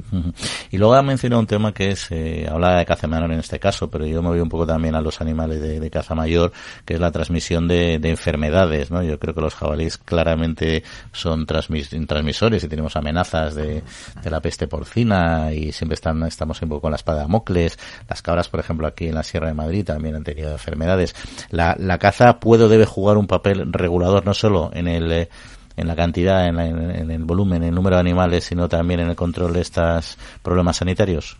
Y 0.71 0.79
luego 0.79 0.95
ha 0.95 1.03
mencionado 1.03 1.41
un 1.41 1.47
tema 1.47 1.73
que 1.73 1.91
es, 1.91 2.07
eh, 2.11 2.47
habla 2.51 2.77
de 2.77 2.87
caza 2.87 3.07
menor 3.07 3.33
en 3.33 3.41
este 3.41 3.59
caso, 3.59 3.91
pero 3.91 4.07
yo 4.07 4.23
me 4.23 4.29
voy 4.29 4.41
un 4.41 4.49
poco 4.49 4.67
también 4.67 4.95
a 4.95 5.01
los 5.01 5.21
animales 5.21 5.61
de, 5.61 5.91
caza 5.91 6.15
mayor, 6.15 6.53
que 6.85 6.95
es 6.95 7.01
la 7.01 7.11
transmisión 7.11 7.69
de, 7.69 7.99
de 7.99 8.11
enfermedades, 8.11 8.91
¿no? 8.91 9.03
Yo 9.03 9.19
creo 9.19 9.35
que 9.35 9.41
los 9.41 9.55
jabalíes 9.55 9.99
claramente 9.99 10.83
son 11.13 11.47
transmis- 11.47 12.07
transmisores 12.07 12.65
y 12.65 12.69
tenemos 12.69 12.97
amenazas 12.97 13.55
de, 13.55 13.83
de 14.23 14.31
la 14.31 14.41
peste 14.41 14.67
porcina 14.69 15.53
y 15.53 15.73
siempre 15.73 15.95
están, 15.95 16.23
estamos 16.23 16.61
un 16.63 16.69
poco 16.71 16.83
con 16.83 16.93
la 16.93 16.97
espada 16.97 17.19
de 17.19 17.25
Damocles. 17.25 17.79
Las 18.09 18.23
cabras, 18.23 18.49
por 18.49 18.61
ejemplo, 18.61 18.87
aquí 18.87 19.09
en 19.09 19.15
la 19.15 19.23
Sierra 19.23 19.49
de 19.49 19.55
Madrid 19.55 19.85
también 19.85 20.15
han 20.15 20.25
tenido 20.25 20.51
enfermedades. 20.53 21.15
La, 21.51 21.77
la 21.79 21.99
caza 21.99 22.41
puede 22.41 22.65
o 22.65 22.69
debe 22.69 22.87
jugar 22.87 23.19
un 23.19 23.27
papel 23.27 23.73
regulador 23.73 24.25
no 24.25 24.35
solo 24.35 24.71
en 24.73 24.89
el, 24.89 25.13
eh, 25.13 25.29
en 25.77 25.87
la 25.89 25.97
cantidad, 25.97 26.49
en, 26.49 26.57
la- 26.57 26.67
en- 26.69 27.11
el 27.11 27.25
volumen, 27.25 27.63
en 27.63 27.71
el 27.71 27.75
número 27.75 27.97
de 27.97 28.01
animales, 28.01 28.45
sino 28.45 28.69
también 28.69 29.01
en 29.01 29.09
el 29.11 29.17
control 29.17 29.53
de 29.53 29.61
estos 29.63 30.19
problemas 30.43 30.77
sanitarios. 30.79 31.37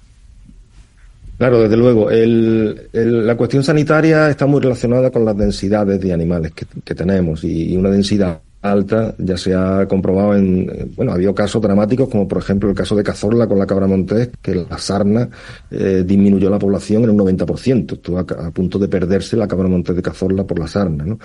Claro, 1.39 1.61
desde 1.63 1.77
luego. 1.77 2.11
El, 2.11 2.89
la 2.93 3.37
cuestión 3.37 3.65
sanitaria 3.65 4.31
está 4.31 4.47
muy 4.47 4.61
relacionada 4.61 5.11
con 5.11 5.25
las 5.25 5.37
densidades 5.37 6.01
de 6.01 6.13
animales 6.13 6.53
que, 6.53 6.95
tenemos 6.95 7.43
y, 7.43 7.77
una 7.77 7.91
densidad 7.91 8.41
alta 8.61 9.13
ya 9.19 9.37
se 9.37 9.53
ha 9.53 9.89
comprobado 9.89 10.37
en, 10.37 10.93
bueno, 10.95 11.11
ha 11.11 11.15
habido 11.17 11.35
casos 11.35 11.61
dramáticos 11.61 12.09
como 12.09 12.29
por 12.29 12.39
ejemplo 12.39 12.71
el 12.71 12.77
caso 12.77 12.95
de 12.95 13.03
Cazorla 13.03 13.49
con 13.49 13.59
la 13.59 13.67
cabra 13.67 13.89
montés, 13.89 14.31
que 14.41 14.55
la 14.55 14.79
sarna 14.79 15.29
eh, 15.69 16.05
disminuyó 16.07 16.49
la 16.49 16.61
población 16.61 17.03
en 17.03 17.11
un 17.11 17.19
90%. 17.19 17.95
Estuvo 17.95 18.19
a, 18.19 18.21
a 18.21 18.51
punto 18.53 18.79
de 18.79 18.87
perderse 18.87 19.37
la 19.37 19.49
cabra 19.49 19.67
montés 19.67 19.97
de 19.97 20.03
Cazorla 20.03 20.45
por 20.45 20.61
la 20.61 20.69
sarna, 20.69 21.05
¿no? 21.05 21.19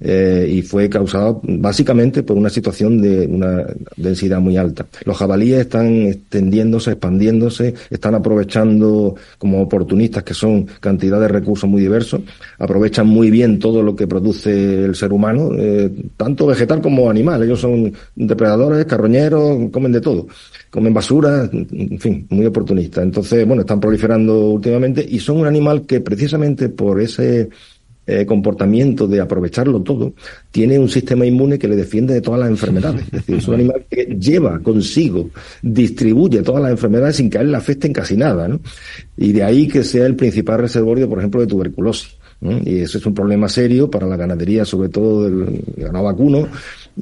Eh, 0.00 0.46
y 0.48 0.62
fue 0.62 0.88
causado 0.88 1.40
básicamente 1.42 2.22
por 2.22 2.36
una 2.36 2.50
situación 2.50 3.00
de 3.00 3.26
una 3.26 3.66
densidad 3.96 4.40
muy 4.40 4.56
alta. 4.56 4.86
Los 5.04 5.16
jabalíes 5.16 5.60
están 5.60 6.06
extendiéndose, 6.06 6.92
expandiéndose, 6.92 7.74
están 7.90 8.14
aprovechando 8.14 9.16
como 9.38 9.62
oportunistas 9.62 10.22
que 10.22 10.34
son 10.34 10.66
cantidad 10.80 11.20
de 11.20 11.28
recursos 11.28 11.68
muy 11.68 11.82
diversos, 11.82 12.20
aprovechan 12.58 13.06
muy 13.06 13.30
bien 13.30 13.58
todo 13.58 13.82
lo 13.82 13.96
que 13.96 14.06
produce 14.06 14.84
el 14.84 14.94
ser 14.94 15.12
humano, 15.12 15.50
eh, 15.56 15.90
tanto 16.16 16.46
vegetal 16.46 16.80
como 16.80 17.10
animal. 17.10 17.42
Ellos 17.42 17.60
son 17.60 17.92
depredadores, 18.14 18.84
carroñeros, 18.84 19.70
comen 19.70 19.92
de 19.92 20.00
todo 20.00 20.26
comen 20.70 20.92
basura, 20.92 21.48
en 21.52 21.98
fin, 21.98 22.26
muy 22.30 22.46
oportunistas. 22.46 23.02
Entonces, 23.04 23.46
bueno, 23.46 23.62
están 23.62 23.80
proliferando 23.80 24.50
últimamente 24.50 25.04
y 25.08 25.18
son 25.18 25.38
un 25.38 25.46
animal 25.46 25.86
que 25.86 26.00
precisamente 26.00 26.68
por 26.68 27.00
ese 27.00 27.48
eh, 28.10 28.24
comportamiento 28.24 29.06
de 29.06 29.20
aprovecharlo 29.20 29.82
todo, 29.82 30.14
tiene 30.50 30.78
un 30.78 30.88
sistema 30.88 31.26
inmune 31.26 31.58
que 31.58 31.68
le 31.68 31.76
defiende 31.76 32.14
de 32.14 32.22
todas 32.22 32.40
las 32.40 32.48
enfermedades. 32.48 33.02
Es 33.02 33.10
decir, 33.10 33.34
es 33.34 33.46
un 33.48 33.54
animal 33.56 33.84
que 33.90 34.16
lleva 34.18 34.58
consigo, 34.60 35.28
distribuye 35.60 36.40
todas 36.40 36.62
las 36.62 36.70
enfermedades 36.70 37.16
sin 37.16 37.28
que 37.28 37.36
a 37.36 37.42
él 37.42 37.50
le 37.50 37.58
afecten 37.58 37.92
casi 37.92 38.16
nada, 38.16 38.48
¿no? 38.48 38.60
Y 39.14 39.32
de 39.32 39.44
ahí 39.44 39.68
que 39.68 39.84
sea 39.84 40.06
el 40.06 40.16
principal 40.16 40.58
reservorio, 40.58 41.06
por 41.06 41.18
ejemplo, 41.18 41.42
de 41.42 41.48
tuberculosis. 41.48 42.16
Y 42.40 42.78
eso 42.78 42.98
es 42.98 43.06
un 43.06 43.14
problema 43.14 43.48
serio 43.48 43.90
para 43.90 44.06
la 44.06 44.16
ganadería, 44.16 44.64
sobre 44.64 44.88
todo 44.88 45.24
del 45.24 45.60
ganado 45.76 46.04
vacuno, 46.04 46.46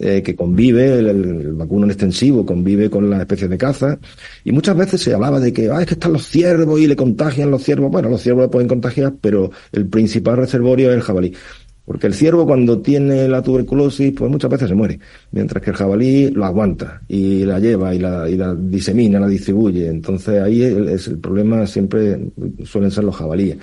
eh, 0.01 0.23
que 0.23 0.35
convive, 0.35 0.99
el, 0.99 1.09
el, 1.09 1.53
vacuno 1.53 1.85
en 1.85 1.91
extensivo 1.91 2.47
convive 2.47 2.89
con 2.89 3.11
las 3.11 3.21
especies 3.21 3.51
de 3.51 3.59
caza. 3.59 3.99
Y 4.45 4.53
muchas 4.53 4.77
veces 4.77 5.03
se 5.03 5.13
hablaba 5.13 5.39
de 5.39 5.53
que, 5.53 5.71
ah, 5.71 5.81
es 5.81 5.87
que 5.87 5.95
están 5.95 6.15
los 6.15 6.27
ciervos 6.27 6.81
y 6.81 6.87
le 6.87 6.97
contagian 6.97 7.51
los 7.51 7.63
ciervos. 7.63 7.91
Bueno, 7.91 8.09
los 8.09 8.23
ciervos 8.23 8.45
le 8.45 8.49
pueden 8.49 8.69
contagiar, 8.69 9.15
pero 9.21 9.51
el 9.73 9.87
principal 9.87 10.39
reservorio 10.39 10.91
es 10.91 10.97
el 10.97 11.03
jabalí. 11.03 11.35
Porque 11.85 12.09
el 12.09 12.15
ciervo 12.15 12.47
cuando 12.47 12.81
tiene 12.81 13.29
la 13.29 13.43
tuberculosis, 13.43 14.13
pues 14.13 14.29
muchas 14.29 14.51
veces 14.51 14.69
se 14.69 14.75
muere, 14.75 14.99
mientras 15.31 15.63
que 15.63 15.71
el 15.71 15.77
jabalí 15.77 16.31
lo 16.31 16.45
aguanta 16.45 17.01
y 17.07 17.45
la 17.45 17.61
lleva 17.61 17.95
y 17.95 18.01
la, 18.01 18.29
y 18.29 18.37
la 18.37 18.55
disemina, 18.57 19.21
la 19.21 19.29
distribuye. 19.29 19.87
Entonces 19.87 20.43
ahí 20.43 20.63
es 20.63 21.07
el 21.07 21.19
problema 21.19 21.65
siempre 21.67 22.19
suelen 22.65 22.91
ser 22.91 23.05
los 23.05 23.15
jabalíes. 23.15 23.59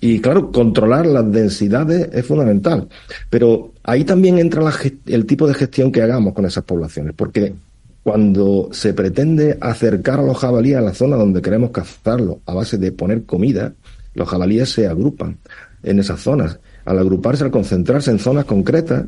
Y 0.00 0.20
claro, 0.20 0.52
controlar 0.52 1.06
las 1.06 1.30
densidades 1.30 2.08
es 2.12 2.24
fundamental. 2.24 2.88
Pero 3.30 3.72
ahí 3.82 4.04
también 4.04 4.38
entra 4.38 4.62
el 5.06 5.26
tipo 5.26 5.46
de 5.46 5.54
gestión 5.54 5.90
que 5.90 6.02
hagamos 6.02 6.34
con 6.34 6.46
esas 6.46 6.64
poblaciones, 6.64 7.14
porque 7.16 7.54
cuando 8.02 8.68
se 8.72 8.94
pretende 8.94 9.58
acercar 9.60 10.20
a 10.20 10.22
los 10.22 10.38
jabalíes 10.38 10.78
a 10.78 10.82
la 10.82 10.94
zona 10.94 11.16
donde 11.16 11.42
queremos 11.42 11.70
cazarlos 11.70 12.38
a 12.46 12.54
base 12.54 12.78
de 12.78 12.92
poner 12.92 13.24
comida, 13.24 13.74
los 14.14 14.28
jabalíes 14.28 14.70
se 14.70 14.86
agrupan 14.86 15.36
en 15.82 15.98
esas 15.98 16.20
zonas. 16.20 16.58
Al 16.84 16.98
agruparse, 16.98 17.44
al 17.44 17.50
concentrarse 17.50 18.10
en 18.10 18.18
zonas 18.18 18.44
concretas, 18.44 19.04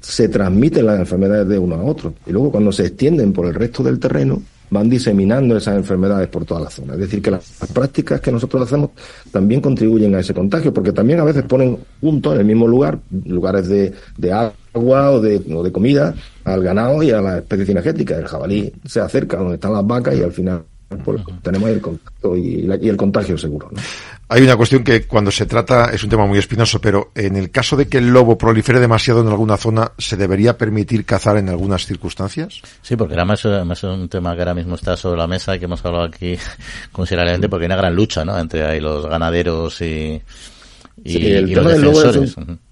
se 0.00 0.28
transmiten 0.28 0.86
las 0.86 0.98
enfermedades 0.98 1.48
de 1.48 1.58
uno 1.58 1.74
a 1.74 1.82
otro. 1.82 2.14
Y 2.26 2.32
luego 2.32 2.50
cuando 2.50 2.72
se 2.72 2.86
extienden 2.86 3.32
por 3.32 3.46
el 3.46 3.54
resto 3.54 3.82
del 3.82 3.98
terreno, 3.98 4.42
van 4.70 4.88
diseminando 4.88 5.56
esas 5.56 5.76
enfermedades 5.76 6.28
por 6.28 6.44
toda 6.44 6.60
la 6.60 6.70
zona. 6.70 6.94
Es 6.94 7.00
decir, 7.00 7.20
que 7.20 7.30
las, 7.30 7.44
prácticas 7.72 8.20
que 8.20 8.32
nosotros 8.32 8.62
hacemos 8.62 8.90
también 9.30 9.60
contribuyen 9.60 10.14
a 10.14 10.20
ese 10.20 10.32
contagio, 10.32 10.72
porque 10.72 10.92
también 10.92 11.20
a 11.20 11.24
veces 11.24 11.42
ponen 11.44 11.78
juntos 12.00 12.34
en 12.34 12.40
el 12.40 12.46
mismo 12.46 12.66
lugar, 12.66 12.98
lugares 13.24 13.68
de, 13.68 13.92
agua 14.32 15.10
o 15.10 15.20
de, 15.20 15.72
comida, 15.72 16.14
al 16.44 16.62
ganado 16.62 17.02
y 17.02 17.10
a 17.10 17.20
la 17.20 17.38
especie 17.38 17.66
cinegética. 17.66 18.16
El 18.16 18.26
jabalí 18.26 18.72
se 18.86 19.00
acerca 19.00 19.36
donde 19.36 19.54
están 19.54 19.72
las 19.72 19.86
vacas 19.86 20.16
y 20.16 20.22
al 20.22 20.32
final 20.32 20.62
pues, 21.04 21.22
tenemos 21.42 21.68
el 21.70 21.80
contacto 21.80 22.36
y, 22.36 22.68
y 22.80 22.88
el 22.88 22.96
contagio 22.96 23.38
seguro. 23.38 23.68
¿no? 23.72 23.80
Hay 24.28 24.42
una 24.42 24.56
cuestión 24.56 24.84
que 24.84 25.04
cuando 25.06 25.30
se 25.30 25.46
trata 25.46 25.86
es 25.92 26.02
un 26.04 26.10
tema 26.10 26.26
muy 26.26 26.38
espinoso, 26.38 26.80
pero 26.80 27.10
en 27.14 27.36
el 27.36 27.50
caso 27.50 27.76
de 27.76 27.86
que 27.88 27.98
el 27.98 28.08
lobo 28.12 28.36
prolifere 28.38 28.78
demasiado 28.80 29.20
en 29.22 29.28
alguna 29.28 29.56
zona, 29.56 29.92
¿se 29.98 30.16
debería 30.16 30.56
permitir 30.58 31.04
cazar 31.04 31.36
en 31.36 31.48
algunas 31.48 31.86
circunstancias? 31.86 32.60
Sí, 32.82 32.96
porque 32.96 33.14
era 33.14 33.24
más, 33.24 33.44
más 33.64 33.82
un 33.84 34.08
tema 34.08 34.34
que 34.34 34.40
ahora 34.40 34.54
mismo 34.54 34.74
está 34.76 34.96
sobre 34.96 35.18
la 35.18 35.26
mesa 35.26 35.54
y 35.56 35.58
que 35.58 35.64
hemos 35.66 35.84
hablado 35.84 36.04
aquí 36.04 36.36
considerablemente 36.92 37.48
porque 37.48 37.64
hay 37.64 37.68
una 37.68 37.76
gran 37.76 37.94
lucha 37.94 38.24
¿no? 38.24 38.38
entre 38.38 38.64
ahí 38.64 38.80
los 38.80 39.06
ganaderos 39.06 39.80
y, 39.80 40.20
y, 41.04 41.10
sí, 41.12 41.26
el 41.32 41.50
y 41.50 41.54
tema 41.54 41.62
los 41.64 41.72
del 41.72 41.82
lobo 41.82 41.98
es 41.98 42.04
defensores. 42.14 42.36
un- 42.36 42.70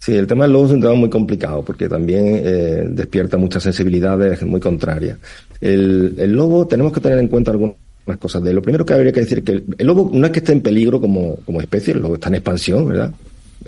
Sí, 0.00 0.14
el 0.14 0.28
tema 0.28 0.44
del 0.44 0.52
lobo 0.52 0.66
es 0.66 0.70
un 0.72 0.80
tema 0.80 0.94
muy 0.94 1.10
complicado 1.10 1.62
porque 1.64 1.88
también 1.88 2.40
eh, 2.44 2.84
despierta 2.88 3.36
muchas 3.36 3.64
sensibilidades 3.64 4.42
muy 4.44 4.60
contrarias. 4.60 5.18
El, 5.60 6.32
lobo 6.32 6.66
tenemos 6.66 6.92
que 6.92 7.00
tener 7.00 7.18
en 7.18 7.28
cuenta 7.28 7.50
algunas 7.50 7.76
cosas 8.18 8.42
de. 8.42 8.52
Lo 8.52 8.62
primero 8.62 8.86
que 8.86 8.94
habría 8.94 9.12
que 9.12 9.20
decir 9.20 9.42
que 9.42 9.62
el, 9.76 9.86
lobo 9.86 10.10
no 10.12 10.26
es 10.26 10.32
que 10.32 10.38
esté 10.38 10.52
en 10.52 10.60
peligro 10.60 11.00
como, 11.00 11.38
especie, 11.60 11.94
el 11.94 12.00
lobo 12.00 12.14
está 12.14 12.28
en 12.28 12.36
expansión, 12.36 12.86
¿verdad? 12.88 13.12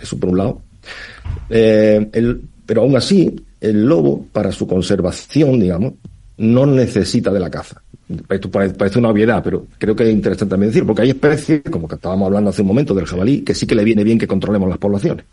Eso 0.01 0.17
por 0.17 0.29
un 0.29 0.37
lado. 0.37 0.61
Eh, 1.49 2.09
pero 2.65 2.81
aún 2.81 2.95
así, 2.95 3.35
el 3.59 3.85
lobo, 3.85 4.25
para 4.31 4.51
su 4.51 4.65
conservación, 4.65 5.59
digamos, 5.59 5.93
no 6.37 6.65
necesita 6.65 7.31
de 7.31 7.39
la 7.39 7.49
caza. 7.49 7.81
Esto 8.29 8.49
pare- 8.49 8.71
parece 8.71 8.99
una 8.99 9.09
obviedad, 9.09 9.41
pero 9.43 9.67
creo 9.77 9.95
que 9.95 10.03
es 10.03 10.13
interesante 10.13 10.51
también 10.51 10.71
decir, 10.71 10.85
porque 10.85 11.03
hay 11.03 11.09
especies, 11.11 11.61
como 11.69 11.87
que 11.87 11.95
estábamos 11.95 12.25
hablando 12.27 12.49
hace 12.49 12.61
un 12.61 12.67
momento 12.69 12.93
del 12.93 13.05
jabalí, 13.05 13.41
que 13.41 13.53
sí 13.53 13.65
que 13.67 13.75
le 13.75 13.83
viene 13.83 14.03
bien 14.03 14.17
que 14.17 14.27
controlemos 14.27 14.67
las 14.69 14.77
poblaciones. 14.77 15.25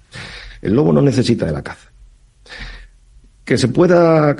El 0.60 0.74
lobo 0.74 0.92
no 0.92 1.00
necesita 1.00 1.46
de 1.46 1.52
la 1.52 1.62
caza. 1.62 1.88
Que 3.48 3.56
se 3.56 3.68
pueda 3.68 4.36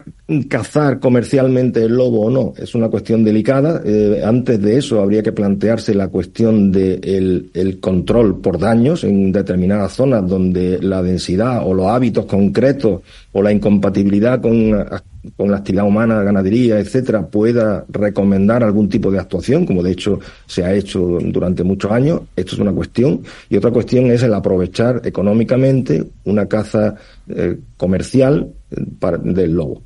cazar 0.51 1.01
comercialmente 1.01 1.83
el 1.83 1.97
lobo 1.97 2.27
o 2.27 2.31
no 2.31 2.53
es 2.59 2.75
una 2.75 2.91
cuestión 2.91 3.25
delicada. 3.25 3.81
Eh, 3.83 4.21
antes 4.23 4.61
de 4.61 4.77
eso 4.77 5.01
habría 5.01 5.23
que 5.23 5.33
plantearse 5.33 5.95
la 5.95 6.09
cuestión 6.09 6.71
del 6.71 7.01
el, 7.03 7.51
el 7.55 7.81
control 7.81 8.39
por 8.43 8.59
daños 8.59 9.05
en 9.05 9.33
determinadas 9.33 9.95
zonas 9.95 10.29
donde 10.29 10.79
la 10.83 11.03
densidad 11.03 11.67
o 11.67 11.73
los 11.73 11.87
hábitos 11.87 12.27
concretos 12.27 13.01
o 13.33 13.43
la 13.43 13.51
incompatibilidad 13.51 14.43
con, 14.43 14.73
con 15.39 15.51
la 15.51 15.57
actividad 15.57 15.87
humana, 15.87 16.23
ganadería, 16.23 16.79
etcétera, 16.79 17.29
pueda 17.29 17.87
recomendar 17.89 18.63
algún 18.63 18.91
tipo 18.91 19.11
de 19.11 19.21
actuación, 19.21 19.65
como 19.65 19.83
de 19.83 19.93
hecho 19.93 20.19
se 20.45 20.65
ha 20.65 20.75
hecho 20.75 21.01
durante 21.23 21.65
muchos 21.65 21.91
años. 21.91 22.21
Esto 22.37 22.57
es 22.57 22.61
una 22.61 22.73
cuestión. 22.73 23.23
Y 23.49 23.57
otra 23.57 23.71
cuestión 23.71 24.11
es 24.11 24.23
el 24.23 24.35
aprovechar 24.35 25.01
económicamente 25.03 26.05
una 26.25 26.45
caza 26.45 26.95
eh, 27.27 27.59
comercial 27.79 28.53
del 28.71 29.53
lobo. 29.53 29.83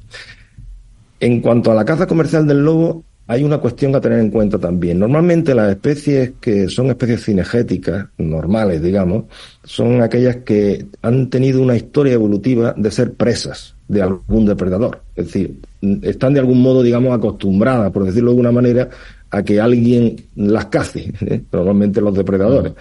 En 1.20 1.40
cuanto 1.40 1.70
a 1.70 1.74
la 1.74 1.84
caza 1.84 2.06
comercial 2.06 2.46
del 2.46 2.64
lobo, 2.64 3.04
hay 3.28 3.44
una 3.44 3.58
cuestión 3.58 3.94
a 3.94 4.00
tener 4.00 4.18
en 4.18 4.30
cuenta 4.30 4.58
también. 4.58 4.98
Normalmente 4.98 5.54
las 5.54 5.70
especies 5.70 6.32
que 6.40 6.68
son 6.68 6.90
especies 6.90 7.24
cinegéticas, 7.24 8.06
normales, 8.18 8.82
digamos, 8.82 9.24
son 9.64 10.02
aquellas 10.02 10.36
que 10.38 10.86
han 11.02 11.30
tenido 11.30 11.62
una 11.62 11.76
historia 11.76 12.14
evolutiva 12.14 12.74
de 12.76 12.90
ser 12.90 13.14
presas 13.14 13.74
de 13.88 14.02
algún 14.02 14.46
depredador. 14.46 15.02
Es 15.14 15.26
decir, 15.26 15.60
están 16.02 16.34
de 16.34 16.40
algún 16.40 16.60
modo, 16.60 16.82
digamos, 16.82 17.16
acostumbradas, 17.16 17.92
por 17.92 18.04
decirlo 18.04 18.30
de 18.30 18.34
alguna 18.34 18.52
manera, 18.52 18.88
a 19.30 19.42
que 19.42 19.60
alguien 19.60 20.16
las 20.36 20.66
cace, 20.66 21.12
¿eh? 21.20 21.42
normalmente 21.52 22.00
los 22.00 22.14
depredadores. 22.14 22.72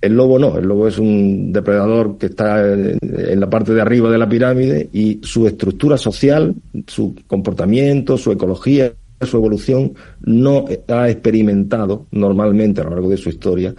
El 0.00 0.14
lobo 0.14 0.38
no, 0.38 0.56
el 0.58 0.66
lobo 0.66 0.86
es 0.86 0.98
un 0.98 1.52
depredador 1.52 2.18
que 2.18 2.26
está 2.26 2.62
en 2.62 3.40
la 3.40 3.50
parte 3.50 3.74
de 3.74 3.80
arriba 3.80 4.10
de 4.10 4.18
la 4.18 4.28
pirámide 4.28 4.88
y 4.92 5.20
su 5.22 5.46
estructura 5.46 5.96
social, 5.96 6.54
su 6.86 7.16
comportamiento, 7.26 8.16
su 8.16 8.30
ecología, 8.30 8.92
su 9.26 9.36
evolución 9.36 9.94
no 10.20 10.66
ha 10.88 11.10
experimentado 11.10 12.06
normalmente 12.12 12.80
a 12.80 12.84
lo 12.84 12.90
largo 12.90 13.10
de 13.10 13.16
su 13.16 13.28
historia 13.28 13.74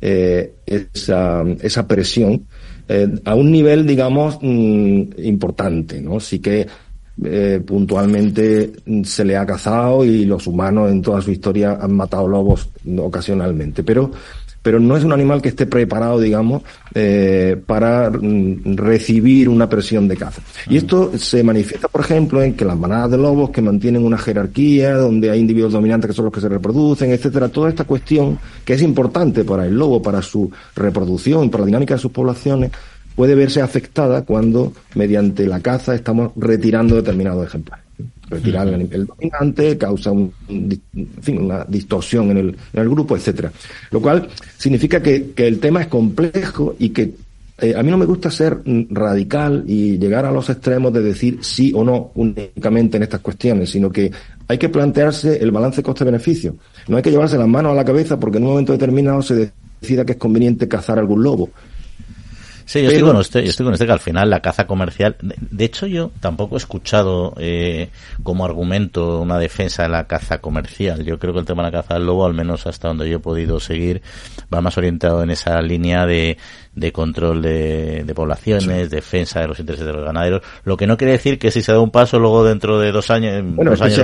eh, 0.00 0.54
esa, 0.66 1.86
presión 1.86 2.44
eh, 2.88 3.08
a 3.24 3.34
un 3.34 3.52
nivel, 3.52 3.86
digamos, 3.86 4.38
mm, 4.42 5.02
importante, 5.18 6.00
¿no? 6.00 6.18
Sí 6.18 6.40
que 6.40 6.66
eh, 7.24 7.62
puntualmente 7.64 8.72
se 9.04 9.24
le 9.24 9.36
ha 9.36 9.46
cazado 9.46 10.04
y 10.04 10.24
los 10.24 10.46
humanos 10.46 10.90
en 10.90 11.02
toda 11.02 11.20
su 11.20 11.30
historia 11.30 11.78
han 11.80 11.94
matado 11.94 12.26
lobos 12.26 12.68
ocasionalmente, 12.98 13.84
pero 13.84 14.10
pero 14.62 14.78
no 14.78 14.96
es 14.96 15.04
un 15.04 15.12
animal 15.12 15.42
que 15.42 15.48
esté 15.48 15.66
preparado, 15.66 16.20
digamos, 16.20 16.62
eh, 16.94 17.60
para 17.66 18.10
mm, 18.10 18.76
recibir 18.76 19.48
una 19.48 19.68
presión 19.68 20.06
de 20.08 20.16
caza. 20.16 20.42
Y 20.68 20.76
esto 20.76 21.12
se 21.18 21.42
manifiesta, 21.42 21.88
por 21.88 22.02
ejemplo, 22.02 22.42
en 22.42 22.54
que 22.54 22.64
las 22.64 22.78
manadas 22.78 23.10
de 23.10 23.18
lobos 23.18 23.50
que 23.50 23.60
mantienen 23.60 24.04
una 24.04 24.18
jerarquía, 24.18 24.94
donde 24.94 25.30
hay 25.30 25.40
individuos 25.40 25.72
dominantes 25.72 26.08
que 26.08 26.14
son 26.14 26.26
los 26.26 26.34
que 26.34 26.40
se 26.40 26.48
reproducen, 26.48 27.10
etcétera, 27.10 27.48
toda 27.48 27.68
esta 27.68 27.84
cuestión 27.84 28.38
que 28.64 28.74
es 28.74 28.82
importante 28.82 29.44
para 29.44 29.66
el 29.66 29.76
lobo, 29.76 30.00
para 30.00 30.22
su 30.22 30.50
reproducción, 30.76 31.50
para 31.50 31.62
la 31.62 31.66
dinámica 31.66 31.94
de 31.94 32.00
sus 32.00 32.12
poblaciones, 32.12 32.70
puede 33.16 33.34
verse 33.34 33.60
afectada 33.60 34.22
cuando, 34.22 34.72
mediante 34.94 35.46
la 35.46 35.60
caza, 35.60 35.94
estamos 35.94 36.32
retirando 36.36 36.94
determinados 36.94 37.46
ejemplares. 37.46 37.84
Retirar 38.32 38.68
el, 38.68 39.06
dominante 39.06 39.76
causa 39.76 40.10
un, 40.10 40.32
una 41.28 41.64
distorsión 41.64 42.30
en 42.30 42.38
el, 42.38 42.48
en 42.72 42.82
el 42.82 42.88
grupo, 42.88 43.16
etcétera. 43.16 43.52
Lo 43.90 44.00
cual 44.00 44.28
significa 44.56 45.02
que, 45.02 45.32
que 45.32 45.46
el 45.46 45.60
tema 45.60 45.82
es 45.82 45.88
complejo 45.88 46.74
y 46.78 46.90
que 46.90 47.12
eh, 47.62 47.74
a 47.76 47.82
mí 47.82 47.90
no 47.90 47.98
me 47.98 48.06
gusta 48.06 48.30
ser 48.30 48.58
radical 48.90 49.64
y 49.68 49.98
llegar 49.98 50.24
a 50.26 50.32
los 50.32 50.50
extremos 50.50 50.92
de 50.92 51.00
decir 51.00 51.38
sí 51.42 51.72
o 51.74 51.84
no 51.84 52.10
únicamente 52.14 52.96
en 52.96 53.04
estas 53.04 53.20
cuestiones, 53.20 53.70
sino 53.70 53.90
que 53.90 54.10
hay 54.48 54.58
que 54.58 54.68
plantearse 54.68 55.38
el 55.40 55.52
balance 55.52 55.82
coste-beneficio. 55.82 56.56
No 56.88 56.96
hay 56.96 57.02
que 57.02 57.10
llevarse 57.10 57.38
las 57.38 57.46
manos 57.46 57.72
a 57.72 57.76
la 57.76 57.84
cabeza 57.84 58.18
porque 58.18 58.38
en 58.38 58.44
un 58.44 58.50
momento 58.50 58.72
determinado 58.72 59.22
se 59.22 59.52
decida 59.80 60.04
que 60.04 60.12
es 60.12 60.18
conveniente 60.18 60.66
cazar 60.66 60.98
algún 60.98 61.22
lobo. 61.22 61.50
Sí, 62.64 62.82
yo 62.82 62.88
estoy, 62.88 63.02
con 63.02 63.16
usted, 63.16 63.40
yo 63.42 63.50
estoy 63.50 63.64
con 63.64 63.72
usted 63.72 63.86
que 63.86 63.92
al 63.92 64.00
final 64.00 64.30
la 64.30 64.40
caza 64.40 64.66
comercial, 64.66 65.16
de, 65.20 65.34
de 65.38 65.64
hecho 65.64 65.86
yo 65.86 66.10
tampoco 66.20 66.56
he 66.56 66.58
escuchado 66.58 67.34
eh, 67.38 67.90
como 68.22 68.44
argumento 68.44 69.20
una 69.20 69.38
defensa 69.38 69.84
de 69.84 69.88
la 69.88 70.06
caza 70.06 70.38
comercial. 70.38 71.04
Yo 71.04 71.18
creo 71.18 71.32
que 71.32 71.40
el 71.40 71.46
tema 71.46 71.64
de 71.64 71.70
la 71.70 71.82
caza 71.82 71.94
del 71.94 72.06
lobo, 72.06 72.26
al 72.26 72.34
menos 72.34 72.66
hasta 72.66 72.88
donde 72.88 73.08
yo 73.08 73.16
he 73.16 73.20
podido 73.20 73.60
seguir, 73.60 74.02
va 74.52 74.60
más 74.60 74.76
orientado 74.78 75.22
en 75.22 75.30
esa 75.30 75.60
línea 75.60 76.06
de, 76.06 76.36
de 76.74 76.92
control 76.92 77.42
de, 77.42 78.04
de 78.04 78.14
poblaciones, 78.14 78.90
defensa 78.90 79.40
de 79.40 79.48
los 79.48 79.58
intereses 79.58 79.86
de 79.86 79.92
los 79.92 80.04
ganaderos, 80.04 80.42
lo 80.64 80.76
que 80.76 80.86
no 80.86 80.96
quiere 80.96 81.12
decir 81.12 81.38
que 81.38 81.50
si 81.50 81.62
se 81.62 81.72
da 81.72 81.80
un 81.80 81.90
paso 81.90 82.18
luego 82.18 82.44
dentro 82.44 82.78
de 82.78 82.92
dos 82.92 83.10
años, 83.10 83.42
Bueno, 83.54 83.72
dos 83.72 83.82
años 83.82 83.96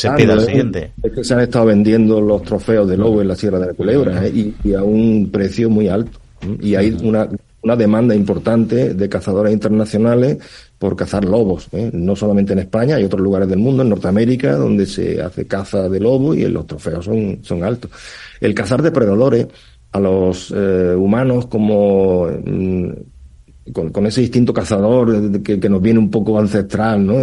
se, 0.00 0.10
pida 0.12 0.34
el 0.34 0.40
siguiente. 0.40 0.92
Es 1.02 1.12
que 1.12 1.24
se 1.24 1.34
han 1.34 1.40
estado 1.40 1.66
vendiendo 1.66 2.20
los 2.20 2.42
trofeos 2.42 2.88
de 2.88 2.96
lobo 2.96 3.20
en 3.20 3.28
la 3.28 3.36
Sierra 3.36 3.58
de 3.58 3.66
la 3.66 3.74
Culebra 3.74 4.26
¿eh? 4.26 4.30
y, 4.30 4.54
y 4.64 4.74
a 4.74 4.82
un 4.82 5.30
precio 5.32 5.68
muy 5.68 5.88
alto. 5.88 6.18
¿eh? 6.42 6.56
Y 6.60 6.74
hay 6.74 6.96
una, 7.02 7.28
una 7.64 7.76
demanda 7.76 8.14
importante 8.14 8.94
de 8.94 9.08
cazadores 9.08 9.52
internacionales 9.52 10.38
por 10.78 10.94
cazar 10.94 11.24
lobos, 11.24 11.68
¿eh? 11.72 11.90
no 11.92 12.14
solamente 12.14 12.52
en 12.52 12.58
España, 12.58 12.96
hay 12.96 13.04
otros 13.04 13.22
lugares 13.22 13.48
del 13.48 13.58
mundo, 13.58 13.82
en 13.82 13.88
Norteamérica, 13.88 14.54
donde 14.56 14.84
se 14.84 15.22
hace 15.22 15.46
caza 15.46 15.88
de 15.88 15.98
lobo 15.98 16.34
y 16.34 16.46
los 16.46 16.66
trofeos 16.66 17.06
son, 17.06 17.38
son 17.42 17.64
altos. 17.64 17.90
El 18.40 18.54
cazar 18.54 18.82
depredadores 18.82 19.46
a 19.92 19.98
los 19.98 20.52
eh, 20.54 20.94
humanos 20.94 21.46
como 21.46 22.26
mm, 22.26 22.90
con, 23.72 24.06
ese 24.06 24.20
instinto 24.20 24.52
cazador 24.52 25.42
que, 25.42 25.58
que 25.58 25.68
nos 25.70 25.80
viene 25.80 25.98
un 25.98 26.10
poco 26.10 26.38
ancestral, 26.38 27.06
¿no? 27.06 27.14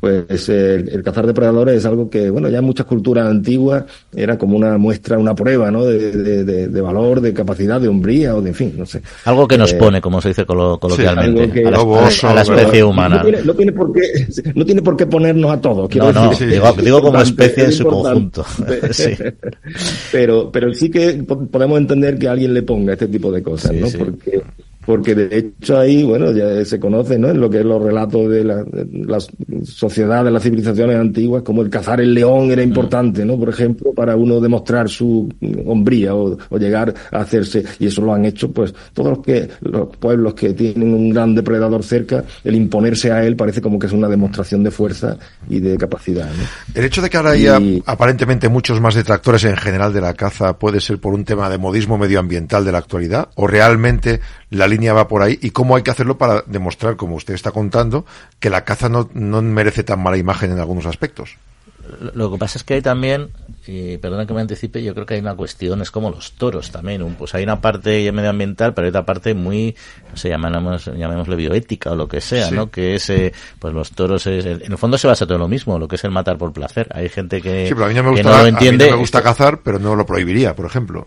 Pues 0.00 0.48
el, 0.48 0.88
el 0.88 1.02
cazar 1.04 1.24
depredadores 1.24 1.76
es 1.76 1.86
algo 1.86 2.10
que, 2.10 2.28
bueno, 2.28 2.48
ya 2.48 2.58
en 2.58 2.64
muchas 2.64 2.84
culturas 2.84 3.28
antiguas 3.28 3.84
era 4.14 4.36
como 4.36 4.56
una 4.56 4.76
muestra, 4.76 5.18
una 5.18 5.34
prueba, 5.36 5.70
¿no? 5.70 5.84
De, 5.84 6.10
de- 6.10 6.44
de- 6.44 6.68
de 6.68 6.80
valor, 6.80 7.20
de 7.20 7.32
capacidad, 7.32 7.80
de 7.80 7.86
hombría 7.86 8.34
o 8.34 8.42
de, 8.42 8.48
en 8.48 8.54
fin, 8.56 8.74
no 8.76 8.86
sé. 8.86 9.00
Algo 9.24 9.46
que 9.46 9.56
nos 9.56 9.72
Eh, 9.72 9.76
pone, 9.76 10.00
como 10.00 10.20
se 10.20 10.28
dice 10.28 10.44
colo- 10.44 10.80
coloquialmente, 10.80 11.42
algo 11.42 11.52
que- 11.52 11.64
a, 11.66 11.70
la, 11.70 12.30
a 12.30 12.34
la- 12.34 12.42
especie 12.42 12.82
humana. 12.82 13.16
No 13.18 13.22
tiene, 13.22 13.42
no 13.44 13.54
tiene 13.54 13.72
por 13.72 13.92
qué, 13.92 14.26
no 14.54 14.64
tiene 14.64 14.82
por 14.82 14.96
qué 14.96 15.06
ponernos 15.06 15.52
a 15.52 15.60
todos. 15.60 15.88
quiero 15.88 16.12
No, 16.12 16.24
no, 16.24 16.30
digo, 16.34 16.72
digo 16.82 17.00
como 17.00 17.20
especie 17.20 17.64
en 17.66 17.72
su 17.72 17.84
conjunto. 17.86 18.44
sí. 18.90 19.10
pero, 20.12 20.50
pero 20.50 20.72
sí 20.74 20.90
que 20.90 21.14
po- 21.26 21.46
podemos 21.46 21.78
entender 21.78 22.18
que 22.18 22.28
alguien 22.28 22.52
le 22.54 22.62
ponga 22.62 22.94
este 22.94 23.06
tipo 23.08 23.30
de 23.30 23.42
cosas, 23.42 23.70
Sí, 23.72 23.80
¿no? 23.80 23.86
sí. 23.86 23.98
Porque 23.98 24.42
porque 24.86 25.14
de 25.14 25.38
hecho 25.38 25.78
ahí, 25.78 26.02
bueno, 26.04 26.32
ya 26.32 26.64
se 26.64 26.78
conoce, 26.78 27.18
¿no? 27.18 27.28
En 27.28 27.40
lo 27.40 27.48
que 27.50 27.60
es 27.60 27.64
los 27.64 27.82
relatos 27.82 28.28
de, 28.28 28.44
la, 28.44 28.64
las 29.06 29.28
sociedades, 29.64 30.26
de 30.26 30.30
las 30.30 30.42
civilizaciones 30.42 30.96
antiguas, 30.96 31.42
como 31.42 31.62
el 31.62 31.70
cazar 31.70 32.00
el 32.00 32.14
león 32.14 32.50
era 32.50 32.62
importante, 32.62 33.24
¿no? 33.24 33.38
Por 33.38 33.48
ejemplo, 33.48 33.92
para 33.92 34.16
uno 34.16 34.40
demostrar 34.40 34.88
su 34.88 35.28
hombría 35.66 36.14
o, 36.14 36.36
llegar 36.58 36.94
a 37.10 37.20
hacerse, 37.20 37.64
y 37.78 37.86
eso 37.86 38.02
lo 38.02 38.14
han 38.14 38.24
hecho, 38.24 38.50
pues, 38.50 38.74
todos 38.92 39.10
los 39.10 39.18
que, 39.24 39.48
los 39.60 39.96
pueblos 39.96 40.34
que 40.34 40.54
tienen 40.54 40.94
un 40.94 41.10
gran 41.10 41.34
depredador 41.34 41.82
cerca, 41.82 42.24
el 42.42 42.54
imponerse 42.54 43.10
a 43.10 43.24
él 43.24 43.36
parece 43.36 43.60
como 43.60 43.78
que 43.78 43.86
es 43.86 43.92
una 43.92 44.08
demostración 44.08 44.62
de 44.62 44.70
fuerza 44.70 45.16
y 45.48 45.60
de 45.60 45.76
capacidad, 45.76 46.26
¿no? 46.26 46.44
El 46.74 46.84
hecho 46.84 47.02
de 47.02 47.10
que 47.10 47.16
ahora 47.16 47.30
haya 47.30 47.60
aparentemente 47.86 48.48
muchos 48.48 48.80
más 48.80 48.94
detractores 48.94 49.44
en 49.44 49.56
general 49.56 49.92
de 49.92 50.00
la 50.00 50.14
caza 50.14 50.58
puede 50.58 50.80
ser 50.80 50.98
por 50.98 51.14
un 51.14 51.24
tema 51.24 51.48
de 51.48 51.58
modismo 51.58 51.98
medioambiental 51.98 52.64
de 52.64 52.72
la 52.72 52.78
actualidad, 52.78 53.28
o 53.34 53.46
realmente 53.46 54.20
la 54.54 54.68
línea 54.68 54.92
va 54.92 55.08
por 55.08 55.22
ahí 55.22 55.38
y 55.42 55.50
cómo 55.50 55.76
hay 55.76 55.82
que 55.82 55.90
hacerlo 55.90 56.16
para 56.16 56.42
demostrar, 56.46 56.96
como 56.96 57.16
usted 57.16 57.34
está 57.34 57.50
contando, 57.50 58.06
que 58.38 58.50
la 58.50 58.64
caza 58.64 58.88
no, 58.88 59.10
no 59.12 59.42
merece 59.42 59.82
tan 59.82 60.02
mala 60.02 60.16
imagen 60.16 60.52
en 60.52 60.58
algunos 60.58 60.86
aspectos. 60.86 61.36
Lo 62.14 62.30
que 62.32 62.38
pasa 62.38 62.56
es 62.56 62.64
que 62.64 62.74
hay 62.74 62.82
también, 62.82 63.28
y 63.66 63.98
perdona 63.98 64.26
que 64.26 64.32
me 64.32 64.40
anticipe, 64.40 64.82
yo 64.82 64.94
creo 64.94 65.04
que 65.04 65.14
hay 65.14 65.20
una 65.20 65.34
cuestión, 65.34 65.82
es 65.82 65.90
como 65.90 66.10
los 66.10 66.32
toros 66.32 66.70
también, 66.70 67.14
pues 67.18 67.34
hay 67.34 67.44
una 67.44 67.60
parte 67.60 68.10
medioambiental, 68.10 68.72
pero 68.72 68.86
hay 68.86 68.88
otra 68.88 69.04
parte 69.04 69.34
muy, 69.34 69.76
no 70.10 70.16
sé, 70.16 70.30
llamamos, 70.30 70.86
llamémosle 70.86 71.36
bioética 71.36 71.92
o 71.92 71.96
lo 71.96 72.08
que 72.08 72.22
sea, 72.22 72.50
¿no? 72.50 72.70
Que 72.70 72.94
es, 72.94 73.10
eh, 73.10 73.34
pues 73.58 73.74
los 73.74 73.90
toros, 73.90 74.26
es, 74.26 74.46
en 74.46 74.72
el 74.72 74.78
fondo 74.78 74.96
se 74.96 75.06
basa 75.06 75.26
todo 75.26 75.36
lo 75.36 75.48
mismo, 75.48 75.78
lo 75.78 75.86
que 75.86 75.96
es 75.96 76.04
el 76.04 76.10
matar 76.10 76.38
por 76.38 76.52
placer. 76.54 76.88
Hay 76.90 77.10
gente 77.10 77.42
que, 77.42 77.68
sí, 77.68 77.74
pero 77.74 77.84
a 77.84 77.88
mí 77.88 77.94
no 77.94 78.02
me 78.02 78.10
gusta, 78.10 78.42
lo 78.42 78.46
entiende. 78.46 78.84
A 78.84 78.86
mí 78.86 78.90
no 78.92 78.96
me 78.96 79.00
gusta 79.02 79.22
cazar, 79.22 79.60
pero 79.62 79.78
no 79.78 79.94
lo 79.94 80.06
prohibiría, 80.06 80.56
por 80.56 80.64
ejemplo. 80.64 81.06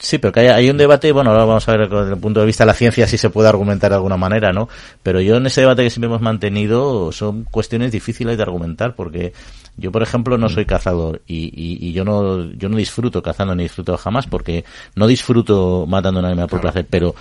Sí, 0.00 0.18
pero 0.18 0.32
que 0.32 0.48
hay, 0.48 0.70
un 0.70 0.76
debate, 0.76 1.10
bueno, 1.10 1.30
ahora 1.30 1.44
vamos 1.44 1.68
a 1.68 1.76
ver 1.76 1.88
desde 1.88 2.12
el 2.12 2.20
punto 2.20 2.38
de 2.38 2.46
vista 2.46 2.62
de 2.62 2.68
la 2.68 2.74
ciencia 2.74 3.08
si 3.08 3.18
se 3.18 3.30
puede 3.30 3.48
argumentar 3.48 3.90
de 3.90 3.96
alguna 3.96 4.16
manera, 4.16 4.52
¿no? 4.52 4.68
Pero 5.02 5.20
yo 5.20 5.36
en 5.36 5.46
ese 5.46 5.62
debate 5.62 5.82
que 5.82 5.90
siempre 5.90 6.06
hemos 6.06 6.20
mantenido 6.20 7.10
son 7.10 7.42
cuestiones 7.44 7.90
difíciles 7.90 8.36
de 8.36 8.42
argumentar 8.44 8.94
porque 8.94 9.32
yo, 9.76 9.90
por 9.90 10.02
ejemplo, 10.04 10.38
no 10.38 10.48
soy 10.48 10.66
cazador 10.66 11.22
y, 11.26 11.52
y, 11.54 11.92
yo 11.92 12.04
no 12.04 12.44
yo 12.52 12.68
no 12.68 12.76
disfruto 12.76 13.22
cazando 13.22 13.54
ni 13.54 13.64
disfruto 13.64 13.96
jamás 13.96 14.26
porque 14.26 14.64
no 14.94 15.06
disfruto 15.06 15.84
matando 15.88 16.20
a 16.20 16.22
un 16.22 16.26
animal 16.26 16.48
por 16.48 16.60
placer, 16.60 16.86
pero 16.88 17.14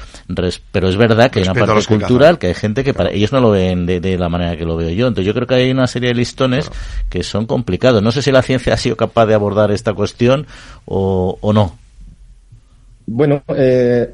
pero 0.71 0.87
es 0.87 0.97
verdad 0.97 1.31
que 1.31 1.39
hay 1.39 1.45
una 1.47 1.53
parte 1.53 1.85
cultural 1.85 2.37
que 2.37 2.47
hay 2.47 2.53
gente 2.53 2.83
que 2.83 2.93
para 2.93 3.11
ellos 3.11 3.31
no 3.31 3.41
lo 3.41 3.51
ven 3.51 3.87
de, 3.87 4.17
la 4.17 4.29
manera 4.29 4.55
que 4.55 4.65
lo 4.65 4.75
veo 4.75 4.89
yo. 4.89 5.07
Entonces 5.07 5.25
yo 5.25 5.33
creo 5.33 5.47
que 5.47 5.55
hay 5.55 5.71
una 5.71 5.87
serie 5.87 6.09
de 6.09 6.15
listones 6.15 6.71
que 7.09 7.23
son 7.23 7.47
complicados. 7.47 8.03
No 8.03 8.11
sé 8.11 8.21
si 8.21 8.31
la 8.31 8.43
ciencia 8.43 8.73
ha 8.73 8.77
sido 8.77 8.95
capaz 8.95 9.25
de 9.25 9.33
abordar 9.33 9.71
esta 9.71 9.93
cuestión 9.93 10.45
o, 10.85 11.37
o 11.41 11.53
no. 11.53 11.75
Bueno, 13.07 13.41
eh, 13.55 14.13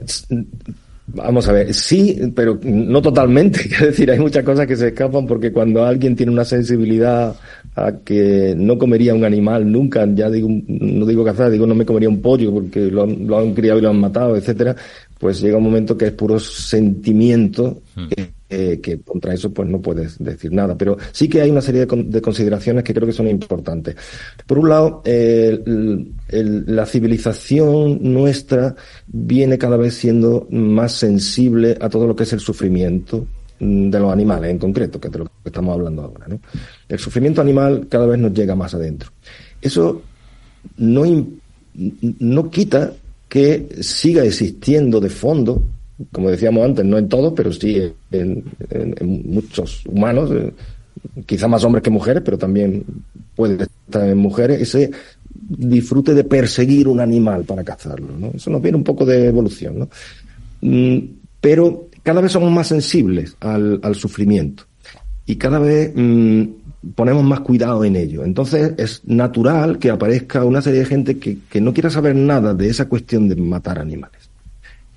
vamos 1.08 1.50
a 1.50 1.52
ver, 1.52 1.74
sí, 1.74 2.32
pero 2.36 2.60
no 2.64 3.02
totalmente. 3.02 3.62
Es 3.72 3.80
decir, 3.82 4.12
hay 4.12 4.20
muchas 4.20 4.44
cosas 4.44 4.68
que 4.68 4.76
se 4.76 4.90
escapan 4.90 5.26
porque 5.26 5.52
cuando 5.52 5.84
alguien 5.84 6.16
tiene 6.16 6.32
una 6.32 6.46
sensibilidad 6.46 7.36
a 7.76 7.92
que 8.06 8.54
no 8.56 8.78
comería 8.78 9.16
un 9.16 9.26
animal 9.26 9.70
nunca, 9.70 10.08
ya 10.14 10.30
digo, 10.30 10.48
no 10.68 11.06
digo 11.08 11.26
cazar, 11.26 11.50
digo 11.50 11.66
no 11.66 11.74
me 11.74 11.86
comería 11.86 12.08
un 12.08 12.22
pollo 12.22 12.54
porque 12.54 12.82
lo, 12.82 13.08
lo 13.08 13.40
han 13.40 13.54
criado 13.56 13.80
y 13.80 13.82
lo 13.82 13.90
han 13.90 14.00
matado, 14.00 14.38
etcétera, 14.38 14.76
pues 15.20 15.42
llega 15.42 15.58
un 15.58 15.64
momento 15.64 15.98
que 15.98 16.06
es 16.06 16.12
puro 16.12 16.40
sentimiento 16.40 17.82
hmm. 18.54 18.82
que, 18.82 19.02
contra 19.02 19.34
eso 19.34 19.54
pues 19.54 19.68
no 19.70 19.82
puedes 19.82 20.18
decir 20.20 20.52
nada. 20.52 20.78
Pero 20.78 20.98
sí 21.12 21.28
que 21.28 21.42
hay 21.42 21.52
una 21.52 21.62
serie 21.62 21.86
de, 21.86 22.22
consideraciones 22.22 22.84
que 22.84 22.94
creo 22.94 23.08
que 23.08 23.14
son 23.14 23.28
importantes. 23.28 23.96
Por 24.46 24.60
un 24.60 24.70
lado, 24.70 25.02
la 25.06 26.86
civilización 26.86 28.00
nuestra 28.02 28.76
viene 29.08 29.58
cada 29.58 29.78
vez 29.78 29.96
siendo 29.96 30.48
más 30.52 30.94
sensible 30.94 31.78
a 31.80 31.90
todo 31.90 32.08
lo 32.08 32.16
que 32.16 32.24
es 32.24 32.34
el 32.34 32.40
sufrimiento 32.40 33.26
mm, 33.60 33.90
de 33.90 34.00
los 34.00 34.12
animales 34.12 34.52
en 34.52 34.60
concreto, 34.60 35.00
que 35.00 35.08
es 35.08 35.14
de 35.14 35.20
lo 35.20 35.26
que 35.26 35.32
estamos 35.46 35.74
hablando 35.74 36.04
ahora. 36.04 36.28
¿no? 36.28 36.40
El 36.88 37.00
sufrimiento 37.00 37.42
animal 37.42 37.88
cada 37.90 38.06
vez 38.06 38.20
nos 38.20 38.34
llega 38.34 38.56
más 38.56 38.74
adentro. 38.74 39.10
Eso 39.62 40.02
no, 40.78 41.04
no 42.20 42.50
quita 42.50 42.94
que 43.34 43.68
siga 43.82 44.24
existiendo 44.24 45.00
de 45.00 45.10
fondo, 45.10 45.64
como 46.12 46.30
decíamos 46.30 46.66
antes, 46.66 46.86
no 46.86 46.98
en 46.98 47.08
todos, 47.08 47.34
pero 47.36 47.52
sí 47.52 47.92
en, 48.12 48.44
muchos 49.26 49.86
humanos, 49.86 50.32
eh, 50.32 50.52
quizá 51.26 51.48
más 51.48 51.64
hombres 51.64 51.84
que 51.84 51.90
mujeres, 51.90 52.24
pero 52.26 52.38
también 52.38 52.84
puede 53.36 53.64
estar 53.64 54.08
en 54.08 54.18
mujeres, 54.18 54.62
ese 54.62 54.92
disfrute 55.50 56.14
de 56.14 56.24
perseguir 56.24 56.88
un 56.88 57.00
animal 57.00 57.44
para 57.44 57.64
cazarlo. 57.64 58.08
Eso 58.34 58.50
nos 58.50 58.62
viene 58.62 58.78
un 58.78 58.84
poco 58.84 59.06
de 59.06 59.28
evolución. 59.28 59.80
¿no? 59.80 59.90
Mm, 60.62 61.00
pero 61.42 61.90
cada 62.04 62.22
vez 62.22 62.32
somos 62.32 62.52
más 62.52 62.68
sensibles 62.68 63.36
al, 63.40 63.96
sufrimiento 63.96 64.64
y 65.26 65.36
cada 65.36 65.60
vez 65.60 65.92
mm, 65.96 66.44
ponemos 66.96 67.24
más 67.24 67.42
cuidado 67.42 67.84
en 67.84 67.96
ello. 67.96 68.24
Entonces 68.24 68.74
es 68.78 69.02
natural 69.06 69.80
que 69.80 69.90
aparezca 69.90 70.46
una 70.46 70.62
serie 70.62 70.80
de 70.80 70.86
gente 70.86 71.18
que, 71.18 71.62
no 71.62 71.74
quiera 71.74 71.90
saber 71.90 72.16
nada 72.16 72.54
de 72.54 72.70
esa 72.70 72.88
cuestión 72.88 73.28
de 73.28 73.36
matar 73.36 73.80
animales. 73.80 74.23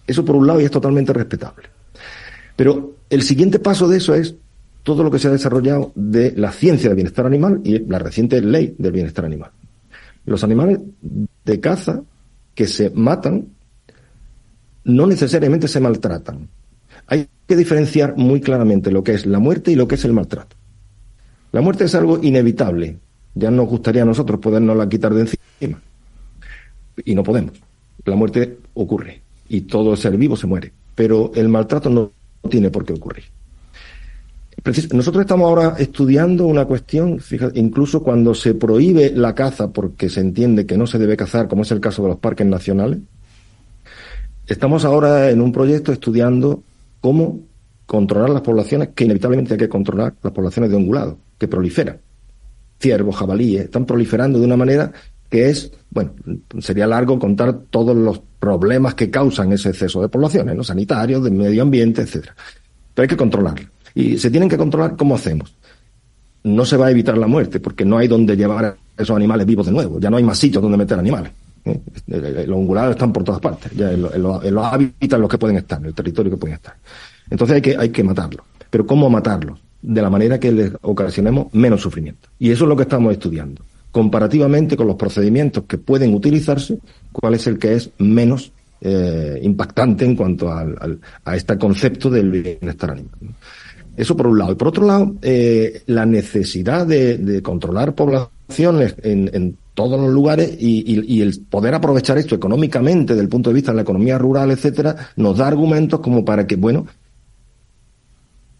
Eso 0.06 0.24
por 0.24 0.36
un 0.36 0.46
lado 0.46 0.60
y 0.60 0.64
es 0.64 0.70
totalmente 0.70 1.12
respetable. 1.12 1.68
Pero 2.56 2.96
el 3.10 3.22
siguiente 3.22 3.58
paso 3.58 3.88
de 3.88 3.98
eso 3.98 4.14
es 4.14 4.34
todo 4.82 5.02
lo 5.02 5.10
que 5.10 5.18
se 5.18 5.28
ha 5.28 5.32
desarrollado 5.32 5.92
de 5.94 6.32
la 6.36 6.52
ciencia 6.52 6.88
del 6.88 6.96
bienestar 6.96 7.26
animal 7.26 7.60
y 7.64 7.80
la 7.80 7.98
reciente 7.98 8.40
ley 8.40 8.74
del 8.78 8.92
bienestar 8.92 9.24
animal. 9.24 9.50
Los 10.24 10.44
animales 10.44 10.78
de 11.44 11.60
caza 11.60 12.02
que 12.54 12.66
se 12.66 12.90
matan 12.90 13.48
no 14.84 15.06
necesariamente 15.06 15.68
se 15.68 15.80
maltratan. 15.80 16.48
Hay 17.08 17.28
que 17.46 17.56
diferenciar 17.56 18.16
muy 18.16 18.40
claramente 18.40 18.90
lo 18.90 19.02
que 19.02 19.14
es 19.14 19.26
la 19.26 19.38
muerte 19.38 19.72
y 19.72 19.74
lo 19.74 19.88
que 19.88 19.96
es 19.96 20.04
el 20.04 20.12
maltrato. 20.12 20.56
La 21.52 21.60
muerte 21.60 21.84
es 21.84 21.94
algo 21.94 22.22
inevitable. 22.22 22.98
Ya 23.34 23.50
nos 23.50 23.68
gustaría 23.68 24.02
a 24.02 24.06
nosotros 24.06 24.40
podernos 24.40 24.86
quitar 24.86 25.12
de 25.14 25.22
encima. 25.22 25.80
Y 27.04 27.14
no 27.14 27.22
podemos. 27.22 27.52
La 28.04 28.16
muerte 28.16 28.58
ocurre. 28.74 29.25
Y 29.48 29.62
todo 29.62 29.96
ser 29.96 30.16
vivo 30.16 30.36
se 30.36 30.46
muere. 30.46 30.72
Pero 30.94 31.30
el 31.34 31.48
maltrato 31.48 31.90
no 31.90 32.12
tiene 32.48 32.70
por 32.70 32.84
qué 32.84 32.92
ocurrir. 32.94 33.24
Nosotros 34.92 35.20
estamos 35.20 35.46
ahora 35.46 35.76
estudiando 35.78 36.46
una 36.46 36.64
cuestión, 36.64 37.20
fíjate, 37.20 37.58
incluso 37.58 38.02
cuando 38.02 38.34
se 38.34 38.54
prohíbe 38.54 39.12
la 39.12 39.34
caza 39.34 39.70
porque 39.70 40.08
se 40.08 40.20
entiende 40.20 40.66
que 40.66 40.76
no 40.76 40.88
se 40.88 40.98
debe 40.98 41.16
cazar, 41.16 41.46
como 41.46 41.62
es 41.62 41.70
el 41.70 41.78
caso 41.78 42.02
de 42.02 42.08
los 42.08 42.18
parques 42.18 42.46
nacionales, 42.46 42.98
estamos 44.46 44.84
ahora 44.84 45.30
en 45.30 45.40
un 45.40 45.52
proyecto 45.52 45.92
estudiando 45.92 46.64
cómo 47.00 47.40
controlar 47.86 48.30
las 48.30 48.42
poblaciones, 48.42 48.88
que 48.88 49.04
inevitablemente 49.04 49.54
hay 49.54 49.58
que 49.58 49.68
controlar 49.68 50.14
las 50.20 50.32
poblaciones 50.32 50.70
de 50.70 50.76
ungulados 50.76 51.14
que 51.38 51.46
proliferan. 51.46 51.98
Ciervos, 52.80 53.14
jabalíes, 53.14 53.64
están 53.64 53.86
proliferando 53.86 54.40
de 54.40 54.46
una 54.46 54.56
manera 54.56 54.92
que 55.28 55.50
es, 55.50 55.72
bueno, 55.90 56.12
sería 56.60 56.86
largo 56.86 57.18
contar 57.18 57.54
todos 57.70 57.96
los 57.96 58.20
problemas 58.38 58.94
que 58.94 59.10
causan 59.10 59.52
ese 59.52 59.70
exceso 59.70 60.00
de 60.00 60.08
poblaciones, 60.08 60.54
¿no? 60.56 60.62
Sanitarios, 60.62 61.24
de 61.24 61.30
medio 61.30 61.62
ambiente, 61.62 62.02
etcétera. 62.02 62.34
Pero 62.94 63.04
hay 63.04 63.08
que 63.08 63.16
controlarlo. 63.16 63.68
Y 63.94 64.18
se 64.18 64.30
tienen 64.30 64.48
que 64.48 64.56
controlar, 64.56 64.96
¿cómo 64.96 65.14
hacemos? 65.14 65.54
No 66.44 66.64
se 66.64 66.76
va 66.76 66.86
a 66.86 66.90
evitar 66.90 67.18
la 67.18 67.26
muerte, 67.26 67.60
porque 67.60 67.84
no 67.84 67.98
hay 67.98 68.08
donde 68.08 68.36
llevar 68.36 68.64
a 68.64 68.76
esos 68.96 69.16
animales 69.16 69.46
vivos 69.46 69.66
de 69.66 69.72
nuevo. 69.72 69.98
Ya 69.98 70.10
no 70.10 70.16
hay 70.16 70.22
más 70.22 70.38
sitios 70.38 70.62
donde 70.62 70.78
meter 70.78 70.98
animales. 70.98 71.32
¿eh? 71.64 71.80
Los 72.46 72.56
ungulados 72.56 72.92
están 72.92 73.12
por 73.12 73.24
todas 73.24 73.40
partes. 73.40 73.72
Ya 73.72 73.90
en, 73.90 74.02
los, 74.02 74.14
en 74.14 74.54
los 74.54 74.64
hábitats 74.64 75.14
en 75.14 75.20
los 75.20 75.30
que 75.30 75.38
pueden 75.38 75.56
estar, 75.56 75.78
en 75.80 75.86
el 75.86 75.94
territorio 75.94 76.30
que 76.30 76.36
pueden 76.36 76.56
estar. 76.56 76.76
Entonces 77.30 77.56
hay 77.56 77.62
que, 77.62 77.76
hay 77.76 77.88
que 77.88 78.04
matarlos. 78.04 78.44
Pero 78.70 78.86
¿cómo 78.86 79.10
matarlos? 79.10 79.58
de 79.86 80.02
la 80.02 80.10
manera 80.10 80.40
que 80.40 80.50
les 80.50 80.72
ocasionemos 80.82 81.52
menos 81.54 81.80
sufrimiento. 81.80 82.28
Y 82.40 82.50
eso 82.50 82.64
es 82.64 82.68
lo 82.68 82.76
que 82.76 82.82
estamos 82.82 83.12
estudiando. 83.12 83.62
Comparativamente 83.96 84.76
con 84.76 84.88
los 84.88 84.96
procedimientos 84.96 85.64
que 85.66 85.78
pueden 85.78 86.12
utilizarse, 86.12 86.78
cuál 87.12 87.32
es 87.32 87.46
el 87.46 87.58
que 87.58 87.76
es 87.76 87.88
menos 87.96 88.52
eh, 88.82 89.40
impactante 89.42 90.04
en 90.04 90.14
cuanto 90.14 90.52
al, 90.52 91.00
a 91.24 91.34
este 91.34 91.56
concepto 91.56 92.10
del 92.10 92.30
bienestar 92.30 92.90
animal. 92.90 93.14
Eso 93.96 94.14
por 94.14 94.26
un 94.26 94.38
lado. 94.38 94.52
Y 94.52 94.56
por 94.56 94.68
otro 94.68 94.84
lado, 94.84 95.14
eh, 95.22 95.80
la 95.86 96.04
necesidad 96.04 96.86
de, 96.86 97.40
controlar 97.42 97.94
poblaciones 97.94 98.96
en, 99.02 99.56
todos 99.72 99.98
los 99.98 100.12
lugares 100.12 100.54
y, 100.60 101.22
el 101.22 101.40
poder 101.48 101.72
aprovechar 101.72 102.18
esto 102.18 102.34
económicamente 102.34 103.14
desde 103.14 103.24
el 103.24 103.30
punto 103.30 103.48
de 103.48 103.54
vista 103.54 103.72
de 103.72 103.76
la 103.76 103.82
economía 103.82 104.18
rural, 104.18 104.50
etcétera, 104.50 105.08
nos 105.16 105.38
da 105.38 105.46
argumentos 105.46 106.00
como 106.00 106.22
para 106.22 106.46
que, 106.46 106.56
bueno, 106.56 106.86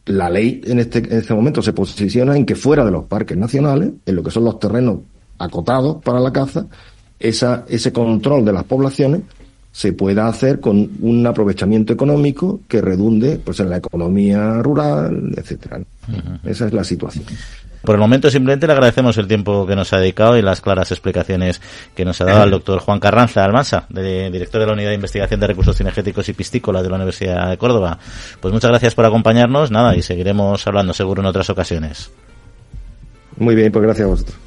la 0.07 0.31
ley 0.31 0.63
en 0.65 0.79
este, 0.79 1.01
en 1.01 1.19
este 1.19 1.35
momento 1.35 1.61
se 1.61 1.75
posiciona 1.75 2.35
en 2.39 2.47
que 2.47 2.55
fuera 2.55 2.87
de 2.87 2.91
los 2.91 3.05
parques 3.05 3.37
nacionales, 3.37 3.91
en 4.07 4.17
lo 4.17 4.23
que 4.23 4.31
son 4.31 4.45
los 4.45 4.59
terrenos 4.59 5.01
acotados 5.39 6.03
para 6.03 6.21
la 6.21 6.33
caza, 6.33 6.67
esa, 7.19 7.65
ese 7.69 7.93
control 7.93 8.45
de 8.45 8.53
las 8.53 8.65
poblaciones 8.65 9.23
se 9.77 9.93
pueda 9.93 10.27
hacer 10.27 10.59
con 10.59 10.91
un 11.03 11.27
aprovechamiento 11.27 11.93
económico 11.93 12.61
que 12.67 12.81
redunde 12.81 13.39
pues 13.45 13.61
en 13.61 13.69
la 13.69 13.77
economía 13.77 14.63
rural, 14.63 15.35
etcétera. 15.37 15.81
Esa 16.45 16.67
es 16.67 16.73
la 16.73 16.83
situación. 16.83 17.27
Por 17.83 17.95
el 17.95 18.01
momento 18.01 18.31
simplemente 18.31 18.67
le 18.67 18.73
agradecemos 18.73 19.19
el 19.19 19.29
tiempo 19.29 19.67
que 19.67 19.77
nos 19.77 19.93
ha 19.93 19.99
dedicado 19.99 20.39
y 20.39 20.41
las 20.41 20.63
claras 20.63 20.91
explicaciones 20.93 21.61
que 21.95 22.07
nos 22.07 22.19
ha 22.23 22.25
dado 22.25 22.45
el 22.45 22.51
doctor 22.53 22.79
Juan 22.79 22.99
Carranza 22.99 23.45
Almansa, 23.45 23.87
director 23.91 24.63
de 24.63 24.67
la 24.67 24.73
Unidad 24.73 24.89
de 24.89 24.95
Investigación 24.95 25.41
de 25.41 25.47
Recursos 25.47 25.77
Cinegéticos 25.77 26.27
y 26.31 26.33
Pistícolas 26.33 26.83
de 26.83 26.89
la 26.89 26.97
Universidad 26.97 27.51
de 27.51 27.59
Córdoba. 27.59 27.99
Pues 28.41 28.55
muchas 28.55 28.71
gracias 28.71 28.95
por 28.95 29.05
acompañarnos, 29.05 29.71
nada, 29.71 29.95
y 29.95 30.01
seguiremos 30.01 30.67
hablando 30.67 30.95
seguro 30.95 31.21
en 31.21 31.27
otras 31.27 31.51
ocasiones. 31.51 32.11
Muy 33.37 33.55
bien, 33.55 33.71
pues 33.71 33.83
gracias 33.85 34.07
a 34.07 34.11
vosotros. 34.11 34.46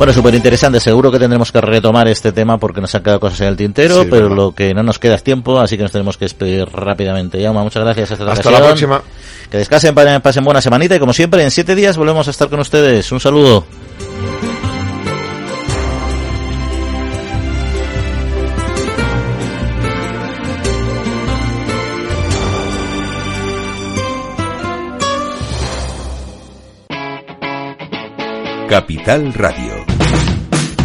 Bueno, 0.00 0.14
súper 0.14 0.34
interesante. 0.34 0.80
Seguro 0.80 1.12
que 1.12 1.18
tendremos 1.18 1.52
que 1.52 1.60
retomar 1.60 2.08
este 2.08 2.32
tema 2.32 2.56
porque 2.56 2.80
nos 2.80 2.94
han 2.94 3.02
quedado 3.02 3.20
cosas 3.20 3.42
en 3.42 3.48
el 3.48 3.56
tintero, 3.58 4.06
pero 4.08 4.30
lo 4.30 4.52
que 4.52 4.72
no 4.72 4.82
nos 4.82 4.98
queda 4.98 5.16
es 5.16 5.22
tiempo, 5.22 5.60
así 5.60 5.76
que 5.76 5.82
nos 5.82 5.92
tenemos 5.92 6.16
que 6.16 6.24
despedir 6.24 6.66
rápidamente. 6.70 7.38
Yauma, 7.38 7.62
muchas 7.62 7.84
gracias. 7.84 8.12
Hasta, 8.12 8.32
hasta 8.32 8.50
la 8.50 8.60
próxima. 8.60 9.02
Que 9.50 9.58
descansen, 9.58 9.94
pasen 10.22 10.42
buena 10.42 10.62
semanita 10.62 10.96
y 10.96 10.98
como 10.98 11.12
siempre, 11.12 11.42
en 11.42 11.50
siete 11.50 11.74
días 11.74 11.98
volvemos 11.98 12.26
a 12.26 12.30
estar 12.30 12.48
con 12.48 12.60
ustedes. 12.60 13.12
Un 13.12 13.20
saludo. 13.20 13.66
Capital 28.66 29.34
Radio 29.34 29.79